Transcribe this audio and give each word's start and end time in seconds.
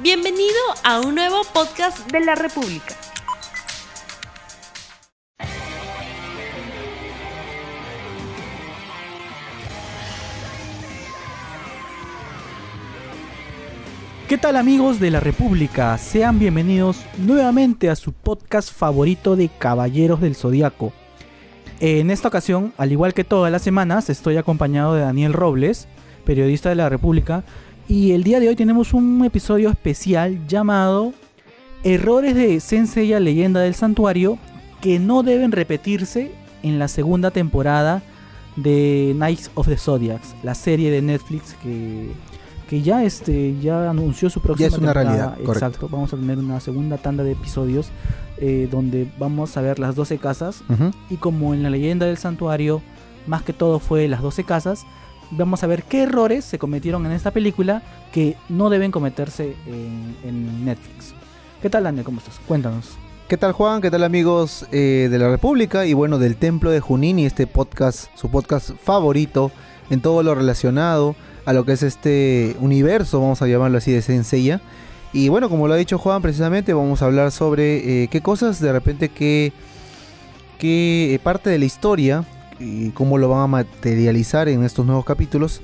Bienvenido 0.00 0.54
a 0.84 1.00
un 1.00 1.16
nuevo 1.16 1.42
podcast 1.52 2.08
de 2.12 2.20
la 2.20 2.36
República. 2.36 2.94
¿Qué 14.28 14.38
tal 14.38 14.56
amigos 14.56 15.00
de 15.00 15.10
la 15.10 15.18
República? 15.18 15.98
Sean 15.98 16.38
bienvenidos 16.38 17.04
nuevamente 17.18 17.90
a 17.90 17.96
su 17.96 18.12
podcast 18.12 18.72
favorito 18.72 19.34
de 19.34 19.48
Caballeros 19.48 20.20
del 20.20 20.36
Zodiaco. 20.36 20.92
En 21.80 22.12
esta 22.12 22.28
ocasión, 22.28 22.72
al 22.76 22.92
igual 22.92 23.14
que 23.14 23.24
todas 23.24 23.50
las 23.50 23.62
semanas, 23.62 24.10
estoy 24.10 24.36
acompañado 24.36 24.94
de 24.94 25.00
Daniel 25.00 25.32
Robles, 25.32 25.88
periodista 26.24 26.68
de 26.68 26.76
la 26.76 26.88
República, 26.88 27.42
y 27.88 28.12
el 28.12 28.22
día 28.22 28.40
de 28.40 28.48
hoy 28.48 28.56
tenemos 28.56 28.92
un 28.92 29.24
episodio 29.24 29.70
especial 29.70 30.46
llamado 30.46 31.12
Errores 31.84 32.34
de 32.34 32.60
Senseiya 32.60 33.20
Leyenda 33.20 33.60
del 33.60 33.74
Santuario 33.74 34.38
que 34.80 34.98
no 34.98 35.22
deben 35.22 35.52
repetirse 35.52 36.30
en 36.62 36.78
la 36.78 36.88
segunda 36.88 37.30
temporada 37.30 38.02
de 38.56 39.12
Knights 39.14 39.50
of 39.54 39.68
the 39.68 39.76
Zodiacs, 39.76 40.34
la 40.42 40.54
serie 40.54 40.90
de 40.90 41.02
Netflix 41.02 41.54
que 41.62 42.10
que 42.68 42.82
ya 42.82 43.02
este 43.02 43.56
ya 43.62 43.88
anunció 43.88 44.28
su 44.28 44.42
próxima 44.42 44.68
Ya 44.68 44.74
es 44.74 44.78
una 44.78 44.92
temporada. 44.92 45.16
realidad, 45.16 45.44
correcto. 45.46 45.52
Exacto, 45.66 45.88
vamos 45.88 46.12
a 46.12 46.16
tener 46.18 46.36
una 46.36 46.60
segunda 46.60 46.98
tanda 46.98 47.24
de 47.24 47.32
episodios 47.32 47.88
eh, 48.36 48.68
donde 48.70 49.10
vamos 49.18 49.56
a 49.56 49.62
ver 49.62 49.78
las 49.78 49.94
12 49.94 50.18
casas 50.18 50.62
y 51.08 51.16
como 51.16 51.54
en 51.54 51.62
la 51.62 51.70
leyenda 51.70 52.04
del 52.04 52.18
santuario 52.18 52.82
más 53.26 53.42
que 53.42 53.54
todo 53.54 53.78
fue 53.78 54.06
las 54.06 54.20
12 54.20 54.44
casas, 54.44 54.84
vamos 55.30 55.62
a 55.62 55.66
ver 55.66 55.82
qué 55.84 56.02
errores 56.02 56.44
se 56.44 56.58
cometieron 56.58 57.04
en 57.06 57.12
esta 57.12 57.30
película 57.30 57.82
que 58.12 58.36
no 58.48 58.70
deben 58.70 58.90
cometerse 58.90 59.56
en, 59.66 60.16
en 60.24 60.64
Netflix. 60.64 61.14
¿Qué 61.60 61.70
tal 61.70 61.84
Daniel? 61.84 62.04
¿Cómo 62.04 62.18
estás? 62.18 62.38
Cuéntanos. 62.46 62.96
¿Qué 63.28 63.36
tal 63.36 63.52
Juan? 63.52 63.82
¿Qué 63.82 63.90
tal 63.90 64.04
amigos 64.04 64.66
eh, 64.72 65.08
de 65.10 65.18
la 65.18 65.28
República? 65.28 65.84
Y 65.84 65.92
bueno, 65.92 66.18
del 66.18 66.36
Templo 66.36 66.70
de 66.70 66.80
Junín 66.80 67.18
y 67.18 67.26
este 67.26 67.46
podcast, 67.46 68.08
su 68.14 68.30
podcast 68.30 68.70
favorito 68.82 69.52
en 69.90 70.00
todo 70.00 70.22
lo 70.22 70.34
relacionado 70.34 71.14
a 71.44 71.52
lo 71.52 71.66
que 71.66 71.72
es 71.72 71.82
este 71.82 72.56
universo, 72.60 73.20
vamos 73.20 73.42
a 73.42 73.46
llamarlo 73.46 73.76
así, 73.78 73.92
de 73.92 74.00
Senseiya. 74.00 74.62
Y 75.12 75.28
bueno, 75.28 75.50
como 75.50 75.68
lo 75.68 75.74
ha 75.74 75.76
dicho 75.76 75.98
Juan, 75.98 76.22
precisamente 76.22 76.72
vamos 76.72 77.02
a 77.02 77.04
hablar 77.04 77.30
sobre 77.30 78.04
eh, 78.04 78.08
qué 78.08 78.22
cosas 78.22 78.60
de 78.60 78.72
repente 78.72 79.10
que, 79.10 79.52
que 80.58 81.14
eh, 81.14 81.18
parte 81.18 81.50
de 81.50 81.58
la 81.58 81.66
historia 81.66 82.24
y 82.58 82.90
cómo 82.90 83.18
lo 83.18 83.28
van 83.28 83.40
a 83.40 83.46
materializar 83.46 84.48
en 84.48 84.64
estos 84.64 84.86
nuevos 84.86 85.04
capítulos 85.04 85.60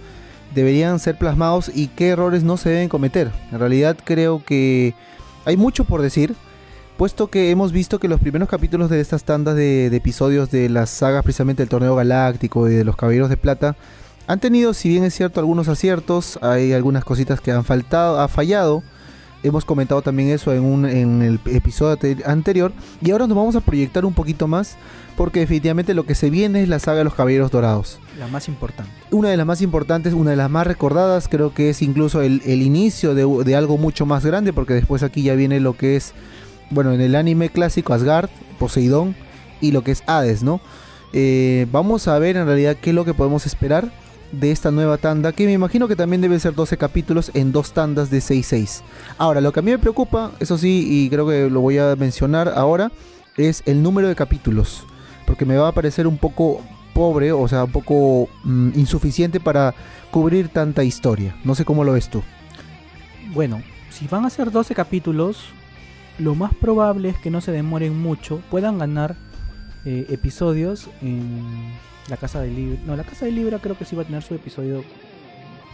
deberían 0.55 0.99
ser 1.01 1.19
plasmados 1.19 1.71
y 1.75 1.89
qué 1.89 2.11
errores 2.11 2.45
no 2.45 2.57
se 2.57 2.71
deben 2.71 2.89
cometer. 2.89 3.31
En 3.51 3.59
realidad 3.59 3.97
creo 4.05 4.45
que 4.45 4.95
hay 5.45 5.57
mucho 5.57 5.85
por 5.85 6.01
decir, 6.01 6.35
puesto 6.97 7.29
que 7.29 7.51
hemos 7.51 7.73
visto 7.73 7.99
que 7.99 8.09
los 8.09 8.21
primeros 8.21 8.49
capítulos 8.49 8.89
de 8.89 9.01
estas 9.01 9.25
tandas 9.25 9.57
de, 9.57 9.91
de 9.91 9.97
episodios 9.97 10.51
de 10.51 10.69
las 10.69 10.91
sagas 10.91 11.25
precisamente 11.25 11.63
del 11.63 11.69
Torneo 11.69 11.97
Galáctico 11.97 12.69
y 12.69 12.75
de 12.75 12.85
los 12.85 12.97
Caballeros 12.97 13.31
de 13.31 13.37
Plata 13.37 13.77
han 14.27 14.41
tenido, 14.41 14.73
si 14.73 14.89
bien 14.89 15.05
es 15.05 15.15
cierto, 15.15 15.41
algunos 15.41 15.69
aciertos, 15.69 16.39
hay 16.41 16.73
algunas 16.73 17.05
cositas 17.05 17.41
que 17.41 17.53
han 17.53 17.65
faltado, 17.65 18.21
ha 18.21 18.29
fallado. 18.29 18.83
Hemos 19.45 19.65
comentado 19.65 20.03
también 20.03 20.31
eso 20.31 20.53
en, 20.53 20.65
un, 20.65 20.85
en 20.87 21.23
el 21.23 21.39
episodio 21.55 21.93
ante- 21.93 22.25
anterior. 22.25 22.73
Y 23.01 23.11
ahora 23.13 23.27
nos 23.29 23.37
vamos 23.37 23.55
a 23.55 23.61
proyectar 23.61 24.05
un 24.05 24.15
poquito 24.15 24.49
más, 24.49 24.77
porque 25.17 25.41
definitivamente 25.41 25.95
lo 25.95 26.05
que 26.07 26.15
se 26.17 26.31
viene 26.31 26.63
es 26.63 26.69
la 26.69 26.79
saga 26.81 26.99
de 26.99 27.05
los 27.05 27.15
Caballeros 27.15 27.51
Dorados 27.53 28.01
La 28.19 28.27
más 28.27 28.49
importante. 28.49 28.91
una 29.13 29.29
de 29.29 29.37
las 29.37 29.47
más 29.47 29.61
importantes, 29.63 30.13
una 30.15 30.31
de 30.31 30.37
las 30.37 30.51
más 30.51 30.67
recordadas, 30.67 31.29
creo 31.29 31.55
que 31.55 31.71
es 31.71 31.83
incluso 31.83 32.23
el, 32.23 32.43
el 32.47 32.63
inicio 32.63 33.15
de, 33.15 33.45
de 33.45 33.55
algo 33.55 33.77
mucho 33.79 34.07
más 34.07 34.25
grande, 34.27 34.53
porque 34.53 34.75
después 34.75 35.03
aquí 35.05 35.23
ya 35.23 35.35
viene 35.35 35.61
lo 35.61 35.77
que 35.77 35.95
es, 35.97 36.15
bueno, 36.71 36.93
en 36.93 37.01
el 37.01 37.15
anime 37.15 37.51
clásico 37.51 37.93
Asgard, 37.93 38.31
Poseidón 38.59 39.15
y 39.61 39.71
lo 39.73 39.85
que 39.85 39.93
es 39.93 40.03
Hades, 40.07 40.43
¿no? 40.43 40.61
Eh, 41.13 41.67
vamos 41.71 42.09
a 42.09 42.19
ver 42.19 42.37
en 42.37 42.47
realidad 42.47 42.77
qué 42.81 42.91
es 42.91 42.97
lo 42.97 43.05
que 43.05 43.15
podemos 43.15 43.47
esperar 43.47 43.93
de 44.33 44.51
esta 44.51 44.71
nueva 44.71 44.99
tanda, 44.99 45.33
que 45.33 45.47
me 45.47 45.53
imagino 45.53 45.89
que 45.89 45.97
también 45.97 46.21
deben 46.21 46.41
ser 46.41 46.55
12 46.55 46.77
capítulos 46.77 47.31
en 47.35 47.53
dos 47.53 47.73
tandas 47.73 48.11
de 48.11 48.19
6-6. 48.19 48.83
Ahora, 49.19 49.41
lo 49.41 49.53
que 49.53 49.61
a 49.61 49.63
mí 49.63 49.71
me 49.71 49.79
preocupa, 49.79 50.33
eso 50.41 50.59
sí, 50.59 50.87
y 50.89 51.11
creo 51.11 51.27
que 51.27 51.49
lo 51.51 51.61
voy 51.61 51.79
a 51.79 51.97
mencionar 51.97 52.49
ahora, 52.49 52.91
es 53.37 53.63
el 53.67 53.83
número 53.83 54.09
de 54.09 54.15
capítulos, 54.15 54.85
porque 55.27 55.45
me 55.45 55.57
va 55.57 55.69
a 55.69 55.73
parecer 55.73 56.07
un 56.07 56.19
poco 56.19 56.61
pobre, 56.95 57.33
o 57.33 57.47
sea, 57.49 57.65
un 57.65 57.73
poco 57.73 58.29
mm, 58.45 58.71
insuficiente 58.77 59.41
para 59.41 59.75
cubrir 60.11 60.49
tanta 60.49 60.85
historia. 60.85 61.37
No 61.45 61.55
sé 61.55 61.65
cómo 61.65 61.85
lo 61.85 61.93
ves 61.93 62.09
tú. 62.09 62.23
Bueno, 63.33 63.63
si 63.91 64.07
van 64.07 64.25
a 64.25 64.31
ser 64.31 64.51
12 64.51 64.75
capítulos, 64.75 65.47
lo 66.19 66.35
más 66.35 66.55
probable 66.55 67.09
es 67.11 67.19
que 67.19 67.31
no 67.31 67.41
se 67.41 67.53
demoren 67.53 68.01
mucho, 68.01 68.41
puedan 68.51 68.79
ganar 68.79 69.17
eh, 69.85 70.07
episodios 70.11 70.89
en 71.03 71.73
la 72.09 72.17
Casa 72.17 72.41
de 72.41 72.49
Libra. 72.51 72.79
No, 72.87 72.97
la 72.97 73.05
Casa 73.05 73.27
de 73.27 73.33
Libra 73.33 73.59
creo 73.59 73.77
que 73.77 73.85
sí 73.85 73.95
va 73.97 74.03
a 74.03 74.05
tener 74.07 74.23
su 74.23 74.35
episodio 74.35 74.83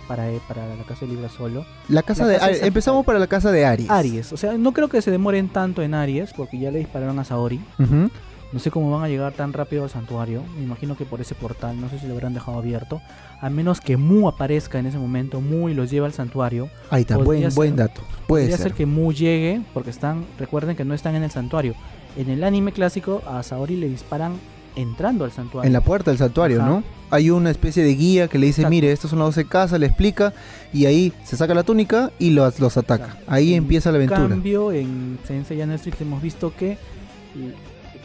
para, 0.08 0.30
eh, 0.30 0.40
para 0.48 0.66
la 0.76 0.82
Casa 0.84 1.06
de 1.06 1.12
Libra 1.12 1.28
solo. 1.28 1.64
La 1.88 2.02
casa 2.02 2.22
La 2.24 2.28
de 2.28 2.34
casa 2.34 2.46
de 2.46 2.52
Aries. 2.54 2.66
Empezamos 2.66 3.06
para 3.06 3.18
la 3.18 3.26
casa 3.26 3.52
de 3.52 3.64
Aries. 3.64 3.90
Aries, 3.90 4.32
o 4.32 4.36
sea, 4.36 4.54
no 4.54 4.72
creo 4.72 4.88
que 4.88 5.00
se 5.02 5.10
demoren 5.10 5.48
tanto 5.48 5.82
en 5.82 5.94
Aries, 5.94 6.32
porque 6.36 6.58
ya 6.58 6.70
le 6.70 6.80
dispararon 6.80 7.18
a 7.18 7.24
Saori. 7.24 7.60
Ujú. 7.78 8.10
No 8.52 8.58
sé 8.58 8.72
cómo 8.72 8.90
van 8.90 9.04
a 9.04 9.08
llegar 9.08 9.32
tan 9.32 9.52
rápido 9.52 9.84
al 9.84 9.90
santuario. 9.90 10.42
Me 10.56 10.64
imagino 10.64 10.96
que 10.96 11.04
por 11.04 11.20
ese 11.20 11.36
portal, 11.36 11.80
no 11.80 11.88
sé 11.88 12.00
si 12.00 12.08
lo 12.08 12.14
habrán 12.14 12.34
dejado 12.34 12.58
abierto. 12.58 13.00
A 13.40 13.48
menos 13.48 13.80
que 13.80 13.96
Mu 13.96 14.26
aparezca 14.26 14.80
en 14.80 14.86
ese 14.86 14.98
momento, 14.98 15.40
Mu 15.40 15.68
y 15.68 15.74
los 15.74 15.88
lleva 15.88 16.06
al 16.06 16.12
santuario. 16.12 16.68
Ahí 16.90 17.02
está, 17.02 17.14
Podría 17.14 17.26
buen, 17.26 17.42
ser. 17.52 17.56
buen 17.56 17.76
dato. 17.76 18.00
Puede 18.26 18.46
Podría 18.46 18.56
ser. 18.56 18.66
ser 18.70 18.74
que 18.74 18.86
Mu 18.86 19.12
llegue, 19.12 19.62
porque 19.72 19.90
están, 19.90 20.24
recuerden 20.36 20.74
que 20.74 20.84
no 20.84 20.94
están 20.94 21.14
en 21.14 21.22
el 21.22 21.30
santuario. 21.30 21.74
En 22.16 22.28
el 22.30 22.42
anime 22.44 22.72
clásico, 22.72 23.22
a 23.26 23.42
Saori 23.42 23.76
le 23.76 23.88
disparan 23.88 24.34
entrando 24.76 25.24
al 25.24 25.32
santuario. 25.32 25.66
En 25.66 25.72
la 25.72 25.80
puerta 25.80 26.10
del 26.10 26.18
santuario, 26.18 26.60
Ajá. 26.60 26.68
¿no? 26.70 26.82
Hay 27.10 27.30
una 27.30 27.50
especie 27.50 27.82
de 27.82 27.94
guía 27.94 28.28
que 28.28 28.38
le 28.38 28.46
dice, 28.46 28.60
Exacto. 28.62 28.70
mire, 28.70 28.92
estos 28.92 29.10
son 29.10 29.18
las 29.18 29.28
12 29.28 29.46
casas, 29.46 29.80
le 29.80 29.86
explica, 29.86 30.32
y 30.72 30.86
ahí 30.86 31.12
se 31.24 31.36
saca 31.36 31.54
la 31.54 31.64
túnica 31.64 32.12
y 32.20 32.30
los, 32.30 32.60
los 32.60 32.76
ataca. 32.76 33.06
Exacto. 33.06 33.24
Ahí 33.26 33.52
En 33.52 33.58
empieza 33.58 33.90
la 33.90 33.96
aventura. 33.96 34.28
cambio, 34.28 34.70
en 34.72 35.18
Sensei 35.26 35.56
ya 35.58 35.64
hemos 36.00 36.22
visto 36.22 36.52
que 36.56 36.72
eh, 36.72 36.78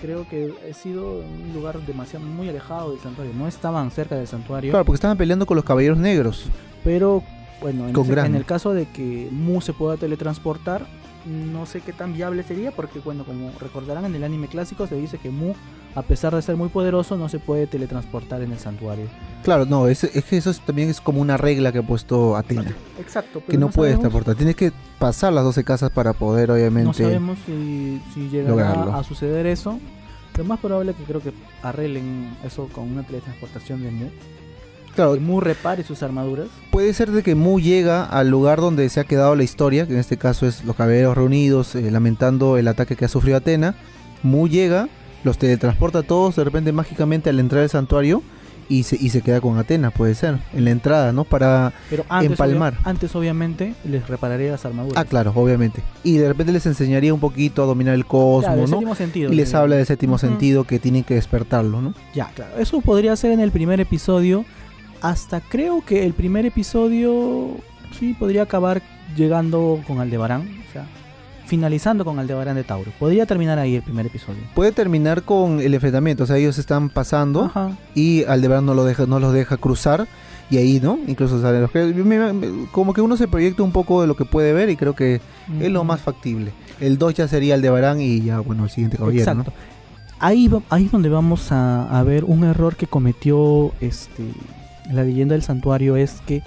creo 0.01 0.27
que 0.27 0.53
ha 0.69 0.73
sido 0.73 1.19
un 1.19 1.53
lugar 1.53 1.79
demasiado 1.85 2.25
muy 2.25 2.49
alejado 2.49 2.91
del 2.91 2.99
santuario. 2.99 3.33
No 3.37 3.47
estaban 3.47 3.91
cerca 3.91 4.16
del 4.16 4.27
santuario. 4.27 4.72
Claro, 4.72 4.85
porque 4.85 4.95
estaban 4.97 5.17
peleando 5.17 5.45
con 5.45 5.55
los 5.55 5.66
caballeros 5.66 5.97
negros. 5.99 6.45
Pero 6.83 7.23
bueno, 7.61 7.87
en, 7.87 7.95
ese- 7.99 8.19
en 8.25 8.35
el 8.35 8.45
caso 8.45 8.73
de 8.73 8.85
que 8.87 9.27
Mu 9.31 9.61
se 9.61 9.73
pueda 9.73 9.97
teletransportar, 9.97 10.85
no 11.25 11.65
sé 11.65 11.81
qué 11.81 11.91
tan 11.93 12.13
viable 12.13 12.43
sería, 12.43 12.71
porque 12.71 12.99
bueno, 12.99 13.23
como 13.25 13.51
recordarán 13.59 14.05
en 14.05 14.15
el 14.15 14.23
anime 14.23 14.47
clásico 14.47 14.85
se 14.87 14.95
dice 14.95 15.17
que 15.17 15.29
Mu, 15.31 15.53
a 15.95 16.01
pesar 16.03 16.35
de 16.35 16.41
ser 16.41 16.55
muy 16.55 16.69
poderoso, 16.69 17.17
no 17.17 17.29
se 17.29 17.39
puede 17.39 17.67
teletransportar 17.67 18.41
en 18.41 18.51
el 18.51 18.59
santuario. 18.59 19.05
Claro, 19.43 19.65
no, 19.65 19.87
es, 19.87 20.03
es 20.03 20.23
que 20.25 20.37
eso 20.37 20.49
es- 20.51 20.59
también 20.61 20.89
es 20.89 21.01
como 21.01 21.21
una 21.21 21.37
regla 21.37 21.71
que 21.71 21.79
ha 21.79 21.83
puesto 21.87 22.35
Atena. 22.35 22.73
Exacto, 22.99 23.39
pero 23.39 23.47
Que 23.51 23.57
no, 23.57 23.69
puedes 23.69 23.93
sabemos- 23.95 24.01
transportar. 24.01 24.35
Tienes 24.35 24.55
que 24.55 24.71
pasar 24.99 25.33
las 25.33 25.43
12 25.43 25.63
casas 25.63 25.89
para 25.91 26.13
poder, 26.13 26.51
obviamente. 26.51 26.87
No 26.87 26.93
sabemos 26.93 27.37
si, 27.45 28.01
si 28.13 28.29
llegará 28.29 28.49
lograrlo. 28.51 28.93
a 28.95 29.03
suceder 29.03 29.45
eso. 29.47 29.79
Lo 30.37 30.43
más 30.43 30.59
probable 30.59 30.91
es 30.91 30.97
que 30.97 31.03
creo 31.05 31.21
que 31.21 31.31
arreglen 31.63 32.35
eso 32.43 32.67
con 32.73 32.91
una 32.91 33.03
teletransportación 33.03 33.81
de 33.81 33.91
Mu. 33.91 34.05
Claro, 34.95 35.13
Que 35.13 35.19
Mu 35.19 35.39
repare 35.41 35.83
sus 35.83 36.01
armaduras. 36.03 36.47
Puede 36.72 36.94
ser 36.94 37.11
de 37.11 37.22
que 37.23 37.35
Mu 37.35 37.59
llega 37.59 38.03
al 38.06 38.29
lugar 38.29 38.59
donde 38.61 38.88
se 38.89 39.00
ha 39.00 39.03
quedado 39.03 39.35
la 39.35 39.44
historia, 39.44 39.85
que 39.85 39.94
en 39.94 40.00
este 40.00 40.17
caso 40.17 40.47
es 40.47 40.63
los 40.66 40.75
caballeros 40.75 41.16
reunidos, 41.16 41.75
eh, 41.75 41.91
lamentando 41.91 42.57
el 42.57 42.67
ataque 42.67 42.95
que 42.95 43.05
ha 43.05 43.09
sufrido 43.09 43.38
Atena. 43.38 43.75
Mu 44.23 44.47
llega, 44.47 44.88
los 45.23 45.38
teletransporta 45.38 46.00
a 46.00 46.03
todos 46.03 46.35
de 46.35 46.44
repente 46.44 46.72
mágicamente 46.72 47.29
al 47.29 47.39
entrar 47.39 47.63
al 47.63 47.69
santuario 47.69 48.23
y 48.67 48.81
se, 48.84 48.95
y 49.00 49.09
se 49.09 49.22
queda 49.22 49.41
con 49.41 49.59
Atena, 49.59 49.91
puede 49.91 50.16
ser, 50.16 50.39
en 50.53 50.66
la 50.66 50.72
entrada, 50.72 51.11
¿no? 51.13 51.23
Para... 51.23 51.72
Pero 51.88 52.03
antes, 52.09 52.31
Empalmar. 52.31 52.73
obvia- 52.73 52.81
antes 52.89 53.16
obviamente 53.16 53.75
les 53.88 54.07
repararía 54.07 54.50
las 54.51 54.66
armaduras. 54.66 54.97
Ah, 54.97 55.05
claro, 55.07 55.31
obviamente. 55.35 55.84
Y 56.03 56.17
de 56.17 56.28
repente 56.29 56.52
les 56.52 56.66
enseñaría 56.66 57.14
un 57.14 57.19
poquito 57.19 57.61
a 57.61 57.67
dominar 57.67 57.93
el 57.93 58.05
cosmos, 58.08 58.46
Claro, 58.46 58.55
el 58.64 58.72
¿no? 58.72 58.78
séptimo 58.78 58.96
sentido. 58.96 59.31
Y 59.31 59.35
les 59.35 59.53
habla 59.53 59.75
del 59.75 59.85
séptimo 59.85 60.17
sentido 60.17 60.64
que 60.64 60.79
tienen 60.79 61.03
que 61.03 61.14
despertarlo, 61.14 61.79
¿no? 61.81 61.93
Ya, 62.16 62.31
claro. 62.34 62.58
Eso 62.58 62.81
podría 62.81 63.16
ser 63.16 63.31
en 63.31 63.40
el 63.40 63.52
primer 63.52 63.79
episodio. 63.79 64.46
Hasta 65.01 65.41
creo 65.41 65.83
que 65.85 66.05
el 66.05 66.13
primer 66.13 66.45
episodio 66.45 67.57
sí 67.99 68.15
podría 68.17 68.43
acabar 68.43 68.81
llegando 69.15 69.79
con 69.87 69.99
Aldebarán. 69.99 70.41
O 70.41 70.71
sea, 70.73 70.85
finalizando 71.45 72.03
con 72.05 72.17
Aldebarán 72.17 72.55
de 72.55 72.63
Tauro. 72.63 72.91
Podría 72.99 73.25
terminar 73.27 73.59
ahí 73.59 73.75
el 73.75 73.83
primer 73.83 74.07
episodio. 74.07 74.39
Puede 74.55 74.71
terminar 74.71 75.21
con 75.21 75.59
el 75.59 75.73
enfrentamiento, 75.75 76.23
o 76.23 76.27
sea, 76.27 76.37
ellos 76.37 76.57
están 76.57 76.89
pasando 76.89 77.45
Ajá. 77.45 77.71
y 77.93 78.23
Aldebarán 78.23 78.65
no, 78.65 78.73
lo 78.73 78.83
deja, 78.83 79.05
no 79.05 79.19
los 79.19 79.31
deja 79.31 79.57
cruzar 79.57 80.07
y 80.49 80.57
ahí, 80.57 80.79
¿no? 80.81 80.97
Incluso 81.07 81.39
salen 81.41 81.61
los 81.61 81.71
como 82.71 82.93
que 82.93 83.01
uno 83.01 83.15
se 83.15 83.27
proyecta 83.27 83.61
un 83.61 83.71
poco 83.71 84.01
de 84.01 84.07
lo 84.07 84.15
que 84.15 84.25
puede 84.25 84.53
ver 84.53 84.69
y 84.71 84.75
creo 84.75 84.95
que 84.95 85.21
es 85.59 85.69
lo 85.71 85.83
más 85.83 86.01
factible. 86.01 86.51
El 86.79 86.97
2 86.97 87.13
ya 87.13 87.27
sería 87.27 87.53
Aldebarán 87.53 88.01
y 88.01 88.21
ya, 88.21 88.39
bueno, 88.39 88.63
el 88.63 88.69
siguiente 88.71 88.97
caballero, 88.97 89.21
Exacto. 89.31 89.53
Ahí, 90.19 90.47
va- 90.47 90.61
ahí 90.71 90.85
es 90.85 90.91
donde 90.91 91.09
vamos 91.09 91.51
a, 91.51 91.83
a 91.99 92.01
ver 92.03 92.23
un 92.23 92.43
error 92.43 92.75
que 92.75 92.87
cometió 92.87 93.71
este, 93.81 94.23
la 94.91 95.03
leyenda 95.03 95.34
del 95.34 95.43
santuario 95.43 95.96
es 95.96 96.22
que 96.26 96.41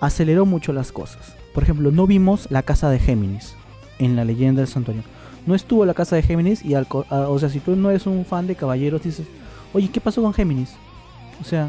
aceleró 0.00 0.46
mucho 0.46 0.72
las 0.72 0.92
cosas. 0.92 1.34
por 1.54 1.62
ejemplo, 1.64 1.90
no 1.90 2.06
vimos 2.06 2.46
la 2.50 2.62
casa 2.62 2.88
de 2.88 2.98
Géminis 2.98 3.54
en 3.98 4.16
la 4.16 4.24
leyenda 4.24 4.62
del 4.62 4.68
santuario. 4.70 5.02
No 5.46 5.54
estuvo 5.54 5.84
la 5.84 5.92
casa 5.92 6.16
de 6.16 6.22
Géminis 6.22 6.64
y 6.64 6.72
al, 6.74 6.86
a- 7.10 7.28
o 7.28 7.38
sea, 7.38 7.50
si 7.50 7.60
tú 7.60 7.76
no 7.76 7.90
eres 7.90 8.06
un 8.06 8.24
fan 8.24 8.46
de 8.46 8.54
caballeros 8.54 9.02
dices, 9.02 9.26
"Oye, 9.74 9.90
¿qué 9.92 10.00
pasó 10.00 10.22
con 10.22 10.32
Géminis?" 10.32 10.70
O 11.42 11.44
sea, 11.44 11.68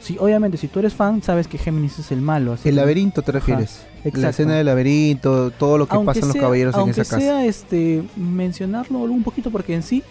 si 0.00 0.16
obviamente 0.18 0.56
si 0.56 0.66
tú 0.68 0.78
eres 0.78 0.94
fan 0.94 1.22
sabes 1.22 1.46
que 1.46 1.58
Géminis 1.58 1.98
es 1.98 2.10
el 2.10 2.22
malo, 2.22 2.54
así 2.54 2.70
El 2.70 2.74
que- 2.76 2.80
laberinto 2.80 3.20
te 3.20 3.32
refieres. 3.32 3.82
La 4.02 4.08
exacto. 4.08 4.28
escena 4.30 4.54
del 4.54 4.64
laberinto, 4.66 5.50
todo 5.50 5.76
lo 5.76 5.86
que 5.86 5.94
aunque 5.96 6.06
pasa 6.06 6.20
en 6.20 6.26
los 6.28 6.32
sea- 6.32 6.42
caballeros 6.42 6.74
en 6.76 6.88
esa 6.88 7.02
casa. 7.04 7.18
sea 7.20 7.44
este 7.44 8.02
mencionarlo 8.16 9.00
un 9.00 9.22
poquito 9.24 9.50
porque 9.50 9.74
en 9.74 9.82
sí 9.82 10.02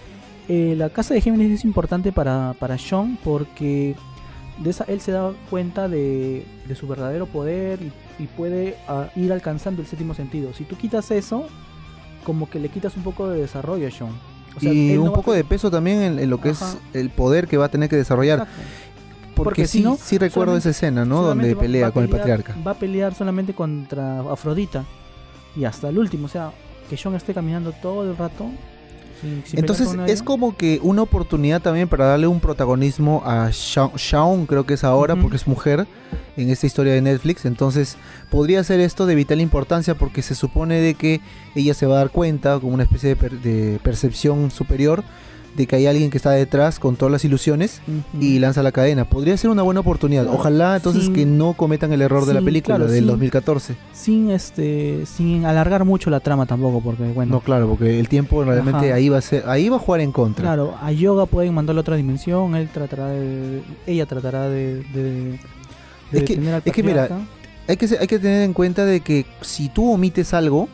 eh, 0.48 0.76
la 0.78 0.90
casa 0.90 1.14
de 1.16 1.22
Géminis 1.22 1.52
es 1.60 1.66
importante 1.66 2.12
para, 2.12 2.54
para 2.60 2.78
Sean 2.78 3.18
porque 3.24 3.96
de 4.60 4.70
esa, 4.70 4.84
él 4.86 5.02
se 5.02 5.12
da 5.12 5.34
cuenta 5.50 5.88
de, 5.88 6.46
de 6.68 6.76
su 6.76 6.88
verdadero 6.88 7.26
poder 7.28 7.80
y, 7.82 7.92
y 8.24 8.28
puede 8.28 8.76
ah, 8.88 9.10
ir 9.16 9.32
alcanzando 9.32 9.82
el 9.82 9.88
séptimo 9.88 10.14
sentido. 10.14 10.54
Si 10.54 10.64
tú 10.64 10.76
quitas 10.78 11.12
eso, 11.12 11.48
como 12.24 12.50
que 12.50 12.60
le 12.60 12.70
quitas 12.70 12.96
un 12.98 13.04
poco 13.04 13.30
de 13.30 13.42
desarrollo 13.42 13.88
a 13.88 13.92
Sean. 13.92 14.12
O 14.56 14.60
sea, 14.60 14.74
y 14.74 14.94
no 14.94 15.04
un 15.04 15.10
a 15.10 15.14
poco 15.14 15.34
de 15.34 15.44
peso 15.44 15.70
también 15.70 16.02
en, 16.02 16.20
en 16.20 16.30
lo 16.30 16.42
que 16.42 16.50
Ajá. 16.50 16.66
es 16.66 16.96
el 16.96 17.10
poder 17.10 17.48
que 17.48 17.58
va 17.58 17.66
a 17.66 17.70
tener 17.70 17.90
que 17.90 17.96
desarrollar. 17.96 18.40
Exacto. 18.40 18.62
Porque, 19.36 19.50
Porque 19.50 19.68
si 19.68 19.78
sí, 19.78 19.84
no, 19.84 19.98
sí 19.98 20.18
recuerdo 20.18 20.58
esa 20.58 20.72
escena, 20.72 21.06
¿no? 21.06 21.22
Donde 21.22 21.56
pelea 21.56 21.92
con 21.92 22.04
el 22.04 22.10
patriarca. 22.10 22.56
Va 22.66 22.72
a 22.72 22.74
pelear 22.74 23.14
solamente 23.14 23.54
contra 23.54 24.22
Afrodita 24.22 24.84
y 25.56 25.64
hasta 25.64 25.90
el 25.90 26.00
último. 26.00 26.26
O 26.26 26.30
sea, 26.30 26.52
que 26.90 26.98
Sean 26.98 27.14
esté 27.14 27.36
caminando 27.36 27.72
todo 27.72 28.10
el 28.10 28.18
rato. 28.18 28.50
Entonces 29.54 29.88
con 29.88 30.10
es 30.10 30.22
como 30.24 30.56
que 30.58 30.80
una 30.84 31.02
oportunidad 31.02 31.62
también 31.62 31.88
para 31.88 32.06
darle 32.06 32.28
un 32.28 32.40
protagonismo 32.40 33.24
a 33.26 33.50
Sha- 33.52 33.92
Shaun, 33.96 34.46
creo 34.46 34.66
que 34.66 34.76
es 34.76 34.84
ahora, 34.84 35.16
porque 35.16 35.38
es 35.38 35.48
mujer 35.48 35.88
en 36.36 36.50
esta 36.50 36.68
historia 36.68 36.94
de 36.94 37.02
Netflix. 37.02 37.46
Entonces 37.46 37.98
podría 38.30 38.64
ser 38.64 38.80
esto 38.80 39.06
de 39.06 39.16
vital 39.16 39.42
importancia 39.42 39.96
porque 39.96 40.22
se 40.22 40.36
supone 40.36 40.80
de 40.82 40.94
que 40.94 41.22
ella 41.56 41.74
se 41.74 41.86
va 41.86 41.96
a 41.96 41.98
dar 42.00 42.12
cuenta, 42.12 42.60
como 42.60 42.74
una 42.74 42.84
especie 42.84 43.10
de, 43.10 43.16
per- 43.16 43.40
de 43.42 43.80
percepción 43.84 44.52
superior, 44.52 45.04
de 45.58 45.66
que 45.68 45.76
hay 45.76 45.88
alguien 45.88 46.10
que 46.10 46.18
está 46.18 46.32
detrás 46.32 46.80
con 46.80 46.96
todas 46.96 47.12
las 47.12 47.26
ilusiones 47.26 47.82
y 48.22 48.40
lanza 48.40 48.64
la 48.64 48.72
cadena. 48.72 49.04
Podría 49.04 49.36
ser 49.36 49.50
una 49.50 49.64
buena 49.64 49.80
oportunidad. 49.82 50.28
Ojalá 50.28 50.76
entonces 50.78 51.06
sin- 51.06 51.14
que 51.14 51.26
no 51.26 51.54
cometan 51.54 51.92
el 51.92 52.02
error 52.02 52.26
de 52.26 52.34
la 52.36 52.42
película 52.42 52.76
claro, 52.78 52.90
del 52.92 53.00
sin- 53.02 53.08
2014. 53.08 53.76
sin 53.92 54.30
este 54.30 55.06
sin 55.06 55.46
alargar 55.46 55.84
mucho 55.84 56.10
la 56.10 56.20
trama 56.22 56.46
tampoco 56.46 56.80
porque 56.82 57.04
bueno 57.04 57.34
No, 57.34 57.42
claro, 57.42 57.68
porque 57.68 58.00
el 58.00 58.08
tiempo 58.08 58.44
realmente 58.44 58.88
Ajá. 58.88 58.96
ahí 58.96 59.10
va 59.10 59.18
a 59.18 59.22
ser, 59.22 59.44
ahí 59.50 59.68
va 59.68 59.76
a 59.78 59.80
jugar 59.80 60.02
en 60.02 60.12
contra. 60.12 60.44
claro 60.46 60.76
a 60.82 60.92
Yoga 60.92 61.26
pueden 61.26 61.54
mandarle 61.54 61.80
a 61.80 61.82
otra 61.82 61.96
dimensión 61.96 62.56
él 62.56 62.70
tratará 62.72 63.08
de 63.08 63.62
ella 63.88 64.06
tratará 64.06 64.48
de, 64.50 64.84
de, 64.94 65.04
de 65.04 65.40
Es 66.14 66.24
que- 66.24 66.34
detener 66.36 66.54
al 66.54 66.62
es 66.64 66.72
que 66.72 66.84
mira. 66.84 67.10
Hay 67.68 67.76
que, 67.76 67.86
hay 68.00 68.08
que 68.08 68.20
tener 68.20 68.44
en 68.44 68.54
cuenta 68.54 68.86
de 68.86 69.02
que 69.02 69.26
si 69.42 69.68
tú 69.68 69.92
omites 69.92 70.34
algo, 70.34 70.70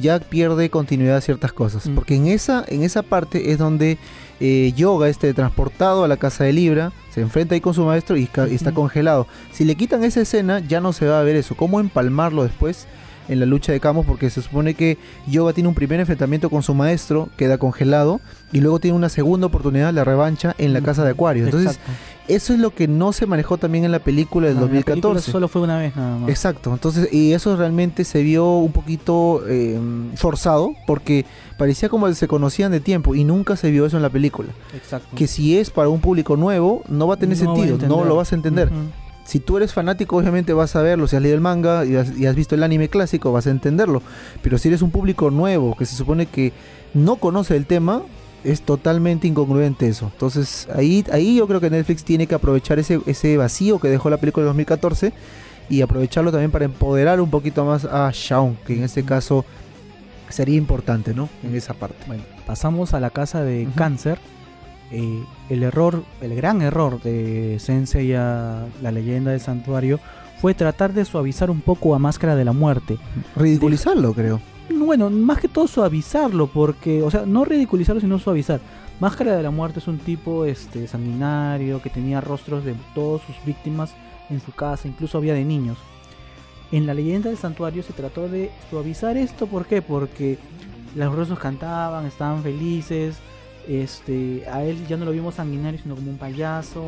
ya 0.00 0.18
pierde 0.18 0.70
continuidad 0.70 1.20
ciertas 1.20 1.52
cosas. 1.52 1.86
Mm. 1.86 1.94
Porque 1.94 2.14
en 2.14 2.26
esa, 2.28 2.64
en 2.68 2.82
esa 2.84 3.02
parte 3.02 3.50
es 3.52 3.58
donde 3.58 3.98
eh, 4.40 4.72
Yoga, 4.76 5.08
este 5.08 5.32
transportado 5.34 6.04
a 6.04 6.08
la 6.08 6.16
casa 6.16 6.44
de 6.44 6.52
Libra, 6.52 6.92
se 7.12 7.20
enfrenta 7.20 7.54
ahí 7.54 7.60
con 7.60 7.74
su 7.74 7.84
maestro 7.84 8.16
y, 8.16 8.26
ca- 8.26 8.48
y 8.48 8.54
está 8.54 8.72
congelado. 8.72 9.26
Si 9.52 9.64
le 9.64 9.74
quitan 9.74 10.04
esa 10.04 10.20
escena, 10.20 10.60
ya 10.60 10.80
no 10.80 10.92
se 10.92 11.06
va 11.06 11.20
a 11.20 11.22
ver 11.24 11.36
eso. 11.36 11.54
¿Cómo 11.56 11.80
empalmarlo 11.80 12.42
después? 12.44 12.86
En 13.28 13.40
la 13.40 13.46
lucha 13.46 13.72
de 13.72 13.80
Camus, 13.80 14.06
porque 14.06 14.30
se 14.30 14.40
supone 14.40 14.72
que 14.72 14.96
Yoga 15.26 15.52
tiene 15.52 15.68
un 15.68 15.74
primer 15.74 16.00
enfrentamiento 16.00 16.48
con 16.48 16.62
su 16.62 16.72
maestro, 16.72 17.28
queda 17.36 17.58
congelado, 17.58 18.22
y 18.52 18.60
luego 18.60 18.78
tiene 18.80 18.96
una 18.96 19.10
segunda 19.10 19.48
oportunidad, 19.48 19.92
la 19.92 20.02
revancha, 20.04 20.54
en 20.56 20.72
la 20.72 20.80
casa 20.80 21.04
de 21.04 21.10
Acuario. 21.10 21.44
Entonces, 21.44 21.72
Exacto. 21.72 21.92
Eso 22.28 22.52
es 22.52 22.58
lo 22.58 22.70
que 22.74 22.86
no 22.88 23.12
se 23.12 23.26
manejó 23.26 23.56
también 23.56 23.84
en 23.84 23.92
la 23.92 23.98
película 23.98 24.46
del 24.46 24.56
No, 24.56 24.62
en 24.62 24.66
la 24.66 24.70
película 24.70 24.94
2014. 24.96 25.32
solo 25.32 25.48
fue 25.48 25.62
una 25.62 25.78
vez 25.78 25.96
nada 25.96 26.18
más 26.18 26.28
Exacto, 26.28 26.72
entonces, 26.72 27.12
y 27.12 27.32
eso 27.32 27.56
realmente 27.56 28.04
se 28.04 28.22
vio 28.22 28.56
un 28.56 28.72
poquito 28.72 29.42
eh, 29.48 29.78
forzado, 30.14 30.74
porque 30.86 31.24
parecía 31.56 31.88
como 31.88 32.06
que 32.06 32.14
se 32.14 32.28
conocían 32.28 32.70
de 32.70 32.80
tiempo 32.80 33.14
y 33.14 33.24
nunca 33.24 33.56
se 33.56 33.70
vio 33.70 33.86
eso 33.86 33.96
en 33.96 34.02
la 34.02 34.10
película. 34.10 34.50
exacto 34.74 35.08
Que 35.16 35.26
si 35.26 35.58
es 35.58 35.70
para 35.70 35.88
un 35.88 36.00
público 36.00 36.36
nuevo, 36.36 36.82
no 36.88 37.06
va 37.06 37.14
a 37.14 37.16
tener 37.18 37.38
No 37.38 37.46
va 37.46 37.52
a 37.52 37.56
sentido, 37.66 37.88
no 37.88 38.04
lo 38.04 38.16
vas 38.16 38.32
a 38.32 38.34
entender. 38.34 38.70
Si 39.24 39.40
tú 39.40 39.58
eres 39.58 39.74
fanático, 39.74 40.16
obviamente 40.16 40.54
vas 40.54 40.74
a 40.74 40.80
verlo, 40.80 41.06
si 41.06 41.14
has 41.14 41.20
leído 41.20 41.34
el 41.34 41.42
manga 41.42 41.84
y 41.84 41.96
has, 41.96 42.18
y 42.18 42.24
has 42.24 42.34
visto 42.34 42.54
el 42.54 42.62
anime 42.62 42.88
clásico, 42.88 43.30
vas 43.30 43.46
a 43.46 43.50
entenderlo. 43.50 44.02
Pero 44.42 44.56
si 44.56 44.68
eres 44.68 44.80
un 44.80 44.90
público 44.90 45.30
nuevo, 45.30 45.76
que 45.76 45.84
se 45.84 45.96
supone 45.96 46.24
que 46.24 46.54
no 46.94 47.16
conoce 47.16 47.54
el 47.54 47.66
tema, 47.66 48.02
es 48.44 48.62
totalmente 48.62 49.26
incongruente 49.26 49.88
eso. 49.88 50.10
Entonces 50.12 50.68
ahí, 50.74 51.04
ahí 51.12 51.36
yo 51.36 51.46
creo 51.46 51.60
que 51.60 51.70
Netflix 51.70 52.04
tiene 52.04 52.26
que 52.26 52.34
aprovechar 52.34 52.78
ese, 52.78 53.00
ese 53.06 53.36
vacío 53.36 53.78
que 53.78 53.88
dejó 53.88 54.10
la 54.10 54.18
película 54.18 54.44
de 54.44 54.48
2014 54.48 55.12
y 55.68 55.82
aprovecharlo 55.82 56.30
también 56.30 56.50
para 56.50 56.64
empoderar 56.64 57.20
un 57.20 57.30
poquito 57.30 57.64
más 57.64 57.84
a 57.84 58.10
Shaun, 58.12 58.56
que 58.66 58.74
en 58.74 58.84
este 58.84 59.04
caso 59.04 59.44
sería 60.28 60.56
importante, 60.56 61.14
¿no? 61.14 61.28
En 61.42 61.54
esa 61.54 61.74
parte. 61.74 61.96
Bueno, 62.06 62.22
pasamos 62.46 62.94
a 62.94 63.00
la 63.00 63.10
casa 63.10 63.42
de. 63.42 63.68
Cáncer. 63.74 64.18
Eh, 64.90 65.22
el 65.50 65.62
error, 65.62 66.02
el 66.22 66.34
gran 66.34 66.62
error 66.62 67.02
de 67.02 67.58
Sensei 67.60 68.14
a 68.14 68.64
la 68.80 68.90
leyenda 68.90 69.32
del 69.32 69.40
santuario 69.40 70.00
fue 70.40 70.54
tratar 70.54 70.94
de 70.94 71.04
suavizar 71.04 71.50
un 71.50 71.60
poco 71.60 71.94
a 71.94 71.98
Máscara 71.98 72.36
de 72.36 72.44
la 72.46 72.52
Muerte. 72.52 72.96
Ridiculizarlo, 73.36 74.14
creo. 74.14 74.40
Bueno, 74.70 75.10
más 75.10 75.38
que 75.38 75.48
todo 75.48 75.66
suavizarlo, 75.66 76.46
porque, 76.46 77.02
o 77.02 77.10
sea, 77.10 77.24
no 77.26 77.44
ridiculizarlo, 77.44 78.00
sino 78.00 78.18
suavizar. 78.18 78.60
Máscara 79.00 79.36
de 79.36 79.42
la 79.42 79.50
Muerte 79.50 79.78
es 79.78 79.88
un 79.88 79.98
tipo 79.98 80.44
este, 80.44 80.88
sanguinario 80.88 81.80
que 81.80 81.90
tenía 81.90 82.20
rostros 82.20 82.64
de 82.64 82.74
todas 82.94 83.22
sus 83.26 83.36
víctimas 83.44 83.92
en 84.28 84.40
su 84.40 84.52
casa, 84.52 84.88
incluso 84.88 85.18
había 85.18 85.34
de 85.34 85.44
niños. 85.44 85.78
En 86.72 86.86
la 86.86 86.94
leyenda 86.94 87.28
del 87.30 87.38
santuario 87.38 87.82
se 87.82 87.92
trató 87.92 88.28
de 88.28 88.50
suavizar 88.70 89.16
esto, 89.16 89.46
¿por 89.46 89.66
qué? 89.66 89.80
Porque 89.82 90.38
los 90.96 91.14
rostros 91.14 91.38
cantaban, 91.38 92.04
estaban 92.06 92.42
felices, 92.42 93.16
este, 93.66 94.44
a 94.50 94.62
él 94.64 94.86
ya 94.86 94.96
no 94.96 95.04
lo 95.04 95.12
vimos 95.12 95.36
sanguinario, 95.36 95.80
sino 95.82 95.94
como 95.94 96.10
un 96.10 96.18
payaso. 96.18 96.82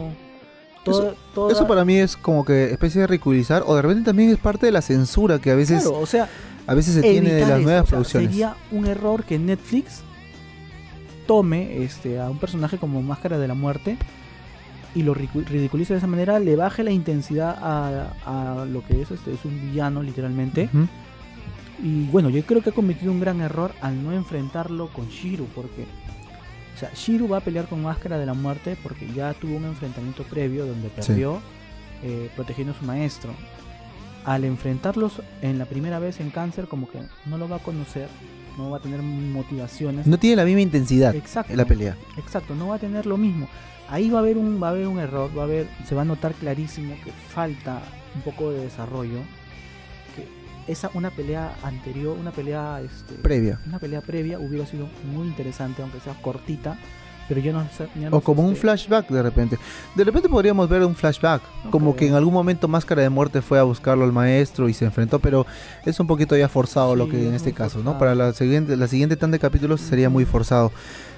Toda- 0.85 1.15
Eso 1.53 1.67
para 1.67 1.85
mí 1.85 1.97
es 1.97 2.17
como 2.17 2.43
que 2.45 2.71
especie 2.73 3.03
de 3.03 3.07
ridiculizar, 3.07 3.63
o 3.67 3.77
de 3.77 3.83
repente 3.83 4.03
también 4.05 4.31
es 4.31 4.39
parte 4.39 4.67
de 4.67 4.73
la 4.73 4.81
censura 4.81 5.39
que 5.39 5.51
a 5.51 5.55
veces, 5.55 5.83
Claro, 5.83 5.99
o 5.99 6.07
sea, 6.07 6.27
a 6.71 6.75
veces 6.75 6.95
se 6.95 7.03
tiene 7.03 7.33
de 7.33 7.41
las 7.47 7.61
nuevas 7.61 7.83
o 7.83 7.87
sea, 7.87 7.91
producciones. 7.91 8.31
Sería 8.31 8.55
un 8.71 8.87
error 8.87 9.25
que 9.25 9.39
Netflix 9.39 10.03
tome 11.27 11.83
este, 11.83 12.19
a 12.21 12.29
un 12.31 12.39
personaje 12.39 12.79
como 12.79 13.03
Máscara 13.03 13.39
de 13.39 13.49
la 13.49 13.55
Muerte 13.55 13.97
y 14.95 15.03
lo 15.03 15.15
ridicu- 15.15 15.45
ridiculice 15.47 15.93
de 15.95 15.99
esa 15.99 16.07
manera, 16.07 16.39
le 16.39 16.57
baje 16.57 16.83
la 16.83 16.91
intensidad 16.91 17.57
a, 17.61 18.61
a 18.61 18.65
lo 18.67 18.85
que 18.85 19.03
es 19.03 19.11
este 19.11 19.33
es 19.33 19.45
un 19.45 19.61
villano 19.71 20.03
literalmente. 20.03 20.69
Y 21.83 22.05
bueno, 22.07 22.29
yo 22.29 22.43
creo 22.45 22.63
que 22.63 22.71
ha 22.71 22.75
cometido 22.75 23.11
un 23.13 23.21
gran 23.21 23.41
error 23.41 23.73
al 23.81 24.03
no 24.05 24.13
enfrentarlo 24.13 24.89
con 24.93 25.09
Shiru, 25.09 25.47
porque 25.55 25.87
o 26.75 26.79
sea, 26.79 26.91
Shiru 26.95 27.29
va 27.29 27.39
a 27.39 27.41
pelear 27.41 27.67
con 27.69 27.83
Máscara 27.83 28.19
de 28.19 28.27
la 28.27 28.35
Muerte 28.35 28.77
porque 28.83 29.07
ya 29.15 29.33
tuvo 29.35 29.57
un 29.57 29.65
enfrentamiento 29.65 30.23
previo 30.25 30.67
donde 30.67 30.89
Sí. 30.89 30.95
perdió 31.09 31.41
eh, 32.03 32.31
protegiendo 32.37 32.73
a 32.75 32.79
su 32.79 32.85
maestro. 32.85 33.33
Al 34.25 34.45
enfrentarlos 34.45 35.23
en 35.43 35.59
la 35.59 35.65
primera 35.65 35.99
vez 35.99 36.21
en 36.21 36.31
cáncer, 36.31 36.67
como 36.69 36.89
que 36.91 36.99
no 37.27 37.39
lo 37.39 37.49
va 37.49 37.57
a 37.57 37.61
conocer, 37.61 38.09
no 38.59 38.71
va 38.71 38.79
a 38.79 38.81
tener 38.81 39.01
motivaciones. 39.03 40.07
No 40.07 40.19
tiene 40.19 40.37
la 40.37 40.45
misma 40.45 40.61
intensidad 40.61 41.15
Exacto. 41.15 41.53
en 41.53 41.57
la 41.59 41.65
pelea. 41.65 41.97
Exacto, 42.19 42.55
no 42.55 42.69
va 42.69 42.75
a 42.77 42.79
tener 42.79 43.07
lo 43.07 43.17
mismo. 43.17 43.49
Ahí 43.89 44.11
va 44.11 44.19
a 44.19 44.23
haber 44.23 44.37
un, 44.37 44.63
va 44.63 44.69
a 44.69 44.71
haber 44.71 44.87
un 44.87 44.99
error, 45.01 45.31
va 45.37 45.43
a 45.43 45.45
haber, 45.47 45.67
se 45.89 45.95
va 45.95 46.03
a 46.03 46.05
notar 46.05 46.35
clarísimo 46.35 46.95
que 47.05 47.11
falta 47.13 47.81
un 48.15 48.23
poco 48.23 48.51
de 48.53 48.61
desarrollo. 48.65 49.19
Que 50.15 50.71
esa 50.73 50.91
una 50.95 51.11
pelea 51.11 51.55
anterior, 51.63 52.17
una 52.19 52.31
pelea 52.31 52.81
este, 52.85 53.15
Previa. 53.15 53.59
una 53.67 53.79
pelea 53.79 54.01
previa 54.01 54.39
hubiera 54.39 54.67
sido 54.67 54.87
muy 55.13 55.27
interesante, 55.27 55.83
aunque 55.83 55.99
sea 56.01 56.15
cortita, 56.21 56.79
pero 57.31 57.41
yo 57.41 57.53
no 57.53 57.65
ya 57.95 58.11
no 58.11 58.17
O 58.17 58.21
sé, 58.21 58.25
como 58.25 58.43
un 58.43 58.57
flashback 58.57 59.09
de 59.09 59.23
repente. 59.23 59.57
De 59.95 60.03
repente 60.03 60.29
podríamos 60.29 60.69
ver 60.69 60.83
un 60.83 60.97
flashback. 60.97 61.41
Como 61.71 61.95
que 61.95 62.09
en 62.09 62.15
algún 62.15 62.35
momento 62.35 62.67
Máscara 62.67 63.03
de 63.03 63.09
Muerte 63.09 63.41
fue 63.41 63.61
a 63.61 63.63
buscarlo 63.63 64.03
al 64.03 64.11
maestro 64.11 64.69
y 64.69 64.75
se 64.75 64.85
enfrentó. 64.85 65.21
Pero 65.21 65.47
es 65.87 66.01
un 66.01 66.09
poquito 66.09 66.37
ya 66.37 66.49
forzado 66.49 66.97
lo 66.97 67.09
que 67.09 67.29
en 67.29 67.29
es 67.29 67.37
este 67.37 67.53
caso, 67.53 67.85
¿no? 67.85 68.01
Para 68.01 68.17
la 68.17 68.33
siguiente, 68.33 68.77
la 68.77 68.89
siguiente 68.89 69.15
tanda 69.15 69.37
de 69.37 69.39
capítulos 69.39 69.81
sería 69.81 70.11
muy 70.11 70.25
forzado. 70.25 70.73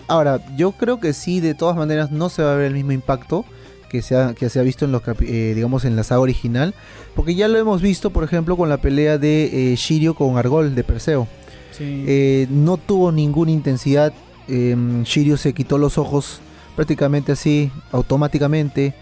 Ahora, 0.06 0.44
yo 0.54 0.72
creo 0.72 1.00
que 1.00 1.14
sí, 1.14 1.40
de 1.40 1.54
todas 1.54 1.78
maneras 1.78 2.10
no 2.10 2.28
se 2.28 2.42
va 2.42 2.52
a 2.52 2.56
ver 2.56 2.66
el 2.66 2.74
mismo 2.74 2.92
impacto 2.92 3.46
que 3.88 4.02
se 4.02 4.14
ha, 4.14 4.34
que 4.34 4.50
se 4.50 4.60
ha 4.60 4.62
visto 4.62 4.84
en 4.84 4.92
los 4.92 5.00
eh, 5.22 5.52
digamos 5.54 5.86
en 5.86 5.96
la 5.96 6.04
saga 6.04 6.20
original. 6.20 6.74
Porque 7.16 7.34
ya 7.34 7.48
lo 7.48 7.56
hemos 7.56 7.80
visto, 7.80 8.10
por 8.10 8.22
ejemplo, 8.22 8.58
con 8.58 8.68
la 8.68 8.76
pelea 8.76 9.16
de 9.16 9.72
eh, 9.72 9.76
Shirio 9.76 10.12
con 10.12 10.36
Argol 10.36 10.74
de 10.74 10.84
Perseo. 10.84 11.26
sí. 11.70 12.04
Eh, 12.06 12.48
no 12.50 12.76
tuvo 12.76 13.12
ninguna 13.12 13.50
intensidad. 13.50 14.12
Eh, 14.48 14.76
Shiryu 15.04 15.36
se 15.36 15.52
quitó 15.52 15.78
los 15.78 15.98
ojos 15.98 16.40
prácticamente 16.76 17.32
así, 17.32 17.70
automáticamente. 17.90 18.94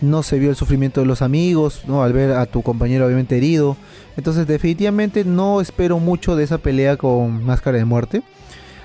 No 0.00 0.22
se 0.22 0.38
vio 0.38 0.50
el 0.50 0.56
sufrimiento 0.56 1.00
de 1.00 1.06
los 1.06 1.22
amigos, 1.22 1.82
¿no? 1.86 2.04
Al 2.04 2.12
ver 2.12 2.32
a 2.32 2.46
tu 2.46 2.62
compañero 2.62 3.04
obviamente 3.06 3.36
herido. 3.36 3.76
Entonces 4.16 4.46
definitivamente 4.46 5.24
no 5.24 5.60
espero 5.60 5.98
mucho 5.98 6.36
de 6.36 6.44
esa 6.44 6.58
pelea 6.58 6.96
con 6.96 7.44
Máscara 7.44 7.78
de 7.78 7.84
Muerte. 7.84 8.22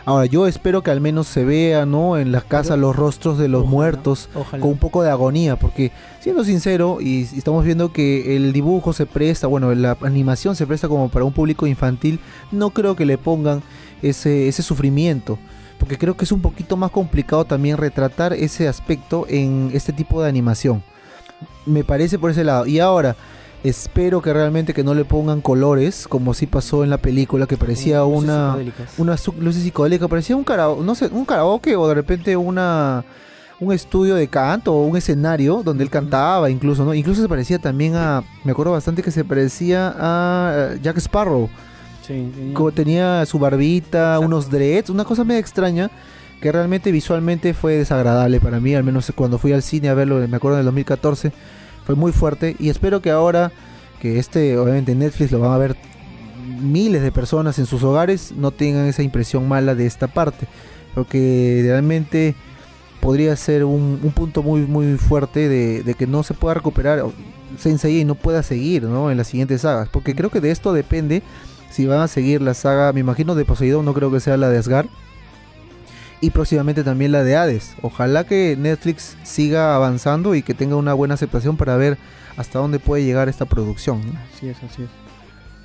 Ahora, 0.05 0.25
yo 0.25 0.47
espero 0.47 0.83
que 0.83 0.91
al 0.91 0.99
menos 0.99 1.27
se 1.27 1.45
vea, 1.45 1.85
¿no? 1.85 2.17
En 2.17 2.33
las 2.33 2.43
casas 2.43 2.77
los 2.77 2.93
rostros 2.93 3.37
de 3.37 3.47
los 3.47 3.61
Ojalá, 3.61 3.71
muertos 3.71 4.29
Ojalá. 4.35 4.59
con 4.59 4.71
un 4.71 4.77
poco 4.77 5.01
de 5.01 5.09
agonía, 5.09 5.55
porque 5.55 5.91
siendo 6.19 6.43
sincero, 6.43 6.97
y, 6.99 7.27
y 7.31 7.37
estamos 7.37 7.63
viendo 7.63 7.93
que 7.93 8.35
el 8.35 8.51
dibujo 8.51 8.91
se 8.91 9.05
presta, 9.05 9.47
bueno, 9.47 9.73
la 9.73 9.97
animación 10.01 10.57
se 10.57 10.67
presta 10.67 10.89
como 10.89 11.07
para 11.07 11.23
un 11.23 11.31
público 11.31 11.67
infantil, 11.67 12.19
no 12.51 12.71
creo 12.71 12.97
que 12.97 13.05
le 13.05 13.17
pongan 13.17 13.63
ese, 14.01 14.49
ese 14.49 14.61
sufrimiento, 14.61 15.39
porque 15.83 15.97
creo 15.97 16.15
que 16.15 16.23
es 16.23 16.31
un 16.31 16.39
poquito 16.39 16.77
más 16.77 16.91
complicado 16.91 17.43
también 17.43 17.75
retratar 17.75 18.31
ese 18.31 18.69
aspecto 18.69 19.25
en 19.27 19.69
este 19.73 19.91
tipo 19.91 20.21
de 20.21 20.29
animación. 20.29 20.81
Me 21.65 21.83
parece 21.83 22.17
por 22.17 22.31
ese 22.31 22.45
lado. 22.45 22.65
Y 22.65 22.79
ahora, 22.79 23.17
espero 23.65 24.21
que 24.21 24.31
realmente 24.31 24.73
que 24.73 24.85
no 24.85 24.93
le 24.93 25.03
pongan 25.03 25.41
colores, 25.41 26.07
como 26.07 26.33
sí 26.33 26.47
pasó 26.47 26.85
en 26.85 26.89
la 26.89 26.99
película, 26.99 27.47
que 27.47 27.57
parecía 27.57 27.99
Luces 27.99 28.23
una 28.23 28.55
una 28.97 29.17
luces 29.41 29.63
psicodélicas, 29.63 30.07
parecía 30.07 30.37
un 30.37 30.45
karaoke, 30.45 30.85
no 30.85 30.95
sé, 30.95 31.07
un 31.07 31.25
karaoke 31.25 31.75
o 31.75 31.85
de 31.89 31.95
repente 31.95 32.37
una 32.37 33.03
un 33.59 33.73
estudio 33.73 34.15
de 34.15 34.29
canto 34.29 34.73
o 34.73 34.85
un 34.85 34.95
escenario 34.95 35.63
donde 35.65 35.83
él 35.83 35.89
cantaba 35.89 36.49
incluso, 36.49 36.85
¿no? 36.85 36.93
Incluso 36.93 37.21
se 37.21 37.27
parecía 37.27 37.59
también 37.59 37.97
a, 37.97 38.23
me 38.45 38.53
acuerdo 38.53 38.71
bastante 38.71 39.03
que 39.03 39.11
se 39.11 39.25
parecía 39.25 39.93
a 39.97 40.53
eh, 40.55 40.79
Jack 40.81 40.95
Sparrow, 40.99 41.49
Sí, 42.05 42.29
tenía- 42.35 42.53
como 42.53 42.71
tenía 42.71 43.25
su 43.25 43.39
barbita, 43.39 44.15
Exacto. 44.15 44.25
unos 44.25 44.49
dreads, 44.51 44.89
una 44.89 45.05
cosa 45.05 45.23
medio 45.23 45.39
extraña 45.39 45.89
que 46.41 46.51
realmente 46.51 46.91
visualmente 46.91 47.53
fue 47.53 47.77
desagradable 47.77 48.39
para 48.41 48.59
mí, 48.59 48.75
al 48.75 48.83
menos 48.83 49.11
cuando 49.15 49.37
fui 49.37 49.53
al 49.53 49.63
cine 49.63 49.87
a 49.89 49.93
verlo, 49.93 50.27
me 50.27 50.35
acuerdo 50.35 50.57
en 50.57 50.59
el 50.61 50.65
2014, 50.65 51.31
fue 51.85 51.95
muy 51.95 52.11
fuerte 52.11 52.55
y 52.59 52.67
espero 52.69 53.01
que 53.01 53.09
ahora 53.11 53.51
que 54.01 54.19
este 54.19 54.57
obviamente 54.57 54.93
Netflix 54.95 55.31
lo 55.31 55.39
van 55.39 55.51
a 55.53 55.57
ver 55.57 55.77
miles 56.61 57.01
de 57.01 57.11
personas 57.13 57.57
en 57.59 57.65
sus 57.65 57.83
hogares 57.83 58.33
no 58.35 58.51
tengan 58.51 58.85
esa 58.87 59.01
impresión 59.03 59.47
mala 59.47 59.73
de 59.75 59.85
esta 59.85 60.07
parte, 60.07 60.45
porque 60.93 61.61
realmente 61.63 62.35
podría 62.99 63.35
ser 63.37 63.63
un, 63.63 63.99
un 64.03 64.11
punto 64.11 64.43
muy 64.43 64.61
muy 64.61 64.97
fuerte 64.97 65.47
de, 65.47 65.83
de 65.83 65.93
que 65.93 66.07
no 66.07 66.23
se 66.23 66.33
pueda 66.33 66.53
recuperar 66.55 67.03
Sensei 67.57 67.99
y 68.01 68.05
no 68.05 68.15
pueda 68.15 68.43
seguir 68.43 68.83
¿no? 68.83 69.11
en 69.11 69.17
las 69.17 69.27
siguientes 69.27 69.61
sagas, 69.61 69.87
porque 69.89 70.15
creo 70.15 70.29
que 70.29 70.41
de 70.41 70.51
esto 70.51 70.73
depende 70.73 71.21
si 71.73 71.85
van 71.87 72.01
a 72.01 72.07
seguir 72.07 72.41
la 72.41 72.53
saga, 72.53 72.93
me 72.93 72.99
imagino 72.99 73.33
de 73.35 73.45
Poseidón, 73.45 73.83
no 73.85 73.93
creo 73.93 74.11
que 74.11 74.19
sea 74.19 74.37
la 74.37 74.49
de 74.49 74.59
Asgard. 74.59 74.87
Y 76.21 76.29
próximamente 76.29 76.83
también 76.83 77.11
la 77.11 77.23
de 77.23 77.35
Hades. 77.35 77.75
Ojalá 77.81 78.23
que 78.23 78.55
Netflix 78.57 79.17
siga 79.23 79.75
avanzando 79.75 80.35
y 80.35 80.41
que 80.43 80.53
tenga 80.53 80.77
una 80.77 80.93
buena 80.93 81.15
aceptación 81.15 81.57
para 81.57 81.75
ver 81.75 81.97
hasta 82.37 82.59
dónde 82.59 82.79
puede 82.79 83.03
llegar 83.03 83.27
esta 83.27 83.45
producción. 83.45 84.01
¿no? 84.05 84.19
Así 84.33 84.47
es, 84.47 84.57
así 84.63 84.83
es. 84.83 84.89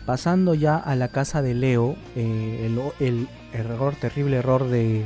Pasando 0.04 0.54
ya 0.54 0.76
a 0.76 0.96
la 0.96 1.08
casa 1.08 1.42
de 1.42 1.54
Leo, 1.54 1.94
eh, 2.16 2.64
el, 2.66 3.06
el 3.06 3.28
error, 3.52 3.94
terrible 3.94 4.38
error 4.38 4.66
de, 4.68 5.04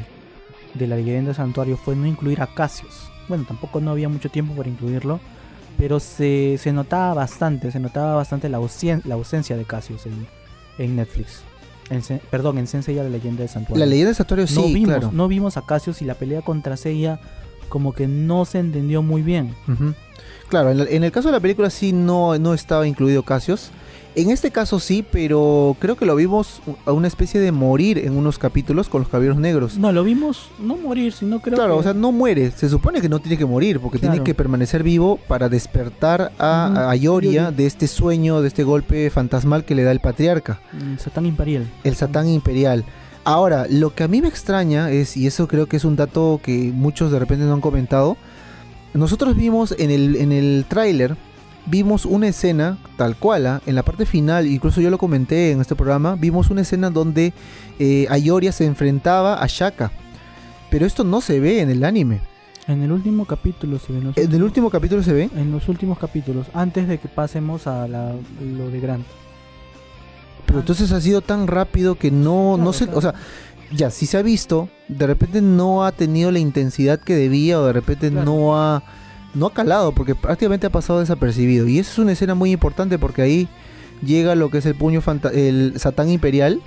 de 0.75 0.87
la 0.87 0.97
leyenda 0.97 1.29
del 1.31 1.37
santuario 1.37 1.77
fue 1.77 1.97
no 1.97 2.07
incluir 2.07 2.41
a 2.41 2.47
Cassius. 2.47 3.11
Bueno, 3.29 3.45
tampoco 3.47 3.81
no 3.81 3.91
había 3.91 4.09
mucho 4.09 4.31
tiempo 4.31 4.55
para 4.55 4.69
incluirlo, 4.69 5.21
pero 5.77 6.01
se, 6.01 6.57
se 6.59 6.73
notaba 6.73 7.13
bastante, 7.15 7.71
se 7.73 7.81
notaba 7.81 8.15
bastante 8.15 8.49
la, 8.49 8.59
ausen- 8.59 9.03
la 9.05 9.17
ausencia 9.17 9.57
de 9.57 9.65
Cassius 9.65 10.07
en, 10.07 10.27
en 10.79 10.97
Netflix. 10.97 11.41
En 11.91 12.03
Sen- 12.03 12.21
perdón, 12.31 12.59
en 12.59 12.67
Sensei 12.67 12.95
la 12.95 13.05
leyenda 13.05 13.41
del 13.41 13.49
santuario. 13.49 13.85
La 13.85 13.89
leyenda 13.89 14.09
del 14.09 14.17
santuario 14.17 14.47
no 14.55 14.63
sí, 14.63 14.75
vimos, 14.75 14.89
claro. 14.99 15.11
no 15.13 15.29
vimos 15.29 15.57
a 15.57 15.63
Cassius 15.67 16.01
y 16.03 16.05
la 16.05 16.15
pelea 16.15 16.41
contra 16.43 16.77
Seiya 16.77 17.21
como 17.69 17.93
que 17.93 18.07
no 18.07 18.45
se 18.45 18.59
entendió 18.59 19.03
muy 19.03 19.23
bien. 19.23 19.55
Ujú. 19.69 19.95
Claro, 20.49 20.71
en, 20.71 20.79
la- 20.79 20.85
en 20.85 21.05
el 21.05 21.13
caso 21.13 21.29
de 21.29 21.33
la 21.33 21.41
película 21.41 21.71
sí 21.71 21.93
no, 21.93 22.39
no 22.39 22.55
estaba 22.55 22.87
incluido 22.87 23.23
Cassius. 23.23 23.71
En 24.15 24.31
este 24.31 24.51
caso 24.51 24.79
sí, 24.79 25.03
pero 25.11 25.75
creo 25.79 25.97
que 25.97 26.05
lo 26.05 26.15
vimos 26.15 26.61
a 26.85 26.93
una 26.93 27.09
especie 27.09 27.41
de 27.41 27.51
morir 27.51 27.97
en 27.97 28.15
unos 28.15 28.39
capítulos 28.39 28.91
con 28.91 29.01
los 29.01 29.09
caballeros 29.09 29.39
negros. 29.39 29.79
No, 29.79 29.91
lo 29.91 30.05
vimos 30.05 30.51
no 30.61 30.77
morir, 30.77 31.15
sino 31.15 31.41
creo 31.41 31.57
claro, 31.57 31.75
que... 31.75 31.81
o 31.81 31.83
sea, 31.83 31.95
no 31.95 32.13
muere. 32.13 32.51
Se 32.51 32.69
supone 32.69 33.01
que 33.01 33.09
no 33.09 33.21
tiene 33.21 33.39
que 33.39 33.47
morir 33.47 33.81
porque 33.81 33.99
tiene 33.99 34.23
que 34.23 34.35
permanecer 34.35 34.83
vivo 34.83 35.19
para 35.29 35.49
despertar 35.49 36.31
a, 36.39 36.69
Ujú. 36.71 36.81
a 36.81 36.97
Ioria 36.97 37.31
Ioria. 37.33 37.51
de 37.53 37.65
este 37.67 37.89
sueño, 37.89 38.43
de 38.43 38.49
este 38.49 38.65
golpe 38.65 39.09
fantasmal 39.09 39.65
que 39.65 39.75
le 39.75 39.83
da 39.83 39.93
el 39.93 40.01
patriarca. 40.01 40.61
Mm, 40.73 40.99
Satán 40.99 41.25
Imperial. 41.25 41.67
el 41.83 41.97
Satán 41.97 42.29
Imperial. 42.29 42.85
Ahora, 43.25 43.67
lo 43.71 43.95
que 43.95 44.03
a 44.03 44.09
mí 44.09 44.21
me 44.21 44.29
extraña 44.29 44.91
es, 44.91 45.17
y 45.17 45.27
eso 45.27 45.49
creo 45.49 45.67
que 45.67 45.77
es 45.79 45.85
un 45.87 45.97
dato 45.97 46.39
que 46.43 46.71
muchos 46.75 47.13
de 47.13 47.19
repente 47.19 47.45
no 47.47 47.55
han 47.55 47.61
comentado, 47.63 48.17
nosotros 48.95 49.37
vimos 49.37 49.75
en 49.79 49.91
el, 49.91 50.17
en 50.17 50.33
el 50.33 50.67
tráiler, 50.69 51.17
vimos 51.67 52.05
una 52.07 52.29
escena 52.29 52.79
tal 52.97 53.17
cual, 53.17 53.47
¿ah? 53.47 53.63
en 53.67 53.75
la 53.75 53.83
parte 53.85 54.05
final, 54.07 54.47
incluso 54.47 54.81
yo 54.81 54.91
lo 54.91 54.99
comenté 54.99 55.53
en 55.53 55.61
este 55.61 55.75
programa, 55.77 56.17
vimos 56.17 56.51
una 56.51 56.63
escena 56.63 56.91
donde 56.91 57.33
eh, 57.79 58.07
Ayoria 58.11 58.53
se 58.53 58.65
enfrentaba 58.67 59.43
a 59.43 59.47
Shaka. 59.47 59.93
Pero 60.71 60.87
esto 60.87 61.05
no 61.05 61.21
se 61.21 61.39
ve 61.39 61.61
en 61.61 61.71
el 61.71 61.85
anime. 61.85 62.21
En 62.69 62.83
el 62.83 62.93
último 62.93 63.25
capítulo 63.27 63.79
se 63.79 63.93
los 63.93 64.17
En 64.17 64.33
el 64.33 64.43
último 64.43 64.71
capítulo 64.71 65.03
se 65.03 65.13
ve. 65.13 65.29
en 65.37 65.51
los 65.53 65.69
últimos 65.69 65.99
capítulos, 65.99 66.47
antes 66.55 66.87
de 66.89 66.99
que 66.99 67.09
pasemos 67.09 67.67
a 67.67 67.87
la- 67.89 68.13
lo 68.41 68.71
de 68.71 68.81
Grant. 68.81 69.05
Pero 70.47 70.61
entonces 70.61 70.93
ha 70.93 71.01
sido 71.01 71.21
tan 71.21 71.47
rápido 71.47 71.95
que 71.97 72.11
no, 72.11 72.57
no 72.57 72.73
se, 72.73 72.85
claro. 72.85 72.99
o 72.99 73.03
sea, 73.03 73.15
ya 73.75 73.91
si 73.91 74.07
se 74.07 74.19
ha 74.19 74.23
visto, 74.23 74.69
de 74.89 75.07
repente 75.07 75.41
no 75.41 75.85
ha 75.85 75.93
tenido 75.93 76.31
la 76.31 76.39
intensidad 76.39 77.01
que 77.01 77.15
debía 77.17 77.59
o 77.61 77.65
de 77.67 77.73
repente 77.73 78.11
Claro. 78.11 78.25
no 78.27 78.57
ha 78.61 78.83
no 79.35 79.47
ha 79.47 79.53
calado 79.53 79.93
porque 79.93 80.15
prácticamente 80.15 80.67
ha 80.67 80.71
pasado 80.71 81.01
desapercibido 81.01 81.67
y 81.67 81.79
eso 81.79 81.93
es 81.93 81.99
una 81.99 82.13
escena 82.13 82.35
muy 82.35 82.53
importante 82.53 82.99
porque 82.99 83.23
ahí 83.23 83.49
llega 84.05 84.35
lo 84.35 84.51
que 84.51 84.59
es 84.59 84.67
el 84.67 84.75
puño 84.75 85.01
el 85.33 85.75
Satán 85.77 86.11
Imperial 86.11 86.61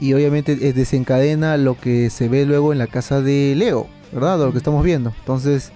y 0.00 0.14
obviamente 0.14 0.52
eh, 0.60 0.72
desencadena 0.72 1.56
lo 1.56 1.78
que 1.78 2.10
se 2.10 2.28
ve 2.28 2.44
luego 2.44 2.72
en 2.72 2.78
la 2.78 2.88
casa 2.88 3.20
de 3.22 3.54
Leo, 3.56 3.86
¿verdad? 4.12 4.38
Lo 4.38 4.50
que 4.50 4.58
estamos 4.58 4.82
viendo. 4.82 5.12
Entonces, 5.20 5.70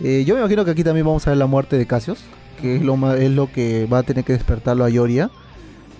eh, 0.00 0.24
yo 0.26 0.34
me 0.34 0.40
imagino 0.40 0.66
que 0.66 0.72
aquí 0.72 0.84
también 0.84 1.06
vamos 1.06 1.26
a 1.26 1.30
ver 1.30 1.38
la 1.38 1.46
muerte 1.46 1.78
de 1.78 1.86
Cassius, 1.86 2.18
que 2.60 2.76
es 2.76 2.82
lo, 2.82 3.14
es 3.14 3.30
lo 3.30 3.50
que 3.50 3.86
va 3.86 4.00
a 4.00 4.02
tener 4.02 4.22
que 4.22 4.34
despertarlo 4.34 4.84
a 4.84 4.90
Yoria. 4.90 5.30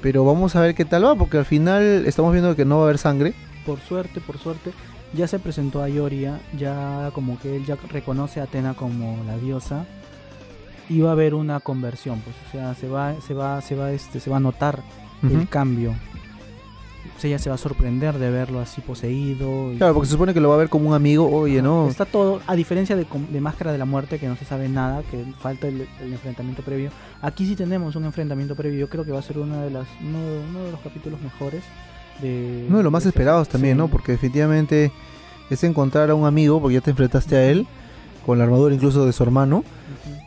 Pero 0.02 0.26
vamos 0.26 0.54
a 0.56 0.60
ver 0.60 0.74
qué 0.74 0.84
tal 0.84 1.06
va, 1.06 1.14
porque 1.14 1.38
al 1.38 1.46
final 1.46 2.04
estamos 2.06 2.32
viendo 2.32 2.54
que 2.54 2.66
no 2.66 2.76
va 2.76 2.82
a 2.82 2.84
haber 2.84 2.98
sangre. 2.98 3.32
Por 3.64 3.80
suerte, 3.80 4.20
por 4.20 4.36
suerte, 4.36 4.72
ya 5.14 5.26
se 5.28 5.38
presentó 5.38 5.82
a 5.82 5.88
Ioria, 5.88 6.40
ya 6.56 7.10
como 7.14 7.38
que 7.38 7.56
él 7.56 7.64
ya 7.64 7.76
reconoce 7.90 8.40
a 8.40 8.44
Atena 8.44 8.74
como 8.74 9.22
la 9.26 9.36
diosa 9.38 9.86
y 10.88 11.00
va 11.00 11.10
a 11.10 11.12
haber 11.12 11.34
una 11.34 11.60
conversión, 11.60 12.20
pues, 12.20 12.36
o 12.48 12.50
sea, 12.52 12.74
se 12.74 12.88
va, 12.88 13.14
se 13.26 13.32
va, 13.34 13.60
se 13.62 13.74
va, 13.74 13.92
este, 13.92 14.20
se 14.20 14.30
va 14.30 14.36
a 14.36 14.40
notar 14.40 14.82
el 15.22 15.48
cambio. 15.48 15.94
O 17.16 17.20
sea, 17.20 17.28
ella 17.28 17.38
se 17.38 17.48
va 17.48 17.54
a 17.54 17.58
sorprender 17.58 18.18
de 18.18 18.30
verlo 18.30 18.60
así 18.60 18.80
poseído. 18.80 19.72
y- 19.72 19.76
Claro, 19.76 19.94
porque 19.94 20.06
se 20.06 20.12
supone 20.12 20.34
que 20.34 20.40
lo 20.40 20.48
va 20.48 20.56
a 20.56 20.58
ver 20.58 20.68
como 20.68 20.88
un 20.88 20.94
amigo. 20.94 21.28
Oye, 21.30 21.62
no. 21.62 21.86
Está 21.88 22.04
todo, 22.06 22.40
a 22.46 22.54
diferencia 22.56 22.96
de, 22.96 23.06
de 23.30 23.40
Máscara 23.40 23.72
de 23.72 23.78
la 23.78 23.84
Muerte, 23.84 24.18
que 24.18 24.26
no 24.26 24.36
se 24.36 24.44
sabe 24.44 24.68
nada, 24.68 25.02
que 25.10 25.24
falta 25.38 25.68
el, 25.68 25.86
el 26.02 26.12
enfrentamiento 26.12 26.62
previo. 26.62 26.90
Aquí 27.22 27.46
sí 27.46 27.56
tenemos 27.56 27.94
un 27.96 28.04
enfrentamiento 28.06 28.54
previo. 28.56 28.80
Yo 28.80 28.88
creo 28.88 29.04
que 29.04 29.12
va 29.12 29.20
a 29.20 29.22
ser 29.22 29.38
una 29.38 29.62
de 29.62 29.70
las, 29.70 29.86
uno, 30.02 30.18
uno 30.50 30.64
de 30.64 30.72
los 30.72 30.80
capítulos 30.80 31.20
mejores. 31.22 31.62
De, 32.20 32.64
Uno 32.68 32.78
de 32.78 32.82
los 32.82 32.92
más 32.92 33.04
de 33.04 33.10
esperados 33.10 33.48
también, 33.48 33.74
sí. 33.74 33.78
¿no? 33.78 33.88
Porque 33.88 34.12
definitivamente 34.12 34.92
es 35.50 35.64
encontrar 35.64 36.10
a 36.10 36.14
un 36.14 36.26
amigo, 36.26 36.60
porque 36.60 36.74
ya 36.74 36.80
te 36.80 36.90
enfrentaste 36.90 37.36
a 37.36 37.50
él, 37.50 37.66
con 38.24 38.38
la 38.38 38.44
armadura 38.44 38.74
incluso 38.74 39.04
de 39.06 39.12
su 39.12 39.22
hermano. 39.22 39.64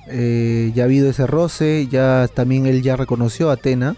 Eh, 0.09 0.71
ya 0.75 0.83
ha 0.83 0.85
habido 0.85 1.09
ese 1.09 1.27
roce, 1.27 1.87
ya 1.89 2.29
también 2.33 2.65
él 2.65 2.81
ya 2.81 2.95
reconoció 2.95 3.49
a 3.49 3.53
Atena. 3.53 3.95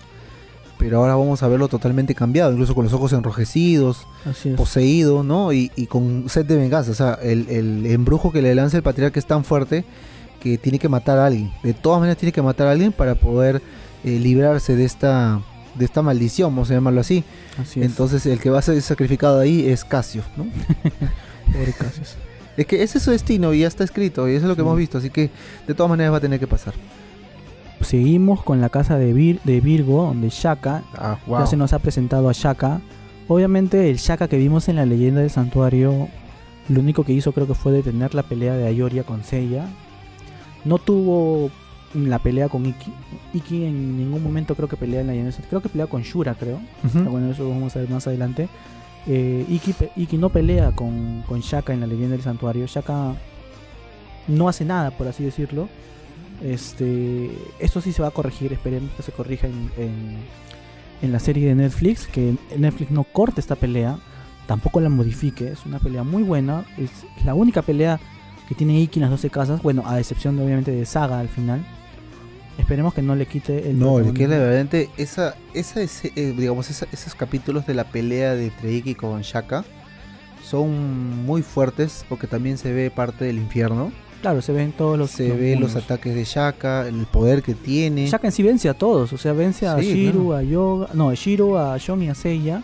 Pero 0.78 1.00
ahora 1.00 1.16
vamos 1.16 1.44
a 1.44 1.50
verlo 1.50 1.68
totalmente 1.68 2.16
cambiado, 2.16 2.54
incluso 2.54 2.74
con 2.74 2.86
los 2.86 2.94
ojos 2.94 3.12
enrojecidos, 3.12 4.08
poseído, 4.56 5.24
¿no? 5.24 5.52
Y, 5.52 5.74
y 5.76 5.88
con 5.88 6.30
sed 6.30 6.46
de 6.46 6.56
venganza. 6.56 6.92
O 6.92 6.94
sea, 6.94 7.20
el, 7.22 7.50
el 7.50 7.86
embrujo 7.86 8.32
que 8.32 8.42
le 8.42 8.56
lanza 8.56 8.78
el 8.78 8.84
patriarca 8.84 9.20
es 9.20 9.26
tan 9.26 9.44
fuerte 9.44 9.84
que 10.40 10.58
tiene 10.58 10.80
que 10.80 10.88
matar 10.88 11.20
a 11.20 11.26
alguien. 11.26 11.52
De 11.64 11.74
todas 11.74 12.00
maneras 12.00 12.18
tiene 12.18 12.32
que 12.32 12.42
matar 12.42 12.68
a 12.68 12.72
alguien 12.72 12.94
para 12.94 13.16
poder 13.16 13.62
eh, 14.06 14.20
librarse 14.20 14.78
de 14.78 14.86
esta, 14.86 15.42
de 15.80 15.86
esta 15.86 16.02
maldición, 16.04 16.52
vamos 16.54 16.70
a 16.70 16.76
llamarlo 16.76 17.02
así. 17.02 17.24
Así 17.60 17.80
es. 17.80 17.86
Entonces 17.88 18.26
el 18.28 18.40
que 18.40 18.50
va 18.52 18.60
a 18.60 18.62
ser 18.62 18.80
sacrificado 18.84 19.40
ahí 19.40 19.68
es 19.68 19.84
Casio, 19.84 20.22
¿no? 20.38 20.46
Pobre 21.54 21.74
Cassius. 21.74 22.16
Es 22.58 22.66
que 22.68 22.84
ese 22.84 22.98
es 23.00 23.04
su 23.06 23.12
destino 23.12 23.54
y 23.54 23.62
ya 23.62 23.68
está 23.68 23.84
escrito 23.86 24.28
y 24.30 24.34
eso 24.36 24.46
es 24.46 24.50
lo 24.50 24.56
que 24.56 24.62
Sí. 24.62 24.66
hemos 24.68 24.78
visto, 24.78 24.98
así 25.00 25.10
que 25.10 25.32
de 25.66 25.74
todas 25.74 25.90
maneras 25.90 26.12
va 26.14 26.18
a 26.18 26.22
tener 26.22 26.40
que 26.40 26.46
pasar. 26.48 26.74
Seguimos 27.82 28.44
con 28.44 28.60
la 28.60 28.70
casa 28.70 28.98
de, 28.98 29.14
Vir- 29.16 29.40
de 29.46 29.62
Virgo, 29.62 30.04
donde 30.04 30.30
Shaka, 30.30 30.84
Ah, 30.98 31.18
ya 31.28 31.46
se 31.48 31.56
nos 31.56 31.72
ha 31.72 31.80
presentado 31.80 32.28
a 32.28 32.34
Shaka. 32.34 32.82
Obviamente 33.30 33.90
el 33.90 33.96
Shaka 33.98 34.28
que 34.28 34.38
vimos 34.38 34.68
en 34.68 34.76
la 34.76 34.86
leyenda 34.86 35.22
del 35.22 35.30
santuario, 35.30 36.10
lo 36.68 36.80
único 36.82 37.06
que 37.06 37.14
hizo 37.14 37.32
creo 37.32 37.48
que 37.48 37.54
fue 37.56 37.72
detener 37.72 38.14
la 38.14 38.24
pelea 38.24 38.56
de 38.56 38.68
Ayoria 38.68 39.04
con 39.04 39.24
Seiya. 39.24 39.66
No 40.66 40.78
tuvo 40.78 41.50
la 41.96 42.20
pelea 42.20 42.50
con 42.50 42.66
Iki. 42.66 42.92
Iki 43.34 43.64
en 43.66 43.98
ningún 43.98 44.22
momento 44.24 44.56
creo 44.56 44.68
que 44.68 44.78
pelea 44.78 45.02
en 45.02 45.08
la 45.08 45.14
santuario. 45.14 45.50
Creo 45.50 45.62
que 45.62 45.70
pelea 45.70 45.88
con 45.88 46.02
Shura, 46.04 46.36
creo. 46.36 46.60
Ah, 46.84 47.10
Bueno, 47.10 47.32
eso 47.32 47.48
vamos 47.50 47.76
a 47.76 47.80
ver 47.80 47.90
más 47.90 48.06
adelante. 48.08 48.48
Eh, 49.08 49.46
Iki, 49.50 49.74
Iki 49.96 50.18
no 50.18 50.30
pelea 50.30 50.72
con, 50.72 51.24
con 51.28 51.40
Shaka 51.40 51.74
en 51.74 51.80
la 51.82 51.88
leyenda 51.88 52.12
del 52.16 52.22
santuario. 52.24 52.66
Shaka 52.68 53.14
no 54.28 54.48
hace 54.50 54.66
nada, 54.66 54.92
por 54.92 55.08
así 55.08 55.24
decirlo. 55.24 55.68
Este, 56.44 57.32
esto 57.60 57.82
sí 57.82 57.92
se 57.92 58.02
va 58.02 58.08
a 58.10 58.12
corregir, 58.12 58.54
esperemos 58.54 58.92
que 58.96 59.04
se 59.04 59.12
corrija 59.12 59.48
en, 59.48 59.70
en- 59.78 60.18
en 61.02 61.14
la 61.14 61.20
serie 61.20 61.48
de 61.48 61.56
Netflix, 61.56 62.08
que 62.08 62.36
Netflix 62.58 62.92
no 62.92 63.06
corte 63.06 63.40
esta 63.40 63.56
pelea, 63.56 63.98
tampoco 64.48 64.82
la 64.82 64.90
modifique. 64.90 65.48
Es 65.48 65.66
una 65.66 65.80
pelea 65.80 66.04
muy 66.04 66.24
buena. 66.24 66.66
Es 66.78 66.90
la 67.24 67.34
única 67.34 67.62
pelea 67.62 68.00
que 68.50 68.56
tiene 68.56 68.78
Iki 68.82 69.00
en 69.00 69.02
las 69.04 69.12
12 69.12 69.30
casas. 69.30 69.62
Bueno, 69.62 69.84
a 69.86 69.98
excepción 69.98 70.36
de, 70.36 70.44
obviamente 70.44 70.72
de 70.72 70.86
Saga 70.86 71.20
al 71.20 71.30
final. 71.30 71.66
Esperemos 72.60 72.94
que 72.94 73.02
no 73.02 73.16
le 73.16 73.26
quite 73.26 73.70
el. 73.70 73.80
No, 73.80 73.98
le 74.00 74.06
protagonismo. 74.06 74.14
queda 74.14 74.28
verdaderamente 74.38 74.90
esa, 74.98 75.36
esa, 75.54 75.82
ese, 75.82 76.12
eh, 76.16 76.34
digamos, 76.38 76.70
esa- 76.70 76.88
esos 76.92 77.16
capítulos 77.16 77.66
de 77.66 77.74
la 77.74 77.86
pelea 77.86 78.36
de 78.36 78.50
Treiki 78.52 78.94
con 78.96 79.22
Shaka 79.22 79.64
son 80.44 81.26
muy 81.26 81.42
fuertes 81.42 82.06
porque 82.10 82.28
también 82.28 82.58
se 82.58 82.72
ve 82.74 82.92
parte 82.92 83.26
del 83.26 83.38
infierno. 83.38 83.92
Claro, 84.22 84.42
se 84.42 84.52
ven 84.52 84.74
todos 84.74 84.98
los. 84.98 85.12
se 85.12 85.32
ve 85.32 85.56
los 85.56 85.76
ataques 85.78 86.14
de 86.14 86.24
Shaka, 86.26 86.88
el 86.88 87.06
poder 87.06 87.42
que 87.42 87.54
tiene. 87.56 88.08
Shaka 88.08 88.28
en 88.28 88.32
sí 88.34 88.44
vence 88.44 88.68
a 88.68 88.74
todos. 88.74 89.14
O 89.14 89.18
sea, 89.18 89.32
vence 89.34 89.66
a 89.66 89.80
Sí, 89.80 89.94
Shiru, 89.94 90.28
claro. 90.28 90.36
a 90.36 90.44
Yoga. 90.44 90.88
No, 90.94 91.10
a 91.10 91.14
Shiru, 91.14 91.58
a 91.58 91.78
Shon 91.78 92.04
y 92.04 92.10
a 92.10 92.16
Seiya. 92.16 92.64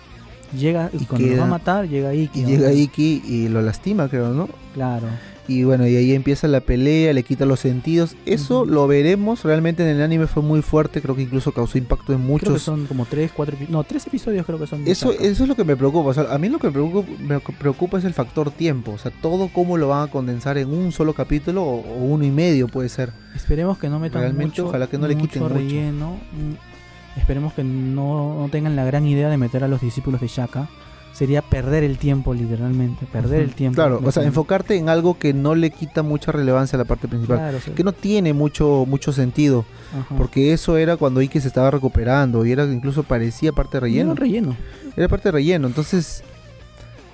Llega, 0.55 0.89
y, 0.93 1.03
Y 1.03 1.05
cuando 1.05 1.27
queda- 1.27 1.39
va 1.39 1.45
a 1.45 1.49
matar, 1.49 1.87
llega 1.87 2.13
Iki. 2.13 2.39
y 2.39 2.43
¿no? 2.43 2.49
llega 2.49 2.71
Iki 2.73 3.23
y 3.25 3.47
lo 3.49 3.61
lastima, 3.61 4.07
creo, 4.09 4.29
¿no? 4.33 4.47
Claro. 4.73 5.07
Y 5.47 5.63
bueno, 5.63 5.87
y 5.87 5.95
ahí 5.95 6.13
empieza 6.13 6.47
la 6.47 6.59
pelea, 6.61 7.13
le 7.13 7.21
quita 7.23 7.45
los 7.45 7.59
sentidos. 7.59 8.15
Eso 8.25 8.65
lo 8.65 8.87
veremos. 8.87 9.43
Realmente 9.43 9.83
en 9.83 9.89
el 9.95 10.01
anime 10.01 10.25
fue 10.27 10.41
muy 10.41 10.61
fuerte. 10.63 11.01
Creo 11.01 11.15
que 11.15 11.21
incluso 11.21 11.51
causó 11.51 11.77
impacto 11.77 12.13
en 12.13 12.19
Creo 12.23 12.37
que 12.39 12.45
muchos. 12.49 12.61
son 12.63 12.87
como 12.87 13.05
tres, 13.05 13.31
cuatro 13.35 13.55
No, 13.69 13.83
tres 13.83 14.07
episodios 14.07 14.45
creo 14.45 14.57
que 14.59 14.65
son. 14.67 14.87
Eso, 14.87 15.11
eso 15.11 15.43
es 15.43 15.47
lo 15.49 15.55
que 15.55 15.63
me 15.63 15.75
preocupa. 15.75 16.09
O 16.09 16.13
sea, 16.13 16.33
a 16.33 16.37
mí 16.39 16.49
lo 16.49 16.57
que 16.57 16.67
me 16.67 16.73
preocupa, 16.73 17.07
me 17.19 17.39
preocupa 17.39 17.97
es 17.99 18.05
el 18.05 18.13
factor 18.15 18.49
tiempo. 18.49 18.93
O 18.93 18.97
sea, 18.97 19.11
todo 19.21 19.49
cómo 19.53 19.77
lo 19.77 19.89
van 19.89 20.07
a 20.07 20.11
condensar 20.11 20.57
en 20.57 20.69
un 20.73 20.91
solo 20.91 21.13
capítulo 21.13 21.61
o, 21.63 21.79
o 21.81 22.03
uno 22.05 22.23
y 22.25 22.31
medio 22.31 22.67
puede 22.67 22.89
ser. 22.89 23.11
Esperemos 23.35 23.77
que 23.77 23.87
no 23.89 23.99
metan 23.99 24.21
Realmente, 24.21 24.61
mucho, 24.61 24.67
ojalá 24.69 24.87
que 24.87 24.97
no 24.97 25.07
le 25.07 25.15
quiten 25.15 25.43
mucho. 25.43 25.53
relleno. 25.53 26.13
Mm, 26.33 27.19
Esperemos 27.19 27.53
que 27.53 27.63
no, 27.63 28.41
no 28.41 28.49
tengan 28.49 28.75
la 28.75 28.83
gran 28.83 29.05
idea 29.05 29.29
de 29.29 29.37
meter 29.37 29.63
a 29.63 29.67
los 29.69 29.79
discípulos 29.79 30.19
de 30.21 30.27
Shaka. 30.27 30.67
Sería 31.15 31.41
perder 31.41 31.85
el 31.85 31.97
tiempo, 31.97 32.33
literalmente. 32.33 33.05
Perder 33.05 33.41
el 33.41 33.55
tiempo. 33.55 33.75
Claro, 33.75 34.01
o 34.03 34.11
sea, 34.11 34.23
enfocarte 34.23 34.75
en 34.75 34.89
algo 34.89 35.17
que 35.17 35.33
no 35.33 35.55
le 35.55 35.69
quita 35.71 36.03
mucha 36.03 36.33
relevancia 36.33 36.75
a 36.75 36.79
la 36.79 36.83
parte 36.83 37.07
principal. 37.07 37.37
Claro, 37.37 37.59
sea, 37.61 37.73
Que 37.73 37.85
no 37.85 37.93
tiene 37.93 38.33
mucho, 38.33 38.83
mucho 38.85 39.13
sentido. 39.13 39.63
ajá. 39.97 40.13
Porque 40.17 40.51
eso 40.51 40.75
era 40.75 40.97
cuando 40.97 41.21
Iki 41.21 41.39
se 41.39 41.47
estaba 41.47 41.71
recuperando. 41.71 42.45
Y 42.45 42.51
era 42.51 42.65
incluso 42.65 43.03
parecía 43.03 43.53
parte 43.53 43.77
de 43.77 43.81
relleno. 43.81 44.11
Era 44.11 44.19
relleno. 44.19 44.57
Era 44.97 45.07
parte 45.07 45.29
de 45.29 45.31
relleno. 45.31 45.67
Entonces, 45.67 46.21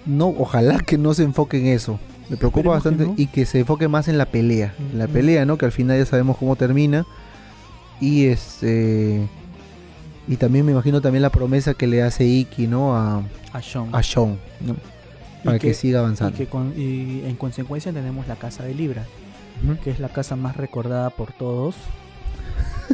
no, 0.07 0.29
ojalá 0.29 0.79
que 0.79 0.97
no 0.97 1.13
se 1.13 1.21
enfoque 1.21 1.59
en 1.59 1.67
eso. 1.67 1.99
Me 2.27 2.37
preocupa 2.37 2.75
Esperemos 2.75 2.83
que 2.83 2.89
bastante 2.89 3.05
no. 3.05 3.13
y 3.17 3.27
que 3.27 3.45
se 3.45 3.59
enfoque 3.59 3.87
más 3.87 4.07
en 4.07 4.17
la 4.17 4.25
pelea. 4.25 4.73
En 4.91 4.97
la 4.97 5.07
pelea, 5.07 5.45
¿no? 5.45 5.59
Que 5.59 5.65
al 5.65 5.71
final 5.71 5.99
ya 5.99 6.07
sabemos 6.07 6.37
cómo 6.37 6.55
termina. 6.55 7.05
Y 7.99 8.25
este. 8.25 9.27
Y 10.31 10.37
también 10.37 10.65
me 10.65 10.71
imagino 10.71 11.01
también 11.01 11.21
la 11.21 11.29
promesa 11.29 11.73
que 11.73 11.87
le 11.87 12.01
hace 12.01 12.23
Iki, 12.25 12.65
¿no? 12.67 12.95
A, 12.95 13.21
A 13.51 13.61
Sean. 13.61 14.37
Para 15.43 15.59
que, 15.59 15.67
que- 15.67 15.73
siga 15.73 15.99
y, 15.99 16.01
avanzando. 16.01 16.37
que 16.37 16.45
con- 16.47 16.73
y 16.77 17.21
en 17.25 17.35
consecuencia 17.35 17.91
tenemos 17.91 18.27
la 18.27 18.35
casa 18.37 18.63
de 18.63 18.73
Libra. 18.73 19.05
Que 19.83 19.91
es 19.91 19.99
la 19.99 20.09
casa 20.09 20.35
más 20.37 20.55
recordada 20.57 21.09
por 21.11 21.33
todos. 21.33 21.75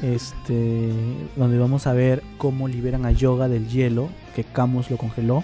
Este, 0.04 0.92
donde 1.36 1.58
vamos 1.58 1.88
a 1.88 1.94
ver 1.94 2.22
cómo 2.38 2.68
liberan 2.68 3.06
a 3.06 3.12
Yoga 3.12 3.48
del 3.48 3.68
hielo, 3.68 4.10
que 4.36 4.44
Camus 4.44 4.92
lo 4.92 4.98
congeló. 4.98 5.44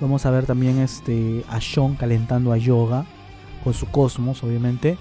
Vamos 0.00 0.26
a 0.26 0.30
ver 0.30 0.46
también 0.46 0.78
este 0.78 1.42
a 1.48 1.60
Sean 1.60 1.94
calentando 1.96 2.52
a 2.52 2.56
Yoga 2.56 3.04
con 3.64 3.74
su 3.74 3.86
cosmos, 3.86 4.42
obviamente. 4.44 4.96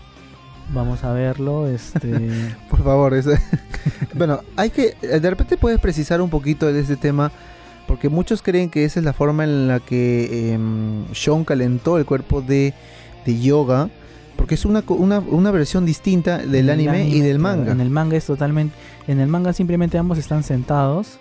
Vamos 0.74 1.04
a 1.04 1.12
verlo, 1.14 1.68
este, 1.68 2.30
Por 2.70 2.84
favor, 2.84 3.14
eso- 3.14 3.32
bueno, 4.16 4.40
hay 4.56 4.70
que, 4.70 4.96
de 5.02 5.30
repente 5.30 5.58
puedes 5.58 5.80
precisar 5.80 6.22
un 6.22 6.30
poquito 6.30 6.72
de 6.72 6.80
este 6.80 6.96
tema, 6.96 7.32
porque 7.88 8.10
muchos 8.10 8.42
creen 8.42 8.70
que 8.70 8.86
esa 8.86 9.00
es 9.00 9.06
la 9.06 9.14
forma 9.14 9.44
en 9.44 9.68
la 9.68 9.80
que 9.80 10.54
em, 10.54 11.06
Sean 11.14 11.44
calentó 11.44 11.98
el 11.98 12.06
cuerpo 12.06 12.42
de, 12.42 12.74
de 13.26 13.40
Yoga, 13.42 13.90
porque 14.38 14.56
es 14.56 14.66
una, 14.66 14.84
una, 14.88 15.20
una 15.20 15.52
versión 15.52 15.86
distinta 15.86 16.38
del 16.40 16.70
anime, 16.70 17.08
y 17.08 17.20
del 17.20 17.40
manga. 17.40 17.72
En 17.72 17.82
el 17.82 17.90
manga 17.90 18.16
es 18.18 18.26
totalmente, 18.26 18.74
en 19.08 19.20
el 19.20 19.28
manga 19.28 19.54
simplemente 19.54 19.98
ambos 19.98 20.18
están 20.18 20.44
sentados 20.44 21.20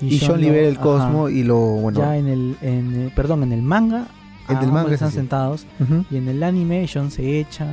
y 0.00 0.18
Sean 0.20 0.32
lo- 0.32 0.36
libera 0.38 0.68
el 0.68 0.74
ajá, 0.76 0.82
cosmo 0.82 1.28
y 1.28 1.42
lo, 1.42 1.58
bueno, 1.58 1.98
ya 1.98 2.16
en 2.16 2.28
el, 2.28 2.56
en 2.62 2.94
el- 2.94 3.10
perdón, 3.10 3.42
en 3.42 3.52
el 3.52 3.62
manga, 3.62 4.06
El 4.48 4.54
del 4.54 4.56
ambos 4.68 4.72
manga 4.72 4.88
es 4.90 4.94
están 4.94 5.10
sentados. 5.12 5.66
Y 6.10 6.16
en 6.16 6.28
el 6.28 6.42
anime, 6.44 6.88
John 6.92 7.10
se 7.10 7.40
echa, 7.40 7.66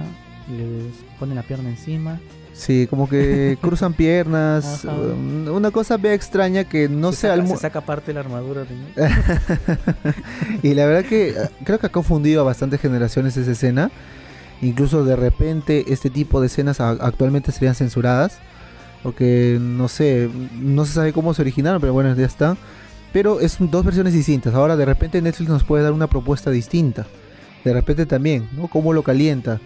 le 0.49 0.91
pone 1.19 1.35
la 1.35 1.43
pierna 1.43 1.69
encima. 1.69 2.19
sí, 2.53 2.87
como 2.89 3.09
que 3.09 3.57
cruzan 3.61 3.93
piernas, 3.93 4.85
Ajá. 4.85 4.95
um, 4.95 5.47
una 5.49 5.71
cosa 5.71 5.97
bien 5.97 6.13
extraña 6.13 6.63
que 6.63 6.87
no 6.87 7.11
se 7.11 7.21
sé, 7.21 7.27
saca, 7.27 7.47
se 7.47 7.57
saca 7.57 7.81
parte 7.81 8.07
de 8.07 8.13
la 8.15 8.19
armadura. 8.21 8.63
¿no? 8.63 9.05
y 10.63 10.73
la 10.73 10.85
verdad 10.85 11.07
que 11.07 11.29
eh, 11.29 11.49
creo 11.63 11.79
que 11.79 11.87
ha 11.87 11.91
confundido 11.91 12.41
a 12.41 12.43
bastantes 12.43 12.79
generaciones 12.79 13.35
esa 13.37 13.51
escena. 13.51 13.91
Incluso 14.61 15.03
de 15.03 15.15
repente 15.17 15.85
este 15.89 16.09
tipo 16.09 16.39
de 16.39 16.47
escenas 16.47 16.79
actualmente 16.79 17.51
serían 17.51 17.75
censuradas. 17.75 18.39
Porque 19.03 19.59
no 19.61 19.87
sé, 19.87 20.31
no 20.53 20.83
se 20.83 20.93
sabe 20.93 21.13
cómo 21.13 21.35
se 21.35 21.43
originaron, 21.43 21.79
pero 21.79 21.93
bueno, 21.93 22.15
ya 22.15 22.25
está. 22.25 22.57
Pero 23.13 23.39
es 23.39 23.57
dos 23.59 23.85
versiones 23.85 24.13
distintas. 24.13 24.55
Ahora 24.55 24.75
de 24.75 24.83
repente 24.83 25.21
Netflix 25.21 25.47
nos 25.47 25.63
puede 25.63 25.83
dar 25.83 25.93
una 25.93 26.07
propuesta 26.07 26.49
distinta. 26.49 27.05
De 27.63 27.71
repente 27.71 28.07
también, 28.07 28.49
¿no? 28.53 28.67
Cómo 28.67 28.93
lo 28.93 29.03
calienta. 29.03 29.59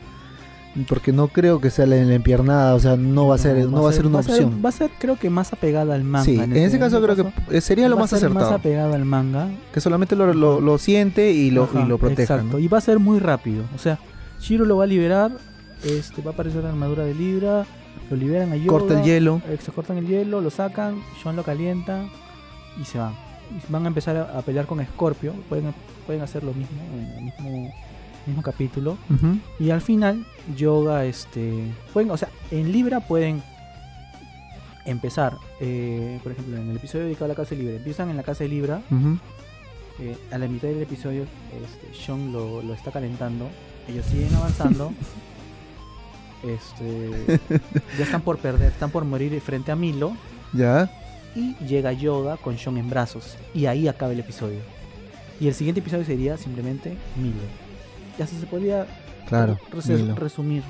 Porque 0.88 1.12
no 1.12 1.28
creo 1.30 1.60
que 1.60 1.72
sea 1.72 1.86
la, 1.88 1.96
la 1.96 2.14
empiernada, 2.14 2.76
o 2.76 2.80
sea, 2.80 2.96
no 2.96 3.28
va 3.28 3.36
a 3.36 3.38
ser, 3.40 3.66
no, 3.68 3.82
va 3.84 3.90
a 3.90 3.94
ser 3.94 4.06
una 4.06 4.20
opción. 4.20 4.62
va 4.64 4.70
a 4.70 4.72
ser, 4.72 4.92
creo 5.00 5.18
que 5.18 5.30
más 5.30 5.52
apegada 5.52 5.96
al 5.96 6.04
manga. 6.04 6.24
sí, 6.26 6.36
en 6.40 6.56
ese 6.56 6.78
caso 6.78 7.02
creo 7.02 7.16
que 7.50 7.60
sería 7.62 7.90
lo 7.90 7.96
va 7.96 8.02
a 8.02 8.04
más 8.04 8.10
ser 8.12 8.18
acertado. 8.18 8.52
más 8.52 8.60
apegada 8.60 8.96
al 8.96 9.04
manga. 9.04 9.50
que 9.74 9.82
solamente 9.82 10.16
lo, 10.16 10.32
lo- 10.34 10.62
lo 10.62 10.78
siente 10.78 11.32
y 11.32 11.50
lo, 11.50 11.64
Ajá, 11.64 11.82
y 11.82 11.88
lo 11.88 11.98
protege. 11.98 12.22
Exacto, 12.22 12.48
¿no? 12.54 12.60
y 12.60 12.68
va 12.68 12.78
a 12.78 12.82
ser 12.82 13.00
muy 13.00 13.18
rápido. 13.20 13.64
O 13.76 13.80
sea, 13.80 13.98
Shiro 14.40 14.64
lo 14.64 14.78
va 14.78 14.84
a 14.84 14.88
liberar, 14.88 15.32
este 15.84 16.22
va 16.22 16.32
a 16.32 16.34
aparecer 16.34 16.64
la 16.64 16.70
armadura 16.70 17.04
de 17.04 17.16
Libra, 17.16 17.66
lo 18.12 18.16
liberan 18.16 18.52
a 18.54 18.56
Yoga, 18.56 18.70
Corta 18.80 19.00
el 19.00 19.06
hielo. 19.06 19.42
eh, 19.50 19.58
se 19.60 19.72
cortan 19.72 19.98
el 19.98 20.06
hielo, 20.08 20.40
lo 20.40 20.50
sacan, 20.52 21.02
Sean 21.22 21.36
lo 21.36 21.44
calienta 21.44 22.04
y 22.80 22.86
se 22.86 23.00
van. 23.00 23.14
Van 23.70 23.84
a 23.86 23.88
empezar 23.88 24.16
a, 24.16 24.38
a 24.38 24.42
pelear 24.44 24.68
con 24.68 24.86
Scorpio, 24.86 25.34
pueden, 25.50 25.74
pueden 26.06 26.22
hacer 26.22 26.44
lo 26.44 26.54
mismo 26.54 26.78
en 26.94 27.12
el 27.18 27.24
mismo, 27.24 27.74
mismo 28.30 28.42
capítulo. 28.44 28.98
Y 29.60 29.70
al 29.72 29.82
final, 29.82 30.26
Yoga, 30.56 31.06
este. 31.06 31.64
Pueden, 31.94 32.12
o 32.12 32.18
sea, 32.18 32.30
en 32.52 32.72
Libra 32.72 33.00
pueden 33.02 33.42
empezar. 34.86 35.38
eh, 35.60 36.20
por 36.24 36.32
ejemplo, 36.32 36.58
en 36.58 36.70
el 36.70 36.78
episodio 36.78 37.06
dedicado 37.06 37.26
a 37.26 37.30
la 37.30 37.36
casa 37.36 37.52
de 37.52 37.58
Libra. 37.58 37.76
Empiezan 37.76 38.10
en 38.10 38.18
la 38.18 38.24
casa 38.24 38.44
de 38.44 38.50
Libra. 38.50 38.82
Eh, 40.00 40.18
a 40.32 40.38
la 40.38 40.48
mitad 40.48 40.70
del 40.70 40.82
episodio, 40.82 41.24
este, 41.24 41.94
Sean 41.94 42.32
lo, 42.32 42.62
lo 42.62 42.74
está 42.74 42.92
calentando. 42.92 43.50
Ellos 43.88 44.06
siguen 44.06 44.34
avanzando. 44.36 44.94
este. 46.44 47.40
Ya 47.98 48.04
están 48.06 48.22
por 48.22 48.38
perder, 48.38 48.72
están 48.72 48.92
por 48.92 49.04
morir 49.06 49.40
frente 49.42 49.72
a 49.72 49.76
Milo. 49.76 50.16
Ya. 50.54 50.90
Y 51.36 51.54
llega 51.66 51.92
Yoga 51.94 52.38
con 52.38 52.58
Sean 52.58 52.78
en 52.78 52.90
brazos. 52.90 53.38
Y 53.54 53.66
ahí 53.66 53.88
acaba 53.88 54.14
el 54.14 54.20
episodio. 54.20 54.60
Y 55.40 55.48
el 55.48 55.54
siguiente 55.54 55.80
episodio 55.82 56.06
sería 56.06 56.38
simplemente 56.38 56.98
Milo. 57.16 57.69
Ya 58.20 58.28
se 58.28 58.46
podría 58.46 58.86
Claro. 59.28 59.58
res- 59.72 59.88
Milo. 59.88 60.16
resumir. 60.16 60.62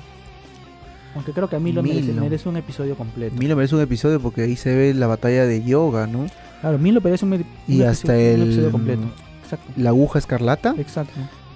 Aunque 1.14 1.32
creo 1.32 1.48
que 1.48 1.56
a 1.56 1.58
Milo, 1.60 1.82
Milo. 1.82 2.20
merece 2.20 2.48
un 2.48 2.56
episodio 2.56 2.94
completo. 2.96 3.34
Milo 3.36 3.56
merece 3.56 3.74
un 3.74 3.80
episodio 3.82 4.20
porque 4.20 4.42
ahí 4.42 4.54
se 4.56 4.74
ve 4.74 4.94
la 4.94 5.08
batalla 5.08 5.44
de 5.44 5.62
yoga, 5.64 6.06
¿no? 6.06 6.26
Claro, 6.60 6.78
Milo 6.78 7.00
merece 7.00 7.24
un, 7.24 7.34
Y 7.66 7.80
un 7.82 7.88
episodio 7.88 8.70
completo. 8.70 9.02
Exacto. 9.42 9.72
La 9.76 9.90
aguja 9.90 10.18
escarlata. 10.20 10.74
Exacto. 10.78 11.14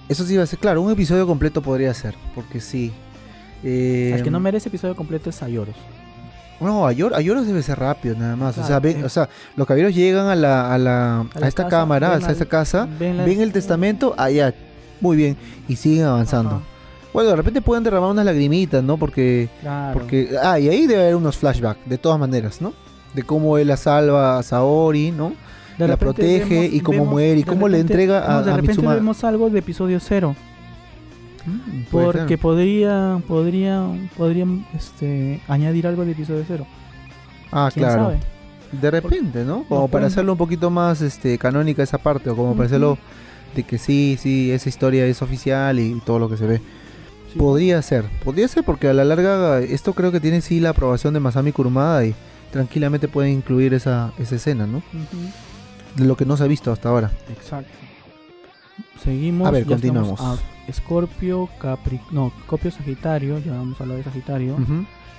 Eso 0.09 0.25
sí 0.25 0.35
va 0.35 0.43
a 0.43 0.45
ser, 0.45 0.59
claro, 0.59 0.81
un 0.81 0.91
episodio 0.91 1.25
completo 1.25 1.61
podría 1.61 1.93
ser. 1.93 2.15
Porque 2.35 2.59
sí. 2.59 2.91
Eh, 3.63 4.11
El 4.15 4.23
que 4.23 4.29
no 4.31 4.39
merece 4.41 4.67
episodio 4.69 4.95
completo 4.95 5.29
es 5.29 5.41
Ayoros. 5.41 5.75
No, 6.59 6.85
a 6.87 6.93
Yor- 6.93 7.13
a 7.13 7.21
Yoros 7.21 7.45
debe 7.47 7.61
ser 7.63 7.79
rápido 7.79 8.15
nada 8.17 8.35
más. 8.35 8.57
o 8.57 8.63
sea, 8.65 8.79
ven, 8.79 8.99
eh. 9.01 9.03
o 9.05 9.09
sea, 9.09 9.27
los 9.55 9.65
caballeros 9.67 9.93
llegan 9.95 10.27
a 10.27 10.35
la, 10.35 10.73
a 10.73 10.77
la, 10.77 11.19
a, 11.21 11.47
esta 11.47 11.63
casa, 11.63 11.69
cámara, 11.69 12.13
a 12.15 12.31
esta 12.31 12.45
casa, 12.45 12.87
ven 12.99 13.17
la- 13.17 13.25
ven 13.25 13.41
el 13.41 13.51
testamento, 13.51 14.13
allá, 14.17 14.53
muy 15.01 15.17
bien, 15.17 15.37
y 15.67 15.75
siguen 15.75 16.05
avanzando. 16.05 16.55
Ajá, 16.55 16.61
Bueno, 17.13 17.29
de 17.29 17.35
repente 17.37 17.61
pueden 17.61 17.83
derramar 17.83 18.09
unas 18.11 18.25
lagrimitas, 18.25 18.83
¿no? 18.83 18.97
Porque 18.97 19.47
claro. 19.61 19.93
Porque, 19.99 20.29
ah, 20.43 20.59
y 20.59 20.67
ahí 20.69 20.85
debe 20.87 21.01
haber 21.03 21.15
unos 21.15 21.37
flashbacks, 21.37 21.79
de 21.87 21.97
todas 21.97 22.19
maneras, 22.19 22.61
¿no? 22.61 22.73
De 23.13 23.23
cómo 23.23 23.57
él 23.57 23.67
la 23.69 23.77
salva 23.77 24.37
a 24.37 24.43
Saori, 24.43 25.11
¿no? 25.11 25.33
De 25.77 25.87
la 25.87 25.97
protege 25.97 26.65
y 26.71 26.79
cómo 26.81 27.05
muere 27.05 27.39
y 27.39 27.43
cómo 27.43 27.67
le 27.67 27.79
entrega 27.79 28.25
a- 28.25 28.39
no, 28.39 28.43
de 28.43 28.51
a 28.51 28.55
repente 28.55 28.73
Mitsuma. 28.81 28.95
vemos 28.95 29.23
algo 29.23 29.49
de 29.49 29.59
episodio 29.59 29.99
cero. 29.99 30.35
Mm, 31.45 31.81
Porque 31.91 32.37
podría, 32.37 33.21
podría, 33.27 33.87
podrían 34.17 34.65
este, 34.75 35.41
añadir 35.47 35.85
algo 35.87 36.03
de 36.05 36.11
episodio 36.13 36.43
cero. 36.47 36.65
Ah, 37.51 37.69
¿Quién 37.73 37.85
claro. 37.85 38.03
sabe? 38.05 38.19
De 38.71 38.91
repente, 38.91 39.43
¿no? 39.45 39.63
Como 39.65 39.81
No, 39.81 39.87
para 39.87 39.91
pueden- 39.91 40.07
hacerlo 40.07 40.31
un 40.33 40.37
poquito 40.37 40.69
más 40.69 41.01
este 41.01 41.37
canónica 41.37 41.83
esa 41.83 41.97
parte, 41.99 42.29
o 42.29 42.35
como 42.35 42.53
para 42.55 42.65
hacerlo 42.65 42.97
de 43.55 43.63
que 43.63 43.77
sí, 43.77 44.17
sí, 44.19 44.51
esa 44.51 44.69
historia 44.69 45.05
es 45.05 45.21
oficial 45.21 45.79
y 45.79 45.99
todo 46.05 46.19
lo 46.19 46.29
que 46.29 46.37
se 46.37 46.45
ve. 46.45 46.57
Sí. 47.31 47.39
Podría 47.39 47.81
ser, 47.81 48.05
podría 48.23 48.47
ser 48.47 48.63
porque 48.63 48.87
a 48.87 48.93
la 48.93 49.03
larga 49.03 49.59
esto 49.61 49.93
creo 49.93 50.11
que 50.11 50.19
tiene 50.19 50.41
sí 50.41 50.59
la 50.59 50.69
aprobación 50.69 51.13
de 51.13 51.19
Masami 51.19 51.51
Kurumada 51.51 52.05
y 52.05 52.13
tranquilamente 52.51 53.07
pueden 53.07 53.31
incluir 53.33 53.73
esa, 53.73 54.13
esa 54.19 54.35
escena, 54.35 54.65
¿no? 54.67 54.77
Ujú, 54.77 55.97
De 55.97 56.05
lo 56.05 56.15
que 56.15 56.25
no 56.25 56.37
se 56.37 56.43
ha 56.43 56.47
visto 56.47 56.71
hasta 56.71 56.89
ahora. 56.89 57.11
Exacto. 57.29 57.71
Seguimos. 59.03 59.47
A 59.47 59.51
ver, 59.51 59.65
continuamos. 59.65 60.19
a 60.21 60.37
Escorpio, 60.67 61.49
Capri... 61.59 61.99
No, 62.11 62.31
Escorpio, 62.39 62.71
Sagitario. 62.71 63.39
Ya 63.39 63.51
vamos 63.51 63.79
a 63.79 63.83
hablar 63.83 63.97
de 63.99 64.03
Sagitario. 64.03 64.57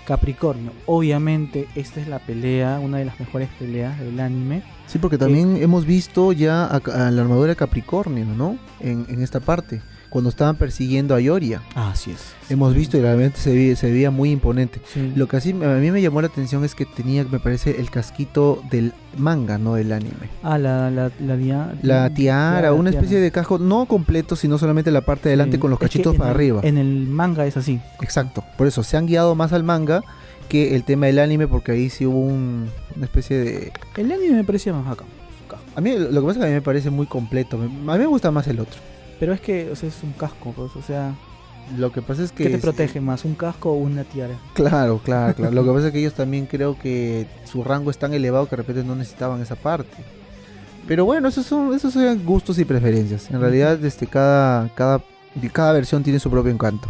Capricornio. 0.06 0.72
Obviamente, 0.86 1.68
esta 1.74 2.00
es 2.00 2.08
la 2.08 2.20
pelea, 2.20 2.78
una 2.80 2.98
de 2.98 3.04
las 3.04 3.20
mejores 3.20 3.48
peleas 3.58 3.98
del 3.98 4.18
anime. 4.20 4.62
Sí, 4.86 4.98
porque 4.98 5.18
también 5.18 5.56
hemos 5.56 5.84
visto 5.84 6.32
ya 6.32 6.64
a, 6.64 6.80
la 7.10 7.22
armadura 7.22 7.50
de 7.50 7.56
Capricornio, 7.56 8.24
¿no? 8.24 8.56
En 8.80 9.20
esta 9.22 9.40
parte, 9.40 9.82
cuando 10.10 10.30
estaban 10.30 10.56
persiguiendo 10.56 11.14
a 11.14 11.20
Yoria. 11.20 11.62
Ah, 11.74 11.90
así 11.92 12.10
es. 12.12 12.18
Hemos 12.48 12.74
visto 12.74 12.96
y 12.96 13.00
realmente 13.00 13.38
se, 13.40 13.52
vi- 13.54 13.76
se 13.76 13.90
veía 13.90 14.10
muy 14.10 14.30
imponente. 14.30 14.80
Sí. 14.92 15.12
Lo 15.16 15.26
que 15.28 15.36
así 15.36 15.50
a 15.50 15.54
mí 15.54 15.90
me 15.90 16.00
llamó 16.00 16.20
la 16.20 16.28
atención 16.28 16.64
es 16.64 16.74
que 16.74 16.86
tenía, 16.86 17.24
me 17.24 17.40
parece, 17.40 17.80
el 17.80 17.90
casquito 17.90 18.62
del 18.70 18.92
manga, 19.18 19.58
no 19.58 19.74
del 19.74 19.92
anime. 19.92 20.30
Ah, 20.42 20.58
la, 20.58 20.90
la, 20.90 21.10
la, 21.20 21.36
dia- 21.36 21.74
La 21.82 22.10
tiara, 22.10 22.60
la 22.68 22.72
una 22.72 22.90
tiara. 22.90 23.04
especie 23.04 23.20
de 23.20 23.30
casco 23.30 23.58
no 23.58 23.86
completo, 23.86 24.36
sino 24.36 24.58
solamente 24.58 24.90
la 24.90 25.00
parte 25.02 25.28
de 25.28 25.34
adelante 25.34 25.56
Sí. 25.56 25.60
con 25.60 25.70
los 25.70 25.78
cachitos 25.78 26.16
para 26.16 26.30
el- 26.30 26.36
arriba. 26.36 26.60
En 26.62 26.78
el 26.78 27.06
manga 27.08 27.44
es 27.46 27.56
así. 27.56 27.80
Exacto, 28.00 28.44
por 28.56 28.66
eso 28.66 28.82
se 28.82 28.96
han 28.96 29.06
guiado 29.06 29.34
más 29.34 29.52
al 29.52 29.64
manga 29.64 30.02
que 30.48 30.76
el 30.76 30.84
tema 30.84 31.06
del 31.06 31.18
anime, 31.18 31.48
porque 31.48 31.72
ahí 31.72 31.90
sí 31.90 32.06
hubo 32.06 32.20
un- 32.20 32.70
una 32.94 33.04
especie 33.06 33.36
de... 33.36 33.72
El 33.96 34.12
anime 34.12 34.36
me 34.36 34.44
parecía 34.44 34.72
más 34.72 34.86
acá. 34.90 35.04
A 35.74 35.80
mí 35.82 35.92
lo 35.98 36.08
que 36.22 36.26
pasa 36.26 36.30
es 36.30 36.36
que 36.38 36.44
a 36.44 36.48
mí 36.48 36.54
me 36.54 36.62
parece 36.62 36.88
muy 36.90 37.06
completo, 37.06 37.56
a 37.56 37.60
mí 37.66 37.98
me 37.98 38.06
gusta 38.06 38.30
más 38.30 38.46
el 38.46 38.60
otro. 38.60 38.78
Pero 39.20 39.32
es 39.32 39.40
que 39.40 39.70
o 39.70 39.76
sea, 39.76 39.88
es 39.88 40.02
un 40.02 40.12
casco, 40.12 40.52
pues, 40.56 40.76
o 40.76 40.82
sea, 40.82 41.14
Lo 41.78 41.90
que 41.90 42.02
pasa 42.02 42.22
es 42.22 42.32
que... 42.32 42.44
¿qué 42.44 42.50
te 42.50 42.56
es- 42.56 42.62
protege 42.62 43.00
más? 43.00 43.24
¿Un 43.24 43.34
casco 43.34 43.70
o 43.72 43.74
una 43.76 44.04
tiara? 44.04 44.34
Claro, 44.54 45.00
claro, 45.02 45.34
claro. 45.34 45.52
Lo 45.54 45.64
que 45.64 45.70
pasa 45.74 45.86
es 45.88 45.92
que 45.92 45.98
ellos 46.00 46.14
también 46.14 46.46
creo 46.46 46.78
que 46.78 47.26
su 47.44 47.64
rango 47.64 47.90
es 47.90 47.98
tan 47.98 48.12
elevado 48.14 48.44
que 48.46 48.50
de 48.56 48.62
repente 48.62 48.84
no 48.84 48.94
necesitaban 48.94 49.40
esa 49.40 49.56
parte. 49.56 49.96
Pero 50.86 51.04
bueno, 51.04 51.28
esos 51.28 51.44
son, 51.46 51.74
esos 51.74 51.92
son 51.94 52.24
gustos 52.24 52.58
y 52.58 52.64
preferencias. 52.64 53.30
En 53.30 53.40
realidad, 53.40 53.82
este, 53.84 54.06
cada, 54.06 54.68
cada, 54.74 55.02
cada 55.52 55.72
versión 55.72 56.02
tiene 56.04 56.20
su 56.20 56.30
propio 56.30 56.52
encanto. 56.52 56.88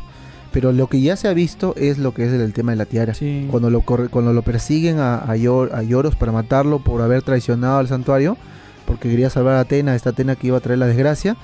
Pero 0.53 0.73
lo 0.73 0.87
que 0.89 1.01
ya 1.01 1.17
se 1.17 1.29
ha 1.29 1.33
visto 1.35 1.75
es 1.77 1.97
lo 1.99 2.13
que 2.13 2.25
es 2.27 2.33
el, 2.33 2.41
el 2.43 2.53
tema 2.53 2.73
de 2.73 2.77
la 2.77 2.85
tiara. 2.87 3.15
Sí. 3.15 3.47
Cuando 3.51 3.71
lo, 3.71 3.81
corre- 3.83 4.09
cuando 4.09 4.33
lo 4.35 4.43
persiguen 4.43 4.99
a, 4.99 5.19
a, 5.19 5.37
Yor- 5.37 5.73
a 5.75 5.83
Yoros 5.83 6.17
para 6.17 6.33
matarlo 6.33 6.81
por 6.81 7.01
haber 7.03 7.23
traicionado 7.23 7.79
al 7.79 7.89
santuario, 7.89 8.37
porque 8.85 9.09
quería 9.09 9.31
salvar 9.31 9.55
a 9.55 9.61
Atena, 9.61 9.95
esta 9.95 10.11
Atena 10.11 10.37
que 10.37 10.49
iba 10.49 10.59
a 10.59 10.61
traer 10.61 10.79
la 10.79 10.87
desgracia, 10.87 11.37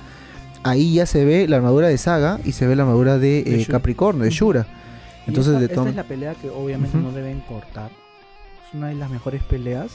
ahí 0.63 0.93
ya 0.95 1.05
se 1.05 1.25
ve 1.25 1.47
la 1.47 1.57
armadura 1.57 1.87
de 1.87 1.97
Saga 1.97 2.39
y 2.43 2.51
se 2.53 2.65
ve 2.67 2.75
la 2.75 2.83
armadura 2.83 3.17
de, 3.17 3.43
De 3.43 3.55
eh, 3.55 3.59
Shura. 3.59 3.71
Capricornio, 3.79 4.23
de. 4.23 4.29
Shura. 4.31 4.67
Entonces, 5.27 5.53
esta, 5.53 5.59
de 5.59 5.65
esta 5.73 5.89
es 5.89 5.95
la 5.95 6.03
pelea 6.03 6.35
que 6.35 6.49
obviamente 6.49 6.97
no 6.97 7.11
deben 7.11 7.39
cortar. 7.41 7.91
Es 8.67 8.73
una 8.73 8.87
de 8.87 8.95
las 8.95 9.09
mejores 9.09 9.41
peleas. 9.43 9.91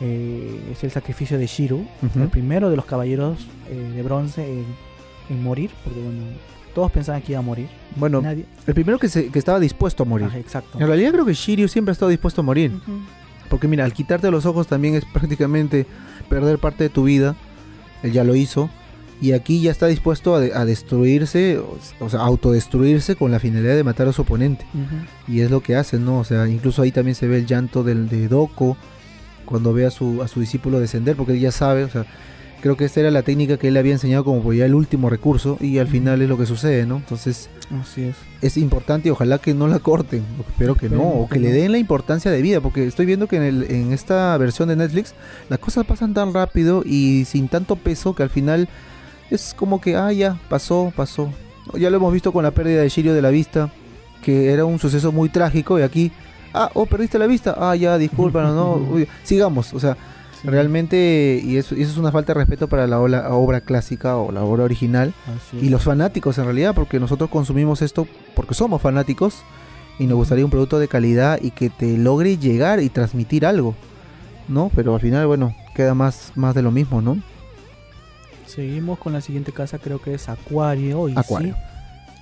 Eh, 0.00 0.70
es 0.72 0.82
el 0.82 0.90
sacrificio 0.90 1.38
de 1.38 1.46
Shiru, 1.46 1.86
Ujú. 2.02 2.22
el 2.22 2.28
primero 2.28 2.70
de 2.70 2.76
los 2.76 2.86
caballeros 2.86 3.46
eh, 3.68 3.92
de 3.94 4.02
bronce 4.02 4.42
en, 4.50 4.64
en 5.28 5.42
morir, 5.42 5.70
porque 5.84 6.00
bueno, 6.00 6.22
todos 6.74 6.90
pensaban 6.90 7.20
que 7.20 7.32
iba 7.32 7.38
a 7.38 7.42
morir. 7.42 7.68
Bueno, 7.96 8.22
Nadie. 8.22 8.46
el 8.66 8.74
primero 8.74 8.98
que, 8.98 9.08
se- 9.10 9.28
que 9.28 9.38
estaba 9.38 9.60
dispuesto 9.60 10.04
a 10.04 10.06
morir. 10.06 10.28
Exacto. 10.36 10.78
En 10.80 10.86
realidad 10.86 11.12
creo 11.12 11.26
que 11.26 11.34
Shiryu 11.34 11.68
siempre 11.68 11.90
ha 11.90 11.94
estado 11.94 12.08
dispuesto 12.08 12.40
a 12.40 12.44
morir. 12.44 12.72
Porque 13.50 13.68
mira, 13.68 13.84
al 13.84 13.92
quitarte 13.92 14.30
los 14.30 14.46
ojos 14.46 14.66
también 14.68 14.94
es 14.94 15.04
prácticamente 15.12 15.84
perder 16.30 16.58
parte 16.58 16.84
de 16.84 16.88
tu 16.90 17.04
vida. 17.04 17.36
Él 18.02 18.12
ya 18.12 18.24
lo 18.24 18.34
hizo. 18.34 18.70
Y 19.20 19.32
aquí 19.32 19.60
ya 19.60 19.70
está 19.70 19.86
dispuesto 19.86 20.34
a, 20.34 20.40
de- 20.40 20.54
a 20.54 20.64
destruirse, 20.64 21.58
o, 21.58 21.78
o 22.00 22.08
sea, 22.08 22.20
autodestruirse 22.20 23.16
con 23.16 23.30
la 23.30 23.38
finalidad 23.38 23.76
de 23.76 23.84
matar 23.84 24.08
a 24.08 24.12
su 24.12 24.22
oponente. 24.22 24.64
Y 25.28 25.40
es 25.40 25.50
lo 25.50 25.60
que 25.60 25.76
hace, 25.76 25.98
¿no? 25.98 26.18
O 26.20 26.24
sea, 26.24 26.48
incluso 26.48 26.82
ahí 26.82 26.90
también 26.92 27.14
se 27.14 27.26
ve 27.26 27.38
el 27.38 27.46
llanto 27.46 27.82
del, 27.84 28.08
de 28.08 28.28
Doko 28.28 28.76
cuando 29.44 29.72
ve 29.72 29.84
a 29.86 29.90
su, 29.90 30.22
a 30.22 30.28
su 30.28 30.40
discípulo 30.40 30.80
descender, 30.80 31.16
porque 31.16 31.32
él 31.32 31.40
ya 31.40 31.52
sabe, 31.52 31.84
o 31.84 31.88
sea, 31.90 32.06
creo 32.62 32.76
que 32.76 32.84
esta 32.84 33.00
era 33.00 33.10
la 33.10 33.22
técnica 33.22 33.56
que 33.56 33.68
él 33.68 33.74
le 33.74 33.80
había 33.80 33.92
enseñado 33.92 34.24
como 34.24 34.52
ya 34.52 34.64
el 34.66 34.74
último 34.74 35.10
recurso 35.10 35.56
y 35.60 35.78
al 35.78 35.88
final 35.88 36.22
es 36.22 36.28
lo 36.28 36.36
que 36.38 36.46
sucede, 36.46 36.86
¿no? 36.86 36.96
Entonces 36.98 37.48
Así 37.82 38.02
es. 38.04 38.16
es 38.42 38.56
importante 38.58 39.08
y 39.08 39.10
ojalá 39.10 39.38
que 39.38 39.54
no 39.54 39.66
la 39.66 39.78
corten, 39.80 40.22
espero 40.48 40.74
que 40.76 40.88
no, 40.88 41.02
o 41.02 41.28
que 41.28 41.38
le 41.40 41.52
den 41.52 41.72
la 41.72 41.78
importancia 41.78 42.30
de 42.30 42.42
vida, 42.42 42.60
porque 42.60 42.86
estoy 42.86 43.06
viendo 43.06 43.26
que 43.28 43.36
en, 43.36 43.42
el- 43.42 43.62
en 43.70 43.92
esta 43.92 44.36
versión 44.38 44.68
de 44.68 44.76
Netflix 44.76 45.14
las 45.48 45.58
cosas 45.58 45.84
pasan 45.86 46.14
tan 46.14 46.32
rápido 46.34 46.82
y 46.86 47.24
sin 47.26 47.48
tanto 47.48 47.76
peso 47.76 48.14
que 48.14 48.22
al 48.22 48.30
final 48.30 48.68
es 49.30 49.54
como 49.56 49.80
que, 49.80 49.96
ah, 49.96 50.12
ya, 50.12 50.38
pasó, 50.48 50.92
pasó. 50.94 51.30
Ya 51.74 51.90
lo 51.90 51.96
hemos 51.96 52.12
visto 52.12 52.32
con 52.32 52.42
la 52.42 52.50
pérdida 52.50 52.82
de 52.82 52.88
Shiryu 52.88 53.12
de 53.12 53.22
la 53.22 53.30
vista, 53.30 53.70
que 54.22 54.52
era 54.52 54.64
un 54.64 54.78
suceso 54.78 55.12
muy 55.12 55.28
trágico 55.28 55.78
y 55.78 55.82
aquí, 55.82 56.10
ah, 56.52 56.70
oh, 56.74 56.86
perdiste 56.86 57.18
la 57.18 57.26
vista, 57.26 57.54
ah, 57.58 57.76
ya, 57.76 57.96
discúlpanos, 57.98 58.54
no, 58.54 58.74
uy, 58.94 59.08
sigamos, 59.22 59.72
o 59.74 59.80
sea, 59.80 59.96
Sí. 60.40 60.48
realmente, 60.48 61.38
y 61.44 61.58
eso, 61.58 61.74
y 61.74 61.82
eso 61.82 61.92
es 61.92 61.98
una 61.98 62.10
falta 62.12 62.32
de 62.32 62.38
respeto 62.38 62.66
para 62.66 62.86
la 62.86 62.98
obra, 62.98 63.28
obra 63.34 63.60
clásica 63.60 64.16
o 64.16 64.32
la 64.32 64.42
obra 64.42 64.64
original. 64.64 65.12
Y 65.60 65.68
los 65.68 65.82
fanáticos 65.82 66.38
en 66.38 66.44
realidad, 66.46 66.74
porque 66.74 66.98
nosotros 66.98 67.28
consumimos 67.28 67.82
esto 67.82 68.06
porque 68.34 68.54
somos 68.54 68.80
fanáticos 68.80 69.42
y 69.98 70.06
nos 70.06 70.16
gustaría 70.16 70.42
un 70.46 70.50
producto 70.50 70.78
de 70.78 70.88
calidad 70.88 71.38
y 71.42 71.50
que 71.50 71.68
te 71.68 71.98
logre 71.98 72.38
llegar 72.38 72.80
y 72.82 72.88
transmitir 72.88 73.44
algo, 73.44 73.74
¿no? 74.48 74.70
Pero 74.74 74.94
al 74.94 75.00
final, 75.02 75.26
bueno, 75.26 75.54
queda 75.74 75.92
más, 75.92 76.32
más 76.36 76.54
de 76.54 76.62
lo 76.62 76.70
mismo, 76.70 77.02
¿no? 77.02 77.18
Seguimos 78.50 78.98
con 78.98 79.12
la 79.12 79.20
siguiente 79.20 79.52
casa, 79.52 79.78
creo 79.78 80.00
que 80.00 80.14
es 80.14 80.28
Acuario. 80.28 81.08
Y 81.08 81.14
Acuario. 81.16 81.54
sí, 81.54 81.60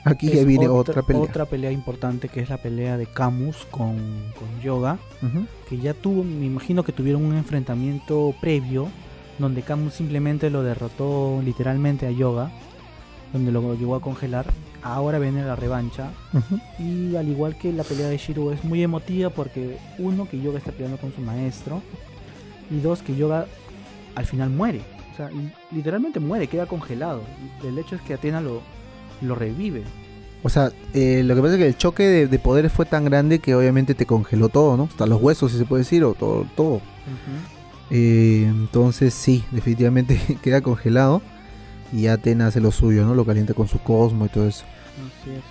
Aquí 0.05 0.31
ya 0.31 0.45
viene 0.45 0.69
otra, 0.69 1.03
pelea. 1.03 1.23
Otra 1.23 1.47
pelea 1.47 1.73
importante 1.73 2.29
que 2.29 2.41
es 2.41 2.51
la 2.51 2.59
pelea 2.59 2.97
de 2.97 3.07
Camus 3.07 3.67
con, 3.71 3.97
con 4.39 4.61
Yoga. 4.63 4.99
Que 5.69 5.79
ya 5.79 5.95
tuvo, 5.95 6.25
me 6.25 6.45
imagino 6.45 6.83
que 6.85 6.93
tuvieron 6.93 7.25
un 7.25 7.35
enfrentamiento 7.35 8.35
previo. 8.41 8.89
Donde 9.39 9.63
Camus 9.63 9.95
simplemente 9.95 10.51
lo 10.51 10.63
derrotó 10.63 11.41
literalmente 11.43 12.07
a 12.07 12.11
Yoga. 12.11 12.51
Donde 13.33 13.51
lo 13.51 13.75
llegó 13.75 13.95
a 13.95 14.01
congelar. 14.01 14.47
Ahora 14.83 15.19
viene 15.19 15.45
la 15.45 15.57
revancha. 15.57 16.11
Y 16.79 17.17
al 17.17 17.29
igual 17.29 17.57
que 17.57 17.73
la 17.73 17.85
pelea 17.85 18.09
de 18.09 18.19
Shiro 18.19 18.53
es 18.53 18.65
muy 18.65 18.83
emotiva 18.83 19.31
porque 19.31 19.79
uno 19.99 20.29
que 20.29 20.41
Yoga 20.41 20.59
está 20.59 20.73
peleando 20.73 20.99
con 20.99 21.13
su 21.13 21.21
maestro 21.23 21.83
y 22.71 22.81
dos 22.81 23.03
que 23.03 23.17
Yoga 23.17 23.47
al 24.15 24.27
final 24.27 24.51
muere. 24.51 24.98
Sea, 25.19 25.31
literalmente 25.73 26.21
muere, 26.21 26.47
queda 26.47 26.67
congelado. 26.67 27.23
Y 27.63 27.67
El 27.67 27.79
hecho 27.79 27.97
es 27.97 28.01
que 28.03 28.15
Atena 28.15 28.41
lo, 28.41 28.63
lo 29.21 29.35
revive. 29.35 29.83
O 30.45 30.49
sea, 30.49 30.71
eh, 30.95 31.23
lo 31.25 31.35
que 31.35 31.43
pasa 31.43 31.55
es 31.55 31.59
que 31.59 31.67
el 31.67 31.77
choque 31.77 32.05
de, 32.05 32.27
de 32.29 32.39
poderes 32.39 32.73
fue 32.73 32.87
tan 32.87 33.05
grande 33.05 33.41
que 33.41 33.57
obviamente 33.57 33.95
te 33.95 34.07
congeló 34.07 34.49
todo, 34.49 34.77
¿no? 34.77 34.85
Hasta 34.85 35.07
los 35.07 35.21
huesos, 35.21 35.51
si 35.51 35.59
se 35.59 35.65
puede 35.65 35.83
decir, 35.83 36.05
o 36.05 36.15
todo. 36.15 36.47
todo. 36.55 36.81
Eh, 37.91 38.45
entonces 38.47 39.13
sí, 39.13 39.45
definitivamente 39.51 40.21
queda 40.43 40.61
congelado 40.61 41.23
y 41.93 42.07
Atena 42.07 42.47
hace 42.49 42.61
lo 42.61 42.71
suyo, 42.71 43.05
¿no? 43.05 43.15
Lo 43.15 43.25
calienta 43.25 43.55
con 43.55 43.67
su 43.67 43.81
cosmo 43.81 44.27
y 44.27 44.29
todo 44.29 44.47
eso. 44.47 44.65
Así 45.21 45.31
es. 45.31 45.43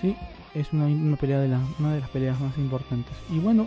Sí, 0.00 0.16
es 0.54 0.72
una, 0.72 0.84
una 0.86 1.16
pelea 1.16 1.40
de 1.40 1.48
la, 1.48 1.60
una 1.80 1.94
de 1.94 2.00
las 2.00 2.10
peleas 2.10 2.38
más 2.40 2.56
importantes. 2.58 3.12
Y 3.30 3.40
bueno, 3.40 3.66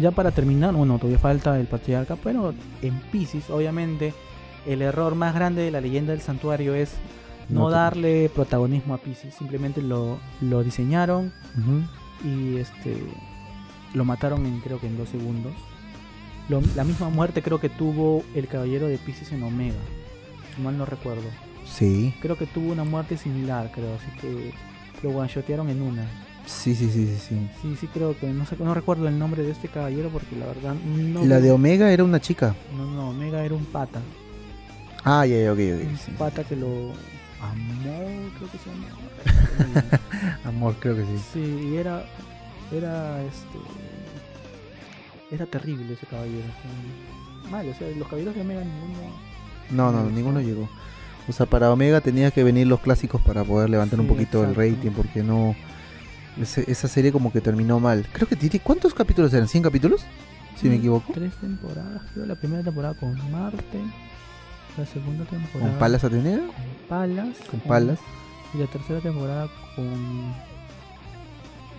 ya 0.00 0.10
para 0.10 0.30
terminar, 0.30 0.74
bueno, 0.74 0.96
todavía 0.98 1.18
falta 1.18 1.58
el 1.60 1.66
patriarca, 1.66 2.16
pero 2.22 2.54
en 2.82 2.98
Pisces, 3.12 3.50
obviamente, 3.50 4.14
el 4.66 4.82
error 4.82 5.14
más 5.14 5.34
grande 5.34 5.62
de 5.62 5.70
la 5.70 5.80
leyenda 5.80 6.12
del 6.12 6.20
santuario 6.20 6.74
es 6.74 6.92
no, 7.48 7.68
darle 7.70 8.30
protagonismo 8.34 8.94
a 8.94 8.98
Pisces. 8.98 9.34
Simplemente 9.34 9.82
lo, 9.82 10.18
lo 10.40 10.62
diseñaron 10.62 11.32
y 12.24 12.56
este 12.56 12.96
lo 13.94 14.04
mataron 14.04 14.46
en 14.46 14.60
creo 14.60 14.78
que 14.80 14.86
en 14.86 14.96
dos 14.96 15.08
segundos. 15.08 15.52
Lo- 16.48 16.62
la 16.76 16.84
misma 16.84 17.08
muerte 17.10 17.42
creo 17.42 17.58
que 17.60 17.68
tuvo 17.68 18.22
el 18.34 18.46
caballero 18.48 18.86
de 18.88 18.98
Pisces 18.98 19.32
en 19.32 19.42
Omega. 19.42 19.78
Si 20.54 20.62
mal 20.62 20.76
no 20.78 20.84
recuerdo. 20.86 21.22
Sí, 21.66 22.14
Creo 22.20 22.36
que 22.36 22.46
tuvo 22.46 22.72
una 22.72 22.82
muerte 22.84 23.16
similar, 23.16 23.70
creo, 23.72 23.94
así 23.94 24.10
que 24.20 24.52
lo 25.02 25.10
one-shotearon 25.16 25.68
en 25.70 25.82
una. 25.82 26.04
Sí, 26.50 26.74
sí, 26.74 26.90
sí, 26.90 27.06
sí. 27.06 27.18
sí. 27.28 27.48
Sí, 27.62 27.76
sí 27.80 27.86
creo 27.88 28.18
que 28.18 28.26
no 28.28 28.44
sé, 28.46 28.56
no 28.58 28.74
recuerdo 28.74 29.08
el 29.08 29.18
nombre 29.18 29.42
de 29.42 29.50
este 29.52 29.68
caballero 29.68 30.08
porque 30.10 30.36
la 30.36 30.46
verdad 30.46 30.74
no. 30.74 31.24
La 31.24 31.40
de 31.40 31.50
Omega 31.52 31.90
era 31.92 32.04
una 32.04 32.20
chica. 32.20 32.54
No, 32.76 32.84
no, 32.84 33.10
Omega 33.10 33.44
era 33.44 33.54
un 33.54 33.64
pata. 33.66 34.00
Ah, 35.04 35.24
ya, 35.26 35.38
ya, 35.42 35.52
ok, 35.52 35.58
Un 35.58 35.94
ok. 35.94 36.00
sí. 36.04 36.12
pata 36.18 36.44
que 36.44 36.56
lo 36.56 36.66
amó, 37.40 38.30
creo 38.36 38.50
que 38.50 38.58
se 38.58 38.70
llama. 38.70 39.98
Amor, 40.44 40.74
creo 40.78 40.96
que 40.96 41.04
sí. 41.04 41.18
sí, 41.32 41.68
y 41.72 41.76
era 41.76 42.04
era 42.72 43.22
este 43.22 43.58
era 45.34 45.46
terrible 45.46 45.92
ese 45.94 46.06
caballero. 46.06 46.44
mal, 47.50 47.68
o 47.68 47.74
sea, 47.74 47.88
los 47.96 48.06
caballeros 48.08 48.34
de 48.34 48.40
Omega 48.40 48.62
ninguno 48.64 49.12
No, 49.70 49.92
no, 49.92 50.10
ninguno 50.10 50.40
llegó. 50.40 50.68
O 51.28 51.32
sea, 51.32 51.46
para 51.46 51.70
Omega 51.70 52.00
tenía 52.00 52.30
que 52.30 52.42
venir 52.42 52.66
los 52.66 52.80
clásicos 52.80 53.20
para 53.22 53.44
poder 53.44 53.70
levantar 53.70 54.00
un 54.00 54.06
poquito 54.08 54.42
el 54.44 54.54
rating, 54.54 54.90
porque 54.90 55.22
no. 55.22 55.54
Ese- 56.40 56.70
esa 56.70 56.88
serie 56.88 57.12
como 57.12 57.32
que 57.32 57.40
terminó 57.40 57.80
mal. 57.80 58.06
Creo 58.12 58.28
que 58.28 58.36
tiene. 58.36 58.60
¿Cuántos 58.60 58.92
capítulos 58.94 59.32
eran? 59.32 59.48
¿100 59.48 59.62
capítulos? 59.62 60.04
Si 60.60 60.68
me 60.68 60.76
equivoco. 60.76 61.12
Tres 61.14 61.32
temporadas, 61.40 62.02
creo. 62.12 62.26
La 62.26 62.34
primera 62.34 62.62
temporada 62.62 62.94
con 62.94 63.14
Marte. 63.30 63.78
La 64.76 64.86
segunda 64.86 65.24
temporada 65.24 65.70
¿Con 65.70 65.78
Palas 65.78 66.04
Atenea? 66.04 66.38
con 66.38 66.88
Palas. 66.88 67.36
Con 67.50 67.60
Palas. 67.60 67.98
Y 68.54 68.58
la 68.58 68.66
tercera 68.66 69.00
temporada 69.00 69.48
con. 69.74 69.86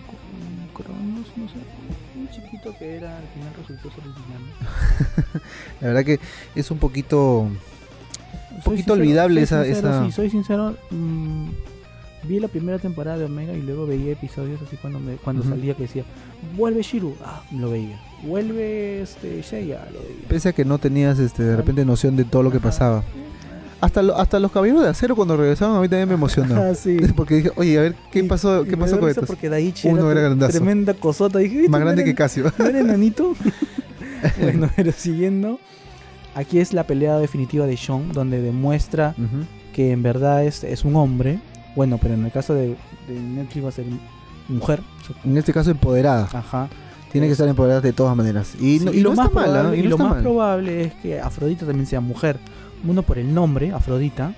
con 0.06 0.84
Cronos, 0.84 1.26
no 1.36 1.48
sé. 1.48 1.54
Un 2.16 2.28
chiquito 2.30 2.74
que 2.78 2.96
era 2.96 3.16
al 3.18 3.28
final 3.28 3.52
resultó 3.58 3.90
ser 3.90 4.04
el 4.04 4.12
villano. 4.12 5.44
La 5.80 5.88
verdad 5.88 6.04
que 6.04 6.20
es 6.54 6.70
un 6.70 6.78
poquito. 6.78 7.48
soy 8.50 8.60
poquito 8.62 8.94
sincero, 8.94 8.94
olvidable 8.94 9.42
esa... 9.42 9.64
sincero, 9.64 9.88
esa... 9.88 10.04
Sí, 10.06 10.12
soy 10.12 10.30
sincero. 10.30 10.76
mm, 10.90 11.48
vi 12.24 12.38
la 12.40 12.48
primera 12.48 12.78
temporada 12.78 13.18
de 13.18 13.24
Omega 13.24 13.52
y 13.52 13.62
luego 13.62 13.86
veía 13.86 14.12
episodios 14.12 14.60
así 14.62 14.76
cuando 14.76 15.00
me, 15.00 15.14
cuando 15.16 15.42
salía 15.42 15.74
que 15.74 15.82
decía, 15.84 16.04
vuelve 16.56 16.82
Shiru, 16.82 17.14
ah, 17.24 17.42
lo 17.52 17.70
veía. 17.70 18.00
Vuelve 18.22 19.02
este 19.02 19.42
Seiya, 19.42 19.84
lo 19.92 19.98
veía. 20.00 20.28
Pese 20.28 20.50
a 20.50 20.52
que 20.52 20.64
no 20.64 20.78
tenías 20.78 21.18
este, 21.18 21.42
de 21.42 21.56
repente 21.56 21.84
noción 21.84 22.16
de 22.16 22.24
todo 22.24 22.42
lo 22.42 22.50
que 22.50 22.60
pasaba. 22.60 23.02
Hasta, 23.80 24.00
lo- 24.00 24.16
hasta 24.16 24.38
los 24.38 24.52
caballeros 24.52 24.82
de 24.84 24.88
acero 24.90 25.16
cuando 25.16 25.36
regresaban 25.36 25.76
a 25.76 25.80
mí 25.80 25.88
también 25.88 26.08
me 26.08 26.14
emocionó. 26.14 26.54
Ah, 26.62 26.74
sí. 26.74 26.96
Porque 27.16 27.34
dije, 27.36 27.50
oye, 27.56 27.78
a 27.78 27.82
ver, 27.82 27.94
¿qué 28.12 28.20
Y- 28.20 28.22
pasó, 28.28 28.64
y 28.64 28.68
¿qué 28.68 28.76
pasó 28.76 29.00
con 29.00 29.08
estos? 29.08 29.26
Porque 29.26 29.48
Daichi 29.48 29.88
Uno 29.88 30.02
era, 30.02 30.12
era 30.20 30.28
grandazo. 30.28 30.52
tremenda 30.52 30.94
cosota. 30.94 31.40
Dije, 31.40 31.56
"¿Viste? 31.56 31.68
Más 31.70 31.80
grande 31.80 32.02
¿No 32.02 32.06
que 32.06 32.14
Casio. 32.14 32.52
¿no 32.56 32.64
era 32.66 32.78
enanito? 32.78 33.34
bueno, 34.40 34.70
pero 34.76 34.92
siguiendo. 34.92 35.58
Aquí 36.34 36.60
es 36.60 36.72
la 36.72 36.86
pelea 36.86 37.18
definitiva 37.18 37.66
de 37.66 37.76
Sean, 37.76 38.12
donde 38.12 38.40
demuestra 38.40 39.14
que 39.74 39.90
en 39.90 40.02
verdad 40.02 40.44
es, 40.44 40.64
es 40.64 40.84
un 40.84 40.96
hombre. 40.96 41.40
Bueno, 41.76 41.98
pero 42.00 42.14
en 42.14 42.24
el 42.24 42.32
caso 42.32 42.54
de, 42.54 42.76
de 43.08 43.20
Netflix 43.20 43.64
va 43.64 43.68
a 43.68 43.72
ser 43.72 43.86
mujer. 44.48 44.80
En 45.24 45.36
este 45.36 45.52
caso 45.52 45.70
empoderada. 45.70 46.28
Ajá. 46.32 46.68
Tiene 47.10 47.26
que 47.26 47.32
estar 47.32 47.46
empoderada 47.48 47.80
de 47.80 47.92
todas 47.92 48.16
maneras. 48.16 48.54
Y, 48.60 48.78
Sí, 48.78 48.84
no, 48.86 48.92
y 48.92 49.02
no 49.02 49.10
está 49.10 49.24
mal, 49.24 49.30
probable, 49.32 49.76
Y 49.76 49.80
y 49.80 49.82
no 49.84 49.88
lo 49.90 49.98
más 49.98 50.10
mal. 50.10 50.22
probable 50.22 50.82
es 50.82 50.94
que 50.94 51.20
Afrodita 51.20 51.66
también 51.66 51.86
sea 51.86 52.00
mujer. 52.00 52.38
Uno 52.86 53.02
por 53.02 53.18
el 53.18 53.32
nombre, 53.34 53.70
Afrodita. 53.72 54.28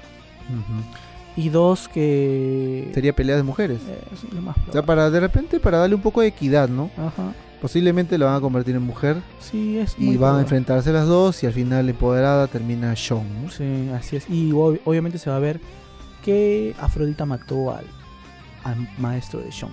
Ujú. 0.51 0.83
Y 1.37 1.49
dos 1.49 1.89
que... 1.89 2.91
Sería 2.95 3.15
pelea 3.15 3.37
de 3.37 3.43
mujeres. 3.43 3.81
Eh, 3.89 3.99
sí, 4.21 4.29
lo 4.33 4.41
más 4.43 4.57
O 4.57 4.61
sea, 4.61 4.65
probable. 4.83 4.87
para 4.87 5.11
de 5.11 5.21
repente, 5.21 5.61
para 5.61 5.79
darle 5.79 5.95
un 5.97 6.03
poco 6.03 6.21
de 6.21 6.29
equidad, 6.29 6.69
¿no? 6.69 6.91
Ajá. 6.97 7.33
Posiblemente 7.61 8.19
la 8.19 8.27
van 8.27 8.35
a 8.37 8.41
convertir 8.41 8.77
en 8.77 8.83
mujer 8.83 9.17
Sí, 9.41 9.79
es 9.79 9.95
y 9.99 10.05
muy 10.05 10.17
van 10.17 10.17
a 10.17 10.19
probable. 10.19 10.43
enfrentarse 10.43 10.93
las 10.93 11.07
dos 11.07 11.43
y 11.43 11.47
al 11.47 11.53
final 11.55 11.89
empoderada 11.89 12.47
termina 12.47 12.95
Sean. 12.95 13.23
Sí, 13.51 13.89
así 13.95 14.17
es. 14.17 14.29
Y 14.29 14.51
ob- 14.51 14.81
obviamente 14.85 15.19
se 15.19 15.31
va 15.31 15.37
a 15.37 15.41
ver 15.41 15.61
que 16.25 16.75
Afrodita 16.81 17.25
mató 17.27 17.71
al, 17.73 17.85
al 18.65 18.89
maestro 18.99 19.41
de 19.41 19.53
Sean. 19.53 19.71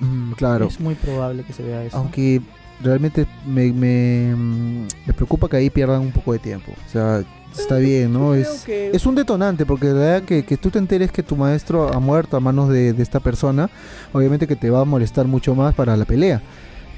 Mm, 0.00 0.32
claro. 0.32 0.66
Es 0.66 0.80
muy 0.80 0.94
probable 0.94 1.42
que 1.44 1.52
se 1.52 1.62
vea 1.62 1.84
eso. 1.84 1.96
Aunque 1.96 2.40
realmente 2.82 3.26
me, 3.46 3.72
me, 3.72 4.34
mm, 4.34 4.86
me 5.06 5.12
preocupa 5.14 5.48
que 5.48 5.56
ahí 5.56 5.70
pierdan 5.70 6.00
un 6.00 6.12
poco 6.12 6.32
de 6.32 6.38
tiempo. 6.38 6.72
O 6.86 6.90
sea, 6.90 7.22
está 7.56 7.76
bien, 7.76 8.12
¿no? 8.12 8.34
Es, 8.34 8.64
que- 8.64 8.90
es 8.92 9.06
un 9.06 9.14
detonante, 9.14 9.64
porque 9.64 9.86
de 9.88 9.94
verdad 9.94 10.22
que, 10.22 10.44
que 10.44 10.56
tú 10.56 10.70
te 10.70 10.78
enteres 10.78 11.10
que 11.12 11.22
tu 11.22 11.36
maestro 11.36 11.92
ha 11.92 12.00
muerto 12.00 12.36
a 12.36 12.40
manos 12.40 12.68
de, 12.68 12.92
de 12.92 13.02
esta 13.02 13.20
persona, 13.20 13.70
obviamente 14.12 14.46
que 14.46 14.56
te 14.56 14.68
va 14.70 14.80
a 14.80 14.84
molestar 14.84 15.26
mucho 15.26 15.54
más 15.54 15.74
para 15.74 15.96
la 15.96 16.04
pelea. 16.04 16.42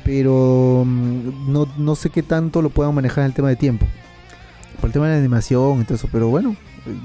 Pero 0.04 0.84
mm, 0.86 1.52
no, 1.52 1.68
no 1.76 1.94
sé 1.94 2.10
qué 2.10 2.22
tanto 2.22 2.62
lo 2.62 2.70
puedan 2.70 2.94
manejar 2.94 3.22
en 3.24 3.26
el 3.26 3.34
tema 3.34 3.48
de 3.48 3.56
tiempo. 3.56 3.86
Por 4.80 4.88
el 4.88 4.92
tema 4.92 5.06
de 5.06 5.12
la 5.14 5.18
animación 5.18 5.80
y 5.80 5.84
todo 5.84 5.94
eso. 5.94 6.08
Pero 6.10 6.28
bueno, 6.28 6.56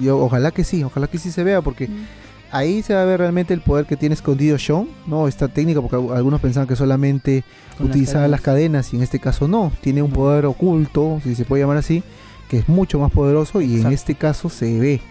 yo 0.02 0.18
ojalá 0.20 0.52
que 0.52 0.64
sí, 0.64 0.84
ojalá 0.84 1.08
que 1.08 1.18
sí 1.18 1.32
se 1.32 1.44
vea, 1.44 1.62
porque 1.62 1.88
Mm. 1.88 2.06
ahí 2.52 2.82
se 2.84 2.94
va 2.94 3.02
a 3.02 3.06
ver 3.06 3.20
realmente 3.20 3.54
el 3.54 3.62
poder 3.62 3.86
que 3.86 3.98
tiene 3.98 4.14
escondido 4.16 4.58
Sean, 4.58 4.88
¿no? 5.08 5.28
Esta 5.28 5.48
técnica, 5.48 5.82
porque 5.82 5.96
al- 5.96 6.16
algunos 6.18 6.40
pensaban 6.42 6.68
que 6.68 6.76
solamente 6.76 7.44
Con 7.78 7.88
utilizaba 7.88 8.28
las 8.28 8.42
cadenas. 8.42 8.88
cadenas 8.88 8.94
y 8.94 8.98
en 8.98 9.04
este 9.04 9.20
caso 9.20 9.48
no, 9.48 9.72
tiene 9.82 10.02
un 10.02 10.12
poder 10.12 10.46
oculto, 10.46 11.20
si 11.24 11.36
se 11.36 11.46
puede 11.46 11.64
llamar 11.64 11.78
así, 11.78 12.04
que 12.50 12.58
es 12.60 12.70
mucho 12.70 13.00
más 13.00 13.12
poderoso 13.12 13.62
y 13.62 13.82
en 13.82 13.92
este 13.92 14.16
caso 14.16 14.50
se 14.50 14.80
ve. 14.80 15.02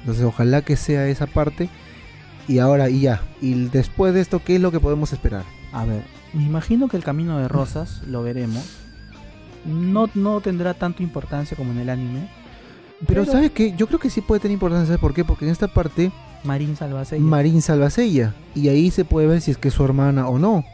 Entonces 0.00 0.24
ojalá 0.24 0.62
que 0.62 0.76
sea 0.76 1.08
esa 1.08 1.26
parte 1.26 1.68
y 2.46 2.58
ahora 2.58 2.90
y 2.90 3.00
ya. 3.00 3.22
Y 3.40 3.54
después 3.68 4.12
de 4.14 4.20
esto, 4.20 4.42
¿qué 4.44 4.56
es 4.56 4.60
lo 4.60 4.70
que 4.70 4.78
podemos 4.80 5.12
esperar? 5.12 5.44
A 5.72 5.84
ver, 5.86 6.02
me 6.34 6.44
imagino 6.44 6.88
que 6.88 6.96
el 6.96 7.02
camino 7.02 7.38
de 7.38 7.48
rosas 7.48 8.02
lo 8.06 8.22
veremos. 8.22 8.62
No, 9.64 10.08
no 10.14 10.40
tendrá 10.42 10.74
tanta 10.74 11.02
importancia 11.02 11.56
como 11.56 11.72
en 11.72 11.78
el 11.78 11.88
anime. 11.88 12.28
Pero, 13.06 13.22
Pero- 13.22 13.32
¿sabes 13.32 13.50
qué? 13.50 13.74
Yo 13.76 13.86
creo 13.86 13.98
que 13.98 14.10
sí 14.10 14.20
puede 14.20 14.40
tener 14.40 14.54
importancia, 14.54 14.86
¿sabes 14.86 15.00
por 15.00 15.14
qué? 15.14 15.24
Porque 15.24 15.44
en 15.44 15.50
esta 15.50 15.68
parte 15.68 16.10
Marín 16.44 16.76
salva 16.76 17.00
a 17.00 17.04
Seiya. 17.04 17.24
Marín 17.24 17.62
salva 17.62 17.86
a 17.86 17.90
Seiya 17.90 18.34
y 18.54 18.68
ahí 18.68 18.90
se 18.90 19.04
puede 19.04 19.26
ver 19.26 19.40
si 19.40 19.50
es 19.50 19.56
que 19.58 19.68
es 19.68 19.74
su 19.74 19.84
hermana 19.84 20.28
o 20.28 20.38
no. 20.38 20.64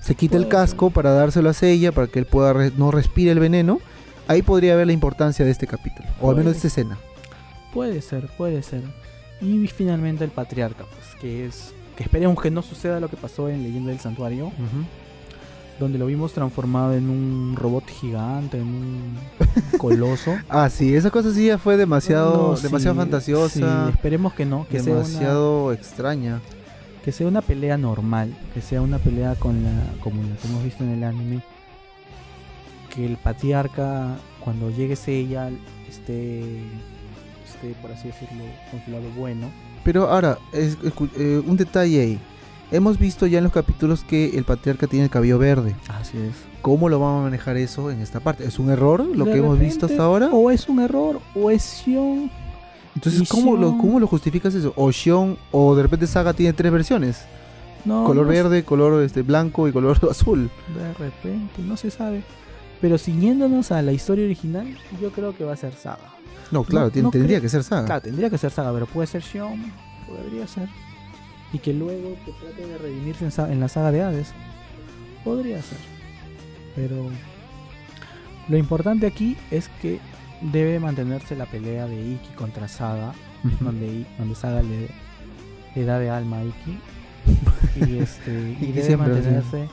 Se 0.00 0.14
quita 0.14 0.36
el 0.36 0.48
casco 0.48 0.90
para 0.90 1.10
dárselo 1.10 1.50
a 1.50 1.52
Seiya 1.52 1.92
para 1.92 2.06
que 2.06 2.18
él 2.18 2.26
pueda 2.26 2.52
re- 2.52 2.72
no 2.76 2.90
respire 2.90 3.30
el 3.32 3.40
veneno. 3.40 3.80
Ahí 4.28 4.42
podría 4.42 4.74
ver 4.76 4.86
la 4.86 4.92
importancia 4.92 5.44
de 5.44 5.50
este 5.50 5.66
capítulo, 5.66 6.08
o 6.20 6.30
al 6.30 6.36
menos 6.36 6.52
de 6.52 6.56
esta 6.58 6.68
escena. 6.68 6.98
Puede 7.74 8.00
ser, 8.02 8.28
puede 8.36 8.62
ser. 8.62 8.82
Y 9.40 9.66
finalmente 9.68 10.24
el 10.24 10.30
patriarca, 10.30 10.84
pues, 10.84 11.20
que 11.20 11.46
es. 11.46 11.72
Que 11.96 12.02
esperemos 12.04 12.40
que 12.42 12.50
no 12.50 12.62
suceda 12.62 13.00
lo 13.00 13.08
que 13.08 13.16
pasó 13.16 13.48
en 13.48 13.62
Leyenda 13.62 13.90
del 13.90 14.00
Santuario, 14.00 14.50
donde 15.78 15.98
lo 15.98 16.06
vimos 16.06 16.32
transformado 16.32 16.94
en 16.94 17.10
un 17.10 17.54
robot 17.56 17.86
gigante, 17.88 18.58
en 18.58 18.66
un 18.66 19.18
coloso. 19.78 20.36
Ah, 20.48 20.70
sí, 20.70 20.94
esa 20.94 21.10
cosa 21.10 21.32
sí 21.34 21.46
ya 21.46 21.58
fue 21.58 21.76
demasiado, 21.76 22.50
No, 22.52 22.56
sí, 22.56 22.62
demasiado 22.62 22.94
sí, 22.94 23.00
fantasiosa, 23.00 23.88
esperemos 23.90 24.32
que 24.34 24.44
no, 24.46 24.66
que 24.68 24.80
sea, 24.80 24.92
una, 24.94 25.02
demasiado 25.02 25.72
extraña. 25.72 26.40
que 27.04 27.12
sea 27.12 27.26
una 27.28 27.42
pelea 27.42 27.76
normal, 27.76 28.34
que 28.54 28.60
sea 28.62 28.80
una 28.80 28.98
pelea 28.98 29.34
con 29.34 29.62
la, 29.62 29.70
como 30.00 30.22
la 30.22 30.36
que 30.36 30.48
hemos 30.48 30.64
visto 30.64 30.82
en 30.84 30.90
el 30.90 31.04
anime. 31.04 31.40
Que 32.94 33.04
el 33.04 33.16
patriarca, 33.18 34.16
cuando 34.42 34.70
llegue 34.70 34.96
ella, 35.06 35.50
esté, 35.88 36.40
esté, 37.46 37.74
por 37.82 37.92
así 37.92 38.08
decirlo, 38.08 38.44
con 38.70 38.82
su 38.84 38.90
lado 38.90 39.04
bueno. 39.16 39.48
Pero 39.84 40.08
ahora, 40.10 40.38
es- 40.52 40.78
eh, 41.18 41.42
un 41.46 41.56
detalle 41.56 42.00
ahí. 42.00 42.18
Hemos 42.72 42.98
visto 42.98 43.26
ya 43.26 43.38
en 43.38 43.44
los 43.44 43.52
capítulos 43.52 44.02
que 44.04 44.36
el 44.36 44.44
patriarca 44.44 44.86
tiene 44.88 45.04
el 45.04 45.10
cabello 45.10 45.38
verde. 45.38 45.76
Así 45.88 46.18
es. 46.18 46.34
¿Cómo 46.62 46.88
lo 46.88 46.98
vamos 46.98 47.20
a 47.20 47.24
manejar 47.24 47.56
eso 47.56 47.90
en 47.92 48.00
esta 48.00 48.18
parte? 48.20 48.44
¿Es 48.44 48.58
un 48.58 48.70
error 48.70 49.04
lo 49.04 49.24
De 49.24 49.32
que 49.32 49.38
hemos 49.38 49.58
visto 49.58 49.86
hasta 49.86 50.02
ahora? 50.02 50.30
O 50.32 50.50
es 50.50 50.68
un 50.68 50.80
error, 50.80 51.20
o 51.34 51.50
es 51.50 51.62
Sion. 51.62 52.28
Entonces, 52.96 53.28
¿cómo 53.28 53.56
lo, 53.56 53.68
Sion- 53.72 53.78
¿cómo 53.80 54.00
lo 54.00 54.06
justificas 54.08 54.54
eso? 54.54 54.72
O 54.74 54.90
Shion, 54.90 55.38
o 55.52 55.76
de 55.76 55.82
repente 55.84 56.06
Saga 56.08 56.32
tiene 56.32 56.52
tres 56.54 56.72
versiones. 56.72 57.24
No, 57.84 58.02
color 58.04 58.24
no 58.26 58.32
verde, 58.32 58.64
color 58.64 59.00
este 59.04 59.22
blanco 59.22 59.68
y 59.68 59.72
color 59.72 59.96
azul. 60.10 60.50
De 60.76 60.92
repente, 60.94 61.62
no 61.62 61.76
se 61.76 61.90
sabe. 61.92 62.24
Pero 62.80 62.98
siguiéndonos 62.98 63.70
a 63.70 63.80
la 63.80 63.92
historia 63.92 64.24
original, 64.24 64.66
yo 65.00 65.10
creo 65.12 65.36
que 65.36 65.44
va 65.44 65.52
a 65.52 65.56
ser 65.56 65.72
Saga. 65.74 66.10
No, 66.50 66.64
claro, 66.64 66.86
no 66.86 67.10
tendría 67.10 67.38
creo- 67.38 67.42
que 67.42 67.48
ser 67.48 67.62
Saga. 67.62 67.84
Claro, 67.86 68.02
tendría 68.02 68.28
que 68.28 68.38
ser 68.38 68.50
Saga, 68.50 68.72
pero 68.72 68.86
puede 68.86 69.06
ser 69.06 69.22
Sion, 69.22 69.72
podría 70.08 70.48
ser. 70.48 70.68
Y 71.52 71.58
que 71.58 71.72
luego 71.72 72.16
que 72.24 72.32
trate 72.32 72.66
de 72.66 72.78
redimirse 72.78 73.24
en, 73.24 73.52
en 73.52 73.60
la 73.60 73.68
saga 73.68 73.92
de 73.92 74.02
Hades. 74.02 74.32
Podría 75.24 75.62
ser. 75.62 75.78
Pero 76.74 77.10
lo 78.48 78.56
importante 78.56 79.06
aquí 79.06 79.36
es 79.50 79.68
que 79.80 79.98
debe 80.40 80.78
mantenerse 80.78 81.34
la 81.34 81.46
pelea 81.46 81.86
de 81.86 82.00
Iki 82.00 82.34
contra 82.36 82.68
Saga, 82.68 83.12
donde, 83.60 84.06
donde 84.18 84.34
Saga 84.34 84.62
le, 84.62 84.88
le 85.74 85.84
da 85.84 85.98
de 85.98 86.10
alma 86.10 86.38
a 86.38 86.44
Iki. 86.44 86.78
y 87.76 87.98
este 87.98 88.56
y 88.60 88.72
debe 88.72 88.86
siempre, 88.86 89.08
sí. 89.08 89.12
mantenerse 89.12 89.68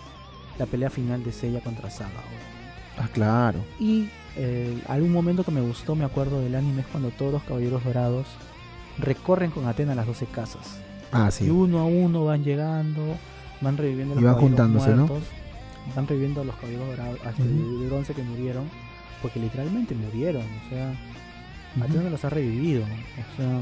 la 0.58 0.66
pelea 0.66 0.90
final 0.90 1.24
de 1.24 1.32
Seiya 1.32 1.62
contra 1.62 1.90
Saga. 1.90 2.22
Ah, 2.98 3.08
claro. 3.12 3.60
Y 3.80 4.10
eh, 4.36 4.82
algún 4.88 5.12
momento 5.12 5.44
que 5.44 5.52
me 5.52 5.62
gustó, 5.62 5.96
me 5.96 6.06
acuerdo 6.06 6.42
del 6.42 6.56
anime, 6.56 6.82
es 6.82 6.88
cuando 6.88 7.10
todos 7.10 7.34
los 7.34 7.44
caballeros 7.44 7.84
dorados 7.84 8.26
recorren 8.98 9.52
con 9.52 9.68
Atena 9.68 9.96
las 9.96 10.08
12 10.08 10.26
casas. 10.28 10.80
Ah, 11.14 11.30
Y 11.40 11.50
uno 11.50 11.80
a 11.80 11.86
uno 11.86 12.26
van 12.26 12.44
llegando, 12.44 13.18
van 13.62 13.78
reviviendo 13.78 14.16
los 14.16 14.22
Y 14.22 14.26
van 14.26 14.36
caballeros 14.36 14.58
juntándose, 14.58 14.96
¿no? 14.96 15.22
Van 15.96 16.08
reviviendo 16.08 16.42
a 16.42 16.44
los 16.44 16.56
caballeros 16.56 16.88
dorados, 16.88 17.20
a 17.26 17.30
este, 17.30 17.44
Ujú. 17.44 17.80
de 17.82 17.88
bronce 17.88 18.14
que 18.14 18.24
murieron, 18.24 18.70
porque 19.22 19.40
literalmente 19.40 19.94
murieron, 19.96 20.44
o 20.44 20.70
sea, 20.70 20.94
Ujú. 21.76 21.84
Atena 21.86 22.10
los 22.10 22.24
ha 22.26 22.30
revivido, 22.30 22.84
o 22.84 23.38
sea. 23.38 23.60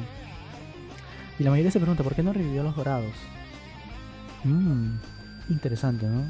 Y 1.40 1.44
la 1.44 1.50
mayoría 1.50 1.72
se 1.72 1.80
pregunta, 1.80 2.04
¿por 2.04 2.14
qué 2.16 2.24
no 2.24 2.34
revivió 2.34 2.62
a 2.62 2.64
los 2.66 2.76
dorados? 2.76 3.12
Mm, 4.44 4.96
interesante, 5.50 6.06
¿no? 6.08 6.24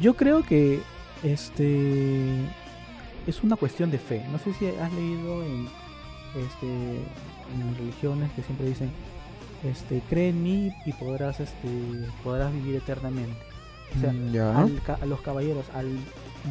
Yo 0.00 0.14
creo 0.16 0.42
que 0.44 0.80
este 1.22 2.40
es 3.26 3.42
una 3.42 3.56
cuestión 3.56 3.90
de 3.90 3.98
fe. 3.98 4.24
No 4.30 4.38
sé 4.38 4.52
si 4.54 4.66
has 4.66 4.92
leído 4.92 5.42
en 5.44 5.66
este 6.36 6.66
en 6.66 7.76
religiones 7.78 8.30
que 8.32 8.42
siempre 8.42 8.66
dicen 8.66 8.90
este 9.64 10.02
cree 10.08 10.28
en 10.30 10.42
mí 10.42 10.72
y 10.86 10.92
podrás 10.92 11.40
este 11.40 11.68
podrás 12.22 12.52
vivir 12.52 12.76
eternamente. 12.76 13.36
O 13.96 14.00
sea, 14.00 14.12
Mm, 14.12 14.32
ya. 14.32 14.58
al 14.58 14.82
ca- 14.82 14.98
a 15.00 15.06
los 15.06 15.20
caballeros 15.20 15.66
al 15.74 15.88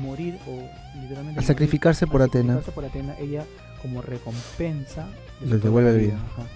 morir 0.01 0.37
o 0.47 0.51
literalmente 0.95 1.17
Al 1.19 1.27
morir, 1.35 1.43
sacrificarse 1.43 2.07
por 2.07 2.21
al 2.21 2.29
Atena. 2.29 2.53
sacrificarse 2.55 2.71
por 2.71 2.85
Atena, 2.85 3.15
ella 3.19 3.45
como 3.81 4.01
recompensa 4.01 5.07
Les 5.41 5.61
devuelve 5.61 5.97
vida. 5.97 6.15
ajá. 6.15 6.47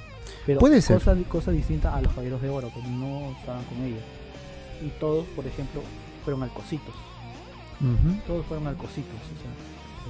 Pero 0.46 0.60
Puede 0.60 0.82
ser. 0.82 0.98
Cosa, 0.98 1.15
cosa 1.30 1.52
distinta 1.52 1.93
a 1.93 2.02
los 2.02 2.12
caballeros 2.13 2.41
de 2.41 2.50
oro 2.50 2.72
que 2.74 2.82
no 2.82 3.32
estaban 3.39 3.63
con 3.65 3.84
ella. 3.84 4.00
Y 4.82 4.88
todos, 5.00 5.26
por 5.36 5.46
ejemplo, 5.46 5.82
fueron 6.24 6.43
alcocitos. 6.43 6.96
Ujú. 7.82 8.15
Todos 8.26 8.46
fueron 8.46 8.67
alcocitos. 8.67 9.13
O 9.13 9.41
sea, 9.41 9.52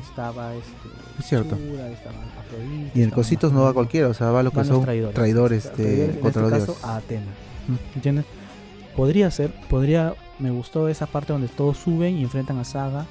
estaba 0.01 0.53
este. 0.55 0.71
Es 1.19 1.25
cierto. 1.25 1.55
Shura, 1.57 1.89
estaba 1.89 2.15
Afrodita, 2.39 2.91
Y 2.99 3.01
en 3.03 3.09
cositos 3.09 3.51
no 3.53 3.63
va 3.63 3.73
cualquiera, 3.73 4.07
o 4.09 4.13
sea, 4.13 4.31
va 4.31 4.39
a 4.41 4.43
los 4.43 4.53
que 4.53 4.63
son 4.63 4.81
traidores. 4.83 5.13
de- 5.13 5.13
traidores, 5.13 5.65
en 5.79 6.19
contra 6.21 6.27
este 6.29 6.39
los 6.41 6.51
caso, 6.51 6.65
dioses. 6.65 6.83
a 6.85 6.95
Atena. 6.97 7.31
Mm. 7.67 7.95
¿Entiendes? 7.95 8.25
Podría 8.95 9.29
ser, 9.31 9.51
podría. 9.69 10.13
Me 10.39 10.51
gustó 10.51 10.87
esa 10.87 11.05
parte 11.07 11.33
donde 11.33 11.47
todos 11.47 11.77
suben 11.77 12.17
y 12.17 12.23
enfrentan 12.23 12.57
a 12.59 12.63
Saga. 12.63 13.05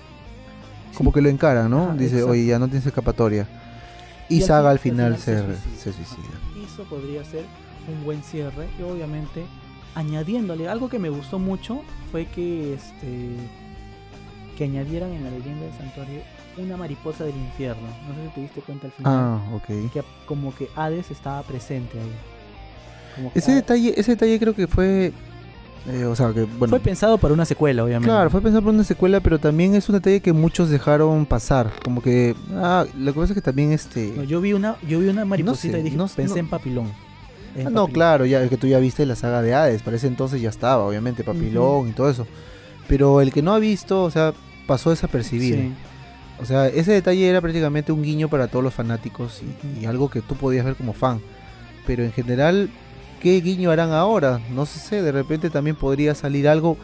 Como 0.97 1.13
que 1.13 1.21
lo 1.21 1.29
encaran, 1.29 1.71
¿no? 1.71 1.85
Ajá, 1.87 1.95
Dice, 1.95 2.15
exacto. 2.17 2.31
oye, 2.33 2.47
ya 2.47 2.59
no 2.59 2.67
tienes 2.69 2.87
escapatoria. 2.87 3.47
Y, 4.29 4.41
Saga 4.41 4.71
al 4.71 4.79
fin- 4.79 4.93
final, 4.95 5.13
al 5.15 5.19
final 5.19 5.57
se, 5.75 5.77
se 5.77 5.93
se 5.93 6.05
suicida. 6.05 6.35
Eso 6.65 6.85
podría 6.85 7.25
ser 7.25 7.45
un 7.89 8.05
buen 8.05 8.23
cierre. 8.23 8.67
Y 8.79 8.83
obviamente, 8.83 9.45
añadiéndole 9.95 10.69
algo 10.69 10.89
que 10.89 10.99
me 10.99 11.09
gustó 11.11 11.39
mucho 11.39 11.83
fue 12.11 12.27
que 12.27 12.75
este 12.75 13.37
que 14.57 14.65
añadieran 14.65 15.13
en 15.13 15.23
la 15.25 15.31
leyenda 15.31 15.67
del 15.67 15.75
santuario 15.75 16.21
una 16.59 16.77
mariposa 16.77 17.25
del 17.25 17.35
infierno. 17.37 17.83
No 18.09 18.15
sé 18.15 18.29
si 18.29 18.35
te 18.35 18.41
diste 18.41 18.61
cuenta 18.61 18.87
al 18.87 18.93
final. 18.93 19.13
Ah, 19.15 19.41
ok. 19.55 19.93
Que 19.93 20.03
como 20.27 20.55
que 20.55 20.69
Hades 20.77 21.11
estaba 21.11 21.43
presente 21.43 21.99
ahí. 21.99 22.13
Como 23.17 23.33
Ese 23.35 23.51
Hades- 23.53 23.55
detalle, 23.57 23.95
ese 23.97 24.13
detalle 24.13 24.39
creo 24.39 24.55
que 24.55 24.67
fue. 24.67 25.13
eh, 25.89 26.05
o 26.05 26.17
sea, 26.17 26.33
que 26.33 26.45
bueno. 26.45 26.69
fue 26.71 26.81
pensado 26.81 27.17
para 27.19 27.33
una 27.33 27.45
secuela, 27.45 27.85
obviamente. 27.85 28.09
Claro, 28.09 28.29
fue 28.31 28.41
pensado 28.43 28.63
por 28.63 28.75
una 28.75 28.85
secuela, 28.85 29.21
pero 29.21 29.39
también 29.39 29.75
es 29.75 29.89
un 29.89 29.95
detalle 29.95 30.21
que 30.21 30.33
muchos 30.33 30.69
dejaron 30.71 31.25
pasar. 31.27 31.71
Como 31.85 32.03
que. 32.03 32.35
Ah, 32.55 32.85
lo 32.99 33.13
que 33.13 33.21
pasa 33.21 33.33
es 33.33 33.35
que 33.37 33.43
también 33.43 33.73
este. 33.73 34.13
No, 34.17 34.25
yo 34.25 34.41
vi 34.41 34.53
una, 34.53 34.77
yo 34.89 34.99
vi 35.01 35.09
una 35.09 35.25
mariposita 35.25 35.75
sé, 35.75 35.81
y 35.81 35.83
dije, 35.85 35.97
no- 35.97 36.09
pensé 36.09 36.39
en 36.41 36.49
papilón. 36.49 36.91
En 37.55 37.69
Ah, 37.69 37.71
no, 37.71 37.87
claro, 37.89 38.27
ya 38.27 38.43
es 38.43 38.51
que 38.51 38.59
tú 38.59 38.67
ya 38.67 38.79
viste 38.79 39.07
la 39.07 39.17
saga 39.17 39.41
de 39.41 39.55
Hades, 39.55 39.81
para 39.83 39.97
ese 39.97 40.09
entonces 40.09 40.43
ya 40.43 40.51
estaba, 40.51 40.85
obviamente, 40.85 41.25
Papilón 41.25 41.89
y 41.89 41.93
todo 41.93 42.11
eso. 42.11 42.27
Pero 42.87 43.23
el 43.23 43.33
que 43.33 43.41
no 43.41 43.55
ha 43.55 43.59
visto, 43.59 44.03
o 44.05 44.11
sea, 44.11 44.35
pasó 44.67 44.91
desapercibido. 44.91 45.57
Sí. 45.57 45.73
O 46.41 46.45
sea, 46.45 46.69
ese 46.69 46.93
detalle 46.93 47.29
era 47.29 47.41
prácticamente 47.41 47.93
un 47.93 48.03
guiño 48.03 48.29
para 48.29 48.49
todos 48.49 48.63
los 48.63 48.75
fanáticos 48.75 49.43
y, 49.81 49.87
algo 49.87 50.11
que 50.11 50.21
tú 50.21 50.35
podías 50.35 50.65
ver 50.65 50.77
como 50.77 50.93
fan. 50.93 51.21
Pero 51.87 52.05
en 52.05 52.13
general, 52.13 52.71
¿qué 53.21 53.41
guiño 53.41 53.71
harán 53.71 53.93
ahora? 53.93 54.41
No 54.55 54.67
sé, 54.67 55.03
de 55.03 55.13
repente 55.13 55.51
también 55.51 55.77
podría 55.77 56.15
salir 56.15 56.49
algo, 56.49 56.77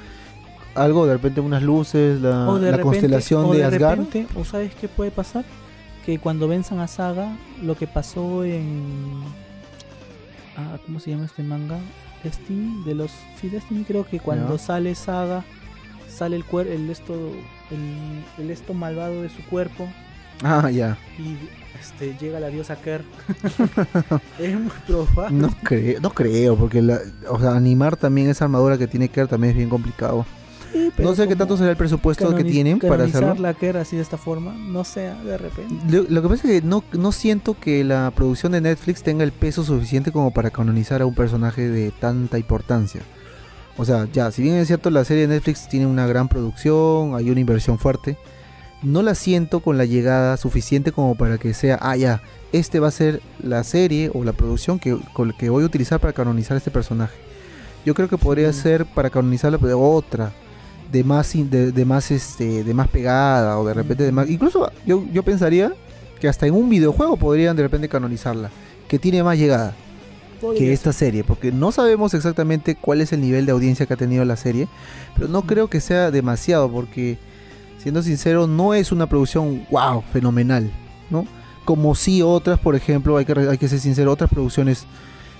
algo 0.74 1.06
de 1.06 1.14
repente 1.14 1.40
unas 1.40 1.62
luces, 1.62 2.20
la, 2.20 2.46
repente- 2.58 2.82
constelación 2.82 3.50
de, 3.52 3.64
Asgard. 3.64 3.98
repente, 3.98 4.26
o 4.34 4.44
sabes 4.44 4.74
qué 4.74 4.88
puede 4.88 5.10
pasar 5.10 5.44
que 6.04 6.18
cuando 6.18 6.48
venzan 6.48 6.80
a 6.80 6.88
Saga 6.88 7.36
lo 7.62 7.76
que 7.76 7.86
pasó 7.86 8.44
en 8.44 9.22
ah, 10.56 10.78
cómo 10.84 11.00
se 11.00 11.10
llama 11.10 11.26
este 11.26 11.42
manga 11.42 11.78
Destiny 12.24 12.84
de 12.84 12.94
los 12.94 13.10
sí 13.40 13.48
Destiny 13.48 13.84
creo 13.84 14.04
que 14.04 14.18
cuando 14.20 14.58
sale 14.58 14.94
Saga 14.94 15.44
sale 16.08 16.36
el 16.36 16.44
cuer 16.44 16.66
el 16.68 16.90
esto 16.90 17.14
el, 17.72 18.44
el 18.44 18.50
esto 18.50 18.74
malvado 18.74 19.22
de 19.22 19.28
su 19.28 19.42
cuerpo 19.46 19.88
Ah, 20.44 20.70
ya. 20.70 20.98
y 21.18 21.36
este 21.80 22.16
llega 22.20 22.40
la 22.40 22.48
diosa 22.48 22.76
Ker 22.76 23.04
es 24.38 24.58
muy 24.58 24.70
probable 24.86 25.36
No 25.36 25.54
creo, 25.62 26.00
no 26.00 26.10
creo, 26.10 26.56
porque 26.56 26.82
la, 26.82 26.98
o 27.28 27.38
sea, 27.38 27.54
animar 27.54 27.96
también 27.96 28.28
esa 28.28 28.44
armadura 28.44 28.76
que 28.78 28.86
tiene 28.86 29.08
Kerr 29.08 29.28
también 29.28 29.52
es 29.52 29.56
bien 29.56 29.68
complicado. 29.68 30.26
Sí, 30.72 30.90
No 30.98 31.14
sé 31.14 31.28
qué 31.28 31.36
tanto 31.36 31.56
será 31.58 31.70
el 31.70 31.76
presupuesto 31.76 32.34
que 32.34 32.44
tienen 32.44 32.78
para 32.78 33.04
hacerlo. 33.04 33.34
la 33.38 33.52
Ker 33.54 33.76
así 33.76 33.96
de 33.96 34.02
esta 34.02 34.16
forma 34.16 34.52
no 34.54 34.84
sea 34.84 35.14
de 35.22 35.36
repente 35.36 35.74
Lo, 35.90 36.04
lo 36.08 36.22
que 36.22 36.28
pasa 36.28 36.48
es 36.48 36.60
que 36.62 36.66
no, 36.66 36.82
no 36.92 37.12
siento 37.12 37.54
que 37.60 37.84
la 37.84 38.10
producción 38.14 38.52
de 38.52 38.62
Netflix 38.62 39.02
tenga 39.02 39.22
el 39.22 39.32
peso 39.32 39.62
suficiente 39.64 40.12
como 40.12 40.32
para 40.32 40.50
canonizar 40.50 41.02
a 41.02 41.06
un 41.06 41.14
personaje 41.14 41.68
de 41.68 41.90
tanta 41.90 42.38
importancia. 42.38 43.02
O 43.78 43.84
sea, 43.84 44.06
ya, 44.12 44.30
si 44.30 44.42
bien 44.42 44.56
es 44.56 44.66
cierto 44.66 44.90
la 44.90 45.04
serie 45.04 45.26
de 45.26 45.34
Netflix 45.34 45.68
tiene 45.68 45.86
una 45.86 46.06
gran 46.06 46.28
producción, 46.28 47.14
hay 47.14 47.30
una 47.30 47.40
inversión 47.40 47.78
fuerte, 47.78 48.16
no 48.82 49.02
la 49.02 49.14
siento 49.14 49.60
con 49.60 49.78
la 49.78 49.84
llegada 49.84 50.36
suficiente 50.36 50.92
como 50.92 51.14
para 51.14 51.38
que 51.38 51.54
sea, 51.54 51.78
ah, 51.80 51.96
ya, 51.96 52.22
este 52.52 52.80
va 52.80 52.88
a 52.88 52.92
ser 52.92 53.22
la 53.42 53.64
serie 53.64 54.10
o 54.12 54.24
la 54.24 54.32
producción 54.32 54.78
que, 54.78 54.98
con- 55.14 55.32
que 55.32 55.48
voy 55.48 55.62
a 55.62 55.66
utilizar 55.66 56.00
para 56.00 56.12
canonizar 56.12 56.54
a 56.54 56.58
este 56.58 56.70
personaje. 56.70 57.14
Yo 57.86 57.94
creo 57.94 58.08
que 58.08 58.18
podría 58.18 58.52
Sí. 58.52 58.60
ser 58.60 58.84
para 58.86 59.08
canonizarla 59.10 59.56
de 59.58 59.72
otra, 59.74 60.32
de 60.90 61.02
más, 61.04 61.32
de, 61.32 61.72
de 61.72 61.84
más, 61.86 62.10
este, 62.10 62.62
de 62.64 62.74
más 62.74 62.88
pegada 62.88 63.58
o 63.58 63.64
de 63.66 63.72
repente 63.72 64.04
de 64.04 64.12
más, 64.12 64.28
incluso 64.28 64.70
yo, 64.84 65.02
yo 65.12 65.22
pensaría 65.22 65.72
que 66.20 66.28
hasta 66.28 66.46
en 66.46 66.54
un 66.54 66.68
videojuego 66.68 67.16
podrían 67.16 67.56
de 67.56 67.62
repente 67.62 67.88
canonizarla, 67.88 68.50
que 68.86 68.98
tiene 68.98 69.22
más 69.22 69.38
llegada 69.38 69.74
que 70.56 70.72
esta 70.72 70.92
serie, 70.92 71.24
porque 71.24 71.52
no 71.52 71.72
sabemos 71.72 72.14
exactamente 72.14 72.74
cuál 72.74 73.00
es 73.00 73.12
el 73.12 73.20
nivel 73.20 73.46
de 73.46 73.52
audiencia 73.52 73.86
que 73.86 73.94
ha 73.94 73.96
tenido 73.96 74.24
la 74.24 74.36
serie, 74.36 74.68
pero 75.14 75.28
no 75.28 75.42
creo 75.42 75.68
que 75.68 75.80
sea 75.80 76.10
demasiado, 76.10 76.70
porque 76.70 77.18
siendo 77.78 78.02
sincero, 78.02 78.46
no 78.46 78.74
es 78.74 78.92
una 78.92 79.08
producción 79.08 79.66
wow, 79.70 80.02
fenomenal, 80.12 80.70
¿no? 81.10 81.26
Como 81.64 81.94
si 81.94 82.22
otras, 82.22 82.58
por 82.58 82.74
ejemplo, 82.74 83.16
hay 83.16 83.24
que, 83.24 83.32
hay 83.32 83.58
que 83.58 83.68
ser 83.68 83.80
sincero, 83.80 84.12
otras 84.12 84.30
producciones 84.30 84.86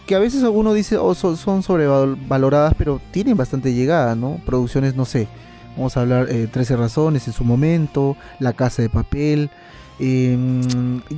que 0.07 0.15
a 0.15 0.19
veces 0.19 0.43
alguno 0.43 0.73
dice 0.73 0.97
oh, 0.97 1.15
son, 1.15 1.37
son 1.37 1.62
sobrevaloradas, 1.62 2.75
pero 2.77 3.01
tienen 3.11 3.37
bastante 3.37 3.73
llegada, 3.73 4.15
¿no? 4.15 4.41
Producciones, 4.45 4.95
no 4.97 5.05
sé, 5.05 5.29
vamos 5.77 5.97
a 5.97 6.01
hablar 6.01 6.29
eh, 6.31 6.49
13 6.51 6.77
razones 6.77 7.27
en 7.27 7.33
su 7.33 7.45
momento, 7.45 8.17
La 8.38 8.53
Casa 8.53 8.83
de 8.83 8.88
Papel, 8.88 9.51
eh, 9.99 10.37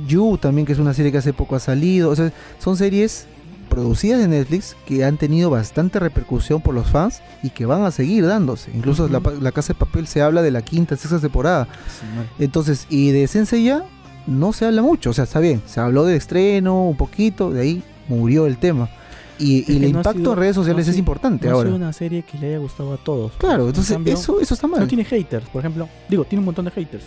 You 0.07 0.37
también, 0.37 0.65
que 0.65 0.73
es 0.73 0.79
una 0.79 0.93
serie 0.93 1.11
que 1.11 1.17
hace 1.17 1.33
poco 1.33 1.55
ha 1.55 1.59
salido, 1.59 2.09
o 2.09 2.15
sea, 2.15 2.31
son 2.59 2.77
series 2.77 3.27
producidas 3.75 4.23
en 4.23 4.31
Netflix 4.31 4.75
que 4.85 5.03
han 5.03 5.17
tenido 5.17 5.49
bastante 5.49 5.99
repercusión 5.99 6.61
por 6.61 6.73
los 6.73 6.87
fans 6.87 7.21
y 7.43 7.49
que 7.49 7.65
van 7.65 7.83
a 7.83 7.91
seguir 7.91 8.25
dándose. 8.25 8.71
Incluso 8.73 9.07
la, 9.07 9.19
pa- 9.19 9.31
la 9.33 9.51
Casa 9.51 9.73
de 9.73 9.79
Papel 9.79 10.07
se 10.07 10.21
habla 10.21 10.41
de 10.41 10.51
la 10.51 10.61
quinta, 10.61 10.95
sexta 10.95 11.19
temporada. 11.19 11.67
Sí, 11.89 12.05
no. 12.15 12.43
Entonces, 12.43 12.87
y 12.89 13.11
de 13.11 13.27
Sensei 13.27 13.63
ya 13.65 13.83
no 14.27 14.53
se 14.53 14.65
habla 14.65 14.81
mucho. 14.81 15.09
O 15.09 15.13
sea, 15.13 15.25
está 15.25 15.39
bien, 15.39 15.61
se 15.65 15.79
habló 15.79 16.05
de 16.05 16.15
estreno 16.15 16.87
un 16.87 16.97
poquito, 16.97 17.51
de 17.51 17.61
ahí 17.61 17.83
murió 18.07 18.45
el 18.47 18.57
tema. 18.57 18.89
Y, 19.37 19.69
el 19.69 19.81
no 19.81 19.87
impacto 19.99 20.19
sido- 20.19 20.33
en 20.33 20.39
redes 20.39 20.55
sociales 20.55 20.85
no 20.87 20.91
es 20.93 20.97
importante 20.97 21.47
no 21.49 21.55
ahora. 21.55 21.67
sido 21.69 21.75
una 21.75 21.91
serie 21.91 22.23
que 22.23 22.37
le 22.37 22.47
haya 22.47 22.57
gustado 22.59 22.93
a 22.93 22.97
todos. 22.97 23.33
Claro, 23.37 23.63
En 23.63 23.69
entonces 23.69 23.93
cambio, 23.93 24.13
eso, 24.13 24.39
eso 24.39 24.53
está 24.53 24.65
mal. 24.67 24.79
no 24.79 24.87
tiene 24.87 25.03
haters, 25.03 25.45
por 25.49 25.59
ejemplo. 25.59 25.89
Digo, 26.07 26.23
tiene 26.23 26.39
un 26.39 26.45
montón 26.45 26.63
de 26.65 26.71
haters. 26.71 27.03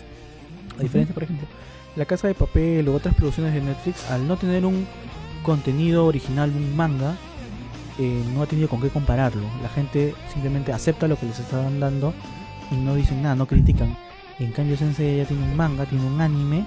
A 0.77 0.83
diferencia, 0.83 1.13
por 1.13 1.23
ejemplo, 1.23 1.47
La 1.95 2.05
Casa 2.05 2.27
de 2.27 2.35
Papel 2.35 2.87
o 2.87 2.93
otras 2.93 3.15
producciones 3.15 3.53
de 3.55 3.61
Netflix, 3.61 4.07
al 4.11 4.27
no 4.27 4.37
tener 4.37 4.63
un 4.65 4.85
contenido 5.43 6.05
original, 6.05 6.51
un 6.55 6.75
manga, 6.75 7.15
eh, 7.97 8.23
no 8.33 8.41
ha 8.41 8.45
tenido 8.45 8.69
con 8.69 8.81
qué 8.81 8.89
compararlo. 8.89 9.43
La 9.61 9.69
gente 9.69 10.15
simplemente 10.31 10.71
acepta 10.71 11.07
lo 11.07 11.17
que 11.17 11.25
les 11.25 11.39
están 11.39 11.79
dando 11.79 12.13
y 12.71 12.75
no 12.75 12.95
dicen 12.95 13.21
nada, 13.21 13.35
no 13.35 13.45
critican. 13.45 13.95
En 14.39 14.51
cambio, 14.51 14.77
Sensei 14.77 15.17
ya 15.17 15.25
tiene 15.25 15.43
un 15.43 15.55
manga, 15.55 15.85
tiene 15.85 16.05
un 16.05 16.21
anime 16.21 16.65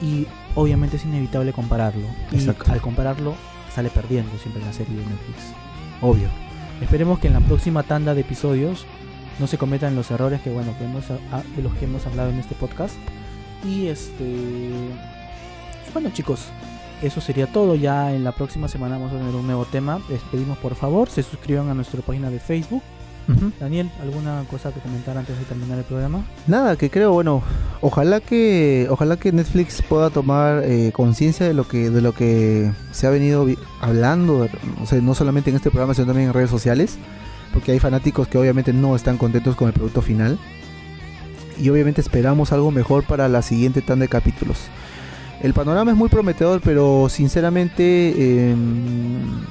y 0.00 0.26
obviamente 0.54 0.96
es 0.96 1.04
inevitable 1.04 1.52
compararlo. 1.52 2.06
Y 2.30 2.46
al 2.70 2.80
compararlo, 2.80 3.34
sale 3.74 3.90
perdiendo 3.90 4.38
siempre 4.38 4.62
la 4.62 4.72
serie 4.72 4.94
de 4.94 5.02
Netflix. 5.02 5.52
Obvio. 6.00 6.28
Esperemos 6.80 7.18
que 7.18 7.28
en 7.28 7.34
la 7.34 7.40
próxima 7.40 7.82
tanda 7.82 8.14
de 8.14 8.22
episodios 8.22 8.86
no 9.38 9.46
se 9.46 9.58
cometan 9.58 9.94
los 9.94 10.10
errores 10.10 10.40
que 10.42 10.50
bueno 10.50 10.76
que 10.78 10.84
hemos, 10.84 11.08
de 11.08 11.62
los 11.62 11.72
que 11.74 11.86
hemos 11.86 12.06
hablado 12.06 12.30
en 12.30 12.38
este 12.38 12.54
podcast. 12.54 12.94
Y 13.64 13.86
este 13.86 14.70
bueno 15.92 16.10
chicos, 16.12 16.46
eso 17.02 17.20
sería 17.20 17.46
todo. 17.46 17.74
Ya 17.74 18.14
en 18.14 18.24
la 18.24 18.32
próxima 18.32 18.68
semana 18.68 18.96
vamos 18.96 19.12
a 19.12 19.18
tener 19.18 19.34
un 19.34 19.46
nuevo 19.46 19.64
tema. 19.64 20.00
Les 20.08 20.20
pedimos 20.22 20.58
por 20.58 20.74
favor 20.74 21.08
se 21.08 21.22
suscriban 21.22 21.68
a 21.68 21.74
nuestra 21.74 22.00
página 22.00 22.30
de 22.30 22.38
Facebook. 22.38 22.82
Daniel, 23.60 23.88
¿alguna 24.00 24.44
cosa 24.50 24.72
que 24.72 24.80
comentar 24.80 25.16
antes 25.16 25.38
de 25.38 25.44
terminar 25.44 25.78
el 25.78 25.84
programa? 25.84 26.24
Nada, 26.48 26.74
que 26.76 26.90
creo, 26.90 27.12
bueno, 27.12 27.40
ojalá 27.80 28.18
que 28.18 28.88
ojalá 28.90 29.16
que 29.16 29.30
Netflix 29.30 29.80
pueda 29.80 30.10
tomar 30.10 30.62
eh, 30.64 30.90
conciencia 30.92 31.46
de 31.46 31.54
lo 31.54 31.68
que 31.68 31.88
de 31.88 32.00
lo 32.00 32.12
que 32.12 32.72
se 32.90 33.06
ha 33.06 33.10
venido 33.10 33.46
hablando, 33.80 34.48
o 34.82 34.86
sea, 34.86 35.00
no 35.00 35.14
solamente 35.14 35.50
en 35.50 35.56
este 35.56 35.70
programa, 35.70 35.94
sino 35.94 36.08
también 36.08 36.28
en 36.28 36.34
redes 36.34 36.50
sociales, 36.50 36.98
porque 37.52 37.70
hay 37.70 37.78
fanáticos 37.78 38.26
que 38.26 38.38
obviamente 38.38 38.72
no 38.72 38.96
están 38.96 39.18
contentos 39.18 39.54
con 39.54 39.68
el 39.68 39.74
producto 39.74 40.02
final. 40.02 40.38
Y 41.60 41.68
obviamente 41.68 42.00
esperamos 42.00 42.50
algo 42.50 42.72
mejor 42.72 43.04
para 43.04 43.28
la 43.28 43.40
siguiente 43.40 43.82
tanda 43.82 44.04
de 44.04 44.08
capítulos. 44.08 44.68
El 45.42 45.54
panorama 45.54 45.90
es 45.90 45.96
muy 45.96 46.08
prometedor, 46.08 46.60
pero 46.62 47.08
sinceramente 47.08 48.50
em, 48.50 49.42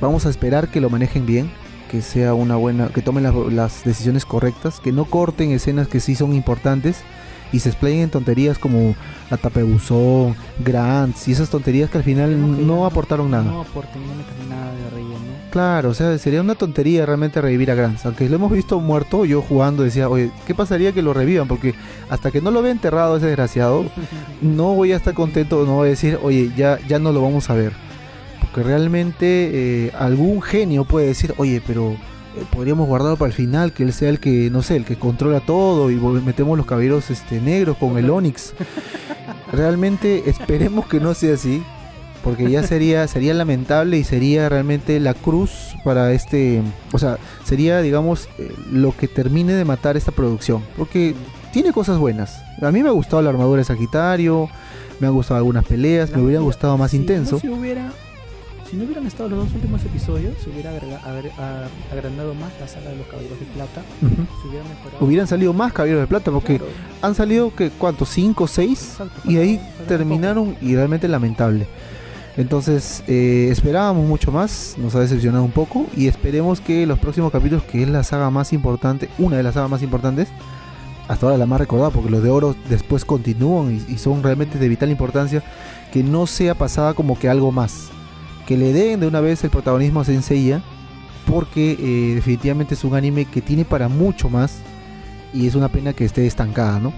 vamos 0.00 0.24
a 0.24 0.30
esperar 0.30 0.68
que 0.68 0.80
lo 0.80 0.88
manejen 0.88 1.26
bien, 1.26 1.50
que 1.90 2.00
sea 2.00 2.32
una 2.32 2.56
buena, 2.56 2.88
que 2.88 3.02
tomen 3.02 3.24
las, 3.24 3.34
las 3.52 3.84
decisiones 3.84 4.24
correctas, 4.24 4.80
que 4.80 4.92
no 4.92 5.04
corten 5.04 5.50
escenas 5.50 5.88
que 5.88 6.00
sí 6.00 6.14
son 6.14 6.34
importantes 6.34 7.02
y 7.52 7.60
se 7.60 7.68
explayen 7.68 8.00
en 8.00 8.10
tonterías 8.10 8.58
como 8.58 8.94
la 9.30 9.36
tapa 9.36 9.60
de 9.60 9.66
buzón, 9.66 10.36
grants 10.58 11.28
y 11.28 11.32
esas 11.32 11.50
tonterías 11.50 11.90
que 11.90 11.98
al 11.98 12.04
final 12.04 12.30
que 12.30 12.36
no 12.36 12.86
aportaron 12.86 13.30
nada. 13.30 13.44
No 13.44 13.64
metan 13.64 14.48
nada 14.48 14.72
de 14.74 14.90
relleno. 14.90 15.30
Claro, 15.50 15.90
o 15.90 15.94
sea, 15.94 16.16
sería 16.18 16.40
una 16.40 16.54
tontería 16.54 17.04
realmente 17.04 17.40
revivir 17.40 17.72
a 17.72 17.74
Grants. 17.74 18.06
Aunque 18.06 18.28
lo 18.28 18.36
hemos 18.36 18.52
visto 18.52 18.78
muerto, 18.78 19.24
yo 19.24 19.42
jugando 19.42 19.82
decía, 19.82 20.08
oye, 20.08 20.30
¿qué 20.46 20.54
pasaría 20.54 20.92
que 20.92 21.02
lo 21.02 21.12
revivan? 21.12 21.48
Porque 21.48 21.74
hasta 22.08 22.30
que 22.30 22.40
no 22.40 22.52
lo 22.52 22.62
vea 22.62 22.70
enterrado 22.70 23.16
ese 23.16 23.26
desgraciado, 23.26 23.84
no 24.42 24.74
voy 24.74 24.92
a 24.92 24.96
estar 24.96 25.12
contento, 25.12 25.64
no 25.66 25.76
voy 25.76 25.88
a 25.88 25.90
decir, 25.90 26.18
oye, 26.22 26.52
ya, 26.56 26.78
ya 26.86 27.00
no 27.00 27.10
lo 27.10 27.20
vamos 27.20 27.50
a 27.50 27.54
ver. 27.54 27.72
Porque 28.40 28.62
realmente 28.62 29.86
eh, 29.86 29.92
algún 29.98 30.40
genio 30.40 30.84
puede 30.84 31.08
decir, 31.08 31.34
oye, 31.36 31.60
pero 31.66 31.96
podríamos 32.52 32.86
guardarlo 32.88 33.16
para 33.16 33.28
el 33.28 33.34
final, 33.34 33.72
que 33.72 33.82
él 33.82 33.92
sea 33.92 34.08
el 34.08 34.20
que, 34.20 34.50
no 34.50 34.62
sé, 34.62 34.76
el 34.76 34.84
que 34.84 34.96
controla 34.96 35.40
todo 35.40 35.90
y 35.90 35.96
metemos 35.96 36.56
los 36.56 36.66
caballeros 36.66 37.10
este, 37.10 37.40
negros 37.40 37.76
con 37.76 37.98
el 37.98 38.10
Onix. 38.10 38.54
Realmente 39.52 40.28
esperemos 40.30 40.86
que 40.86 41.00
no 41.00 41.14
sea 41.14 41.34
así, 41.34 41.62
porque 42.22 42.50
ya 42.50 42.62
sería 42.62 43.06
sería 43.08 43.34
lamentable 43.34 43.96
y 43.96 44.04
sería 44.04 44.48
realmente 44.48 45.00
la 45.00 45.14
cruz 45.14 45.74
para 45.84 46.12
este, 46.12 46.62
o 46.92 46.98
sea, 46.98 47.18
sería 47.44 47.80
digamos 47.80 48.28
eh, 48.38 48.52
lo 48.70 48.96
que 48.96 49.08
termine 49.08 49.54
de 49.54 49.64
matar 49.64 49.96
esta 49.96 50.12
producción, 50.12 50.62
porque 50.76 51.14
tiene 51.52 51.72
cosas 51.72 51.98
buenas. 51.98 52.42
A 52.62 52.70
mí 52.70 52.82
me 52.82 52.90
ha 52.90 52.92
gustado 52.92 53.22
la 53.22 53.30
armadura 53.30 53.60
de 53.60 53.64
Sagitario, 53.64 54.48
me 55.00 55.06
han 55.06 55.14
gustado 55.14 55.38
algunas 55.38 55.64
peleas, 55.64 56.10
me 56.10 56.16
hubieran 56.22 56.42
Mira, 56.42 56.52
gustado 56.52 56.76
más 56.78 56.90
si 56.92 56.98
intenso. 56.98 57.36
no 57.36 57.40
se 57.40 57.50
hubiera, 57.50 57.90
si 58.70 58.76
no 58.76 58.84
hubieran 58.84 59.04
estado 59.06 59.28
los 59.30 59.46
dos 59.46 59.54
últimos 59.54 59.82
episodios, 59.84 60.34
se 60.42 60.48
hubiera 60.48 60.70
agrandado 60.70 62.34
más 62.34 62.52
la 62.60 62.68
saga 62.68 62.90
de 62.90 62.96
los 62.98 63.06
Caballeros 63.08 63.40
de 63.40 63.46
Plata. 63.46 63.82
Se 64.00 64.48
hubiera 64.48 64.64
mejorado. 64.68 65.04
Hubieran 65.04 65.26
salido 65.26 65.52
más 65.52 65.72
Caballeros 65.72 66.02
de 66.02 66.06
Plata 66.06 66.30
porque 66.30 66.58
Claro, 66.58 66.72
han 67.02 67.14
salido, 67.16 67.54
que 67.54 67.70
¿cuántos? 67.70 68.10
¿Cinco, 68.10 68.46
seis? 68.46 68.92
exacto, 68.92 69.20
Y 69.28 69.38
ahí 69.38 69.60
terminaron 69.88 70.56
y 70.60 70.76
realmente 70.76 71.08
lamentable. 71.08 71.66
Entonces 72.36 73.02
eh, 73.08 73.48
esperábamos 73.50 74.06
mucho 74.06 74.30
más, 74.30 74.76
nos 74.78 74.94
ha 74.94 75.00
decepcionado 75.00 75.42
un 75.42 75.50
poco 75.50 75.86
y 75.96 76.06
esperemos 76.06 76.60
que 76.60 76.86
los 76.86 76.98
próximos 77.00 77.32
capítulos, 77.32 77.64
que 77.64 77.82
es 77.82 77.88
la 77.88 78.04
saga 78.04 78.30
más 78.30 78.52
importante, 78.52 79.08
una 79.18 79.36
de 79.36 79.42
las 79.42 79.54
sagas 79.54 79.68
más 79.68 79.82
importantes, 79.82 80.28
hasta 81.08 81.26
ahora 81.26 81.38
la 81.38 81.46
más 81.46 81.58
recordada, 81.58 81.90
porque 81.90 82.08
los 82.08 82.22
de 82.22 82.30
oro 82.30 82.54
después 82.68 83.04
continúan 83.04 83.82
y, 83.88 83.94
y 83.94 83.98
son 83.98 84.22
realmente 84.22 84.58
de 84.58 84.68
vital 84.68 84.90
importancia, 84.90 85.42
que 85.92 86.04
no 86.04 86.28
sea 86.28 86.54
pasada 86.54 86.94
como 86.94 87.18
que 87.18 87.28
algo 87.28 87.50
más, 87.50 87.90
que 88.50 88.56
le 88.56 88.72
den 88.72 88.98
de 88.98 89.06
una 89.06 89.20
vez 89.20 89.44
el 89.44 89.50
protagonismo 89.50 90.00
a 90.00 90.04
Senseiya, 90.04 90.60
porque 91.24 91.76
eh, 91.78 92.16
definitivamente 92.16 92.74
es 92.74 92.82
un 92.82 92.96
anime 92.96 93.24
que 93.24 93.40
tiene 93.40 93.64
para 93.64 93.86
mucho 93.88 94.28
más 94.28 94.58
y 95.32 95.46
es 95.46 95.54
una 95.54 95.68
pena 95.68 95.92
que 95.92 96.04
esté 96.04 96.26
estancada, 96.26 96.80
¿no? 96.80 96.92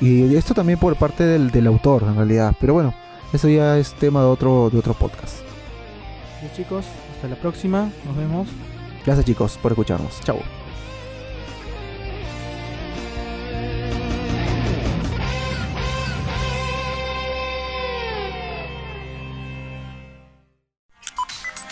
Y 0.00 0.32
esto 0.36 0.54
también 0.54 0.78
por 0.78 0.94
parte 0.94 1.24
del, 1.24 1.50
del 1.50 1.66
autor, 1.66 2.04
en 2.04 2.14
realidad. 2.14 2.54
Pero 2.60 2.74
bueno, 2.74 2.94
eso 3.32 3.48
ya 3.48 3.78
es 3.78 3.94
tema 3.94 4.20
de 4.20 4.26
otro, 4.26 4.70
de 4.70 4.78
otro 4.78 4.94
podcast. 4.94 5.38
Chicos, 6.54 6.86
hasta 7.16 7.26
la 7.26 7.34
próxima. 7.34 7.90
Nos 8.06 8.16
vemos. 8.16 8.46
Gracias 9.04 9.26
chicos 9.26 9.58
por 9.60 9.72
escucharnos. 9.72 10.20
Chao. 10.20 10.38